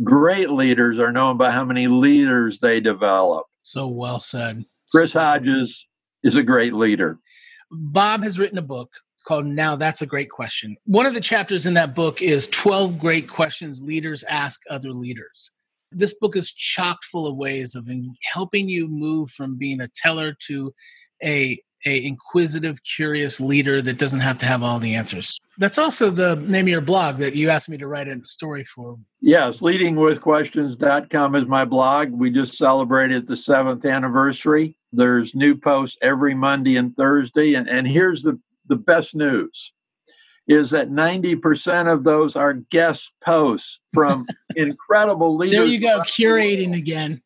Great 0.03 0.51
leaders 0.51 0.99
are 0.99 1.12
known 1.12 1.36
by 1.36 1.51
how 1.51 1.64
many 1.64 1.86
leaders 1.86 2.59
they 2.61 2.80
develop. 2.80 3.47
So 3.62 3.86
well 3.86 4.20
said. 4.20 4.64
Chris 4.90 5.12
Hodges 5.12 5.86
is 6.22 6.36
a 6.36 6.43
great 6.43 6.74
leader. 6.74 7.18
Bob 7.70 8.22
has 8.22 8.38
written 8.38 8.59
a 8.59 8.62
book 8.62 8.90
called 9.26 9.47
Now 9.47 9.76
That's 9.76 10.03
a 10.03 10.07
Great 10.07 10.30
Question. 10.30 10.76
One 10.84 11.07
of 11.07 11.14
the 11.14 11.20
chapters 11.20 11.66
in 11.66 11.74
that 11.74 11.95
book 11.95 12.20
is 12.20 12.49
12 12.49 12.99
Great 12.99 13.28
Questions 13.28 13.80
Leaders 13.80 14.24
Ask 14.24 14.61
Other 14.68 14.90
Leaders. 14.90 15.53
This 15.90 16.14
book 16.14 16.36
is 16.36 16.53
chock 16.53 16.99
full 17.05 17.26
of 17.26 17.36
ways 17.36 17.74
of 17.74 17.88
helping 18.32 18.68
you 18.68 18.88
move 18.88 19.30
from 19.30 19.57
being 19.57 19.80
a 19.80 19.88
teller 19.95 20.34
to 20.47 20.74
a 21.22 21.61
a 21.86 22.04
inquisitive, 22.04 22.82
curious 22.84 23.40
leader 23.40 23.82
that 23.82 23.98
doesn't 23.98 24.20
have 24.20 24.38
to 24.38 24.46
have 24.46 24.62
all 24.62 24.78
the 24.78 24.94
answers. 24.94 25.40
That's 25.58 25.78
also 25.78 26.10
the 26.10 26.36
name 26.36 26.66
of 26.66 26.68
your 26.68 26.80
blog 26.80 27.18
that 27.18 27.34
you 27.34 27.50
asked 27.50 27.68
me 27.68 27.78
to 27.78 27.86
write 27.86 28.08
a 28.08 28.24
story 28.24 28.64
for. 28.64 28.98
Yes, 29.20 29.58
leadingwithquestions.com 29.58 31.36
is 31.36 31.46
my 31.46 31.64
blog. 31.64 32.10
We 32.10 32.30
just 32.30 32.56
celebrated 32.56 33.26
the 33.26 33.36
seventh 33.36 33.84
anniversary. 33.84 34.76
There's 34.92 35.34
new 35.34 35.56
posts 35.56 35.98
every 36.02 36.34
Monday 36.34 36.76
and 36.76 36.96
Thursday. 36.96 37.54
And, 37.54 37.68
and 37.68 37.86
here's 37.86 38.22
the, 38.22 38.38
the 38.68 38.76
best 38.76 39.14
news 39.14 39.72
is 40.48 40.70
that 40.70 40.90
90% 40.90 41.92
of 41.92 42.02
those 42.02 42.34
are 42.34 42.54
guest 42.54 43.12
posts 43.24 43.78
from 43.94 44.26
incredible 44.56 45.36
leaders. 45.36 45.58
There 45.58 45.66
you 45.66 45.80
go, 45.80 46.00
curating 46.00 46.76
again 46.76 47.22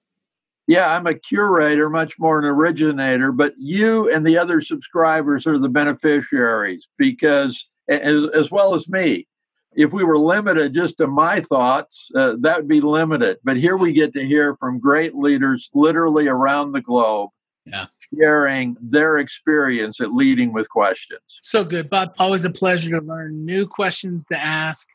yeah, 0.66 0.88
I'm 0.88 1.06
a 1.06 1.14
curator, 1.14 1.88
much 1.88 2.18
more 2.18 2.38
an 2.38 2.44
originator, 2.44 3.32
but 3.32 3.54
you 3.58 4.10
and 4.12 4.26
the 4.26 4.38
other 4.38 4.60
subscribers 4.60 5.46
are 5.46 5.58
the 5.58 5.68
beneficiaries 5.68 6.86
because, 6.98 7.68
as, 7.88 8.24
as 8.34 8.50
well 8.50 8.74
as 8.74 8.88
me, 8.88 9.26
if 9.74 9.92
we 9.92 10.04
were 10.04 10.18
limited 10.18 10.74
just 10.74 10.96
to 10.98 11.06
my 11.06 11.40
thoughts, 11.40 12.10
uh, 12.16 12.34
that 12.40 12.56
would 12.56 12.68
be 12.68 12.80
limited. 12.80 13.36
But 13.44 13.58
here 13.58 13.76
we 13.76 13.92
get 13.92 14.12
to 14.14 14.26
hear 14.26 14.56
from 14.56 14.80
great 14.80 15.14
leaders 15.14 15.70
literally 15.74 16.26
around 16.26 16.72
the 16.72 16.80
globe. 16.80 17.30
Yeah. 17.64 17.86
Sharing 18.16 18.76
their 18.80 19.18
experience 19.18 20.00
at 20.00 20.14
leading 20.14 20.52
with 20.52 20.68
questions. 20.68 21.20
So 21.42 21.64
good, 21.64 21.90
Bob. 21.90 22.14
Always 22.20 22.44
a 22.44 22.50
pleasure 22.50 22.90
to 22.90 23.04
learn 23.04 23.44
new 23.44 23.66
questions 23.66 24.24
to 24.26 24.38
ask 24.38 24.86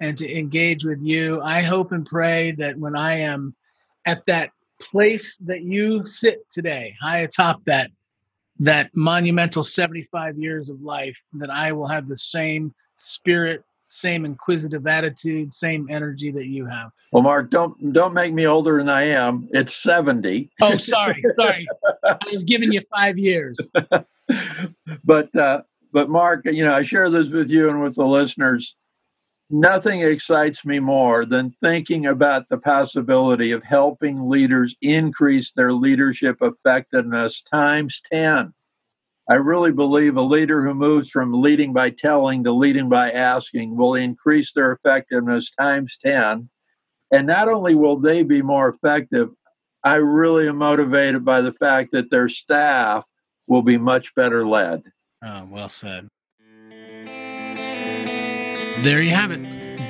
and 0.00 0.18
to 0.18 0.36
engage 0.36 0.84
with 0.84 1.00
you. 1.00 1.40
I 1.42 1.62
hope 1.62 1.92
and 1.92 2.04
pray 2.04 2.50
that 2.58 2.76
when 2.76 2.96
I 2.96 3.20
am 3.20 3.54
at 4.04 4.26
that 4.26 4.50
place 4.80 5.36
that 5.44 5.62
you 5.62 6.04
sit 6.04 6.48
today, 6.50 6.94
high 7.00 7.18
atop 7.18 7.64
that 7.66 7.90
that 8.58 8.90
monumental 8.94 9.62
75 9.62 10.38
years 10.38 10.70
of 10.70 10.80
life, 10.80 11.22
that 11.34 11.50
I 11.50 11.72
will 11.72 11.86
have 11.86 12.08
the 12.08 12.16
same 12.16 12.74
spirit, 12.96 13.62
same 13.84 14.24
inquisitive 14.24 14.86
attitude, 14.86 15.52
same 15.52 15.88
energy 15.90 16.30
that 16.32 16.46
you 16.46 16.64
have. 16.66 16.90
Well, 17.12 17.22
Mark, 17.22 17.50
don't 17.50 17.92
don't 17.92 18.14
make 18.14 18.32
me 18.32 18.46
older 18.46 18.78
than 18.78 18.88
I 18.88 19.04
am. 19.08 19.48
It's 19.52 19.76
70. 19.76 20.50
Oh, 20.60 20.76
sorry, 20.76 21.22
sorry. 21.38 21.66
I 22.04 22.16
was 22.32 22.44
giving 22.44 22.72
you 22.72 22.80
five 22.90 23.18
years. 23.18 23.58
but 25.04 25.36
uh, 25.36 25.62
but 25.92 26.08
Mark, 26.08 26.46
you 26.46 26.64
know, 26.64 26.74
I 26.74 26.82
share 26.82 27.10
this 27.10 27.28
with 27.28 27.50
you 27.50 27.68
and 27.68 27.82
with 27.82 27.94
the 27.94 28.06
listeners 28.06 28.74
Nothing 29.48 30.00
excites 30.00 30.64
me 30.64 30.80
more 30.80 31.24
than 31.24 31.54
thinking 31.62 32.06
about 32.06 32.48
the 32.48 32.58
possibility 32.58 33.52
of 33.52 33.62
helping 33.62 34.28
leaders 34.28 34.74
increase 34.82 35.52
their 35.52 35.72
leadership 35.72 36.38
effectiveness 36.40 37.42
times 37.42 38.02
10. 38.10 38.52
I 39.28 39.34
really 39.34 39.70
believe 39.70 40.16
a 40.16 40.22
leader 40.22 40.64
who 40.64 40.74
moves 40.74 41.10
from 41.10 41.42
leading 41.42 41.72
by 41.72 41.90
telling 41.90 42.42
to 42.44 42.52
leading 42.52 42.88
by 42.88 43.10
asking 43.12 43.76
will 43.76 43.94
increase 43.94 44.52
their 44.52 44.72
effectiveness 44.72 45.50
times 45.50 45.96
10. 46.04 46.48
And 47.12 47.26
not 47.26 47.48
only 47.48 47.76
will 47.76 47.98
they 47.98 48.24
be 48.24 48.42
more 48.42 48.68
effective, 48.68 49.30
I 49.84 49.96
really 49.96 50.48
am 50.48 50.56
motivated 50.56 51.24
by 51.24 51.40
the 51.40 51.52
fact 51.52 51.92
that 51.92 52.10
their 52.10 52.28
staff 52.28 53.04
will 53.46 53.62
be 53.62 53.78
much 53.78 54.12
better 54.16 54.46
led. 54.46 54.82
Oh, 55.24 55.46
well 55.48 55.68
said. 55.68 56.08
There 58.80 59.00
you 59.00 59.10
have 59.10 59.30
it, 59.32 59.40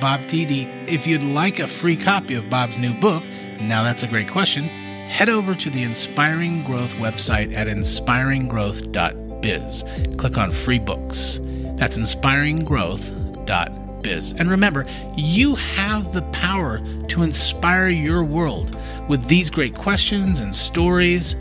Bob 0.01 0.27
Tiede. 0.27 0.89
If 0.89 1.09
you'd 1.09 1.25
like 1.25 1.59
a 1.59 1.67
free 1.67 1.97
copy 1.97 2.35
of 2.35 2.49
Bob's 2.49 2.79
new 2.79 2.95
book, 2.95 3.25
now 3.61 3.83
that's 3.83 4.05
a 4.05 4.07
great 4.07 4.31
question, 4.31 4.67
head 5.09 5.29
over 5.29 5.57
to 5.57 5.71
the 5.71 5.83
Inspiring 5.83 6.63
Growth 6.63 6.93
website 6.95 7.53
at 7.53 7.67
inspiringgrowth.biz. 7.67 9.85
Click 10.17 10.39
on 10.39 10.53
free 10.53 10.79
books. 10.79 11.41
That's 11.77 11.99
inspiringgrowth.biz. 11.99 14.33
And 14.33 14.49
remember, 14.49 14.87
you 15.17 15.57
have 15.57 16.13
the 16.13 16.23
power 16.31 16.81
to 17.09 17.25
inspire 17.25 17.89
your 17.89 18.23
world 18.23 18.79
with 19.09 19.27
these 19.27 19.51
great 19.51 19.75
questions 19.75 20.39
and 20.39 20.55
stories 20.55 21.35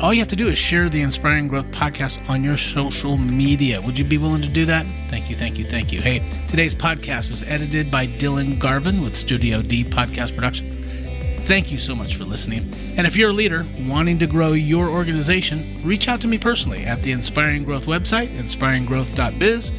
all 0.00 0.14
you 0.14 0.20
have 0.20 0.28
to 0.28 0.36
do 0.36 0.48
is 0.48 0.56
share 0.56 0.88
the 0.88 1.00
Inspiring 1.00 1.48
Growth 1.48 1.66
podcast 1.72 2.30
on 2.30 2.44
your 2.44 2.56
social 2.56 3.18
media. 3.18 3.80
Would 3.80 3.98
you 3.98 4.04
be 4.04 4.18
willing 4.18 4.42
to 4.42 4.48
do 4.48 4.64
that? 4.66 4.86
Thank 5.08 5.28
you, 5.28 5.34
thank 5.34 5.58
you, 5.58 5.64
thank 5.64 5.92
you. 5.92 6.00
Hey, 6.00 6.22
today's 6.48 6.74
podcast 6.74 7.30
was 7.30 7.42
edited 7.42 7.90
by 7.90 8.06
Dylan 8.06 8.60
Garvin 8.60 9.00
with 9.00 9.16
Studio 9.16 9.60
D 9.60 9.82
Podcast 9.82 10.36
Production. 10.36 10.70
Thank 10.70 11.72
you 11.72 11.80
so 11.80 11.96
much 11.96 12.14
for 12.14 12.24
listening. 12.24 12.72
And 12.96 13.06
if 13.06 13.16
you're 13.16 13.30
a 13.30 13.32
leader 13.32 13.66
wanting 13.88 14.18
to 14.20 14.26
grow 14.28 14.52
your 14.52 14.88
organization, 14.88 15.74
reach 15.82 16.06
out 16.06 16.20
to 16.20 16.28
me 16.28 16.38
personally 16.38 16.84
at 16.84 17.02
the 17.02 17.10
Inspiring 17.10 17.64
Growth 17.64 17.86
website, 17.86 18.28
inspiringgrowth.biz, 18.36 19.70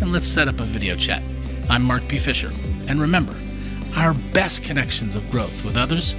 and 0.00 0.12
let's 0.12 0.26
set 0.26 0.48
up 0.48 0.58
a 0.58 0.64
video 0.64 0.96
chat. 0.96 1.22
I'm 1.70 1.84
Mark 1.84 2.06
P. 2.08 2.18
Fisher. 2.18 2.50
And 2.88 3.00
remember, 3.00 3.36
our 3.96 4.14
best 4.32 4.64
connections 4.64 5.14
of 5.14 5.30
growth 5.30 5.64
with 5.64 5.76
others 5.76 6.12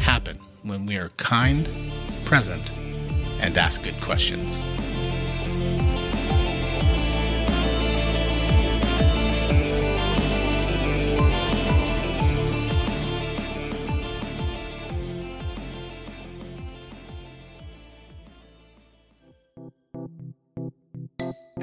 happen 0.00 0.38
when 0.64 0.84
we 0.84 0.96
are 0.96 1.10
kind, 1.16 1.68
present, 2.24 2.70
and 3.40 3.56
ask 3.56 3.82
good 3.82 4.00
questions. 4.00 4.60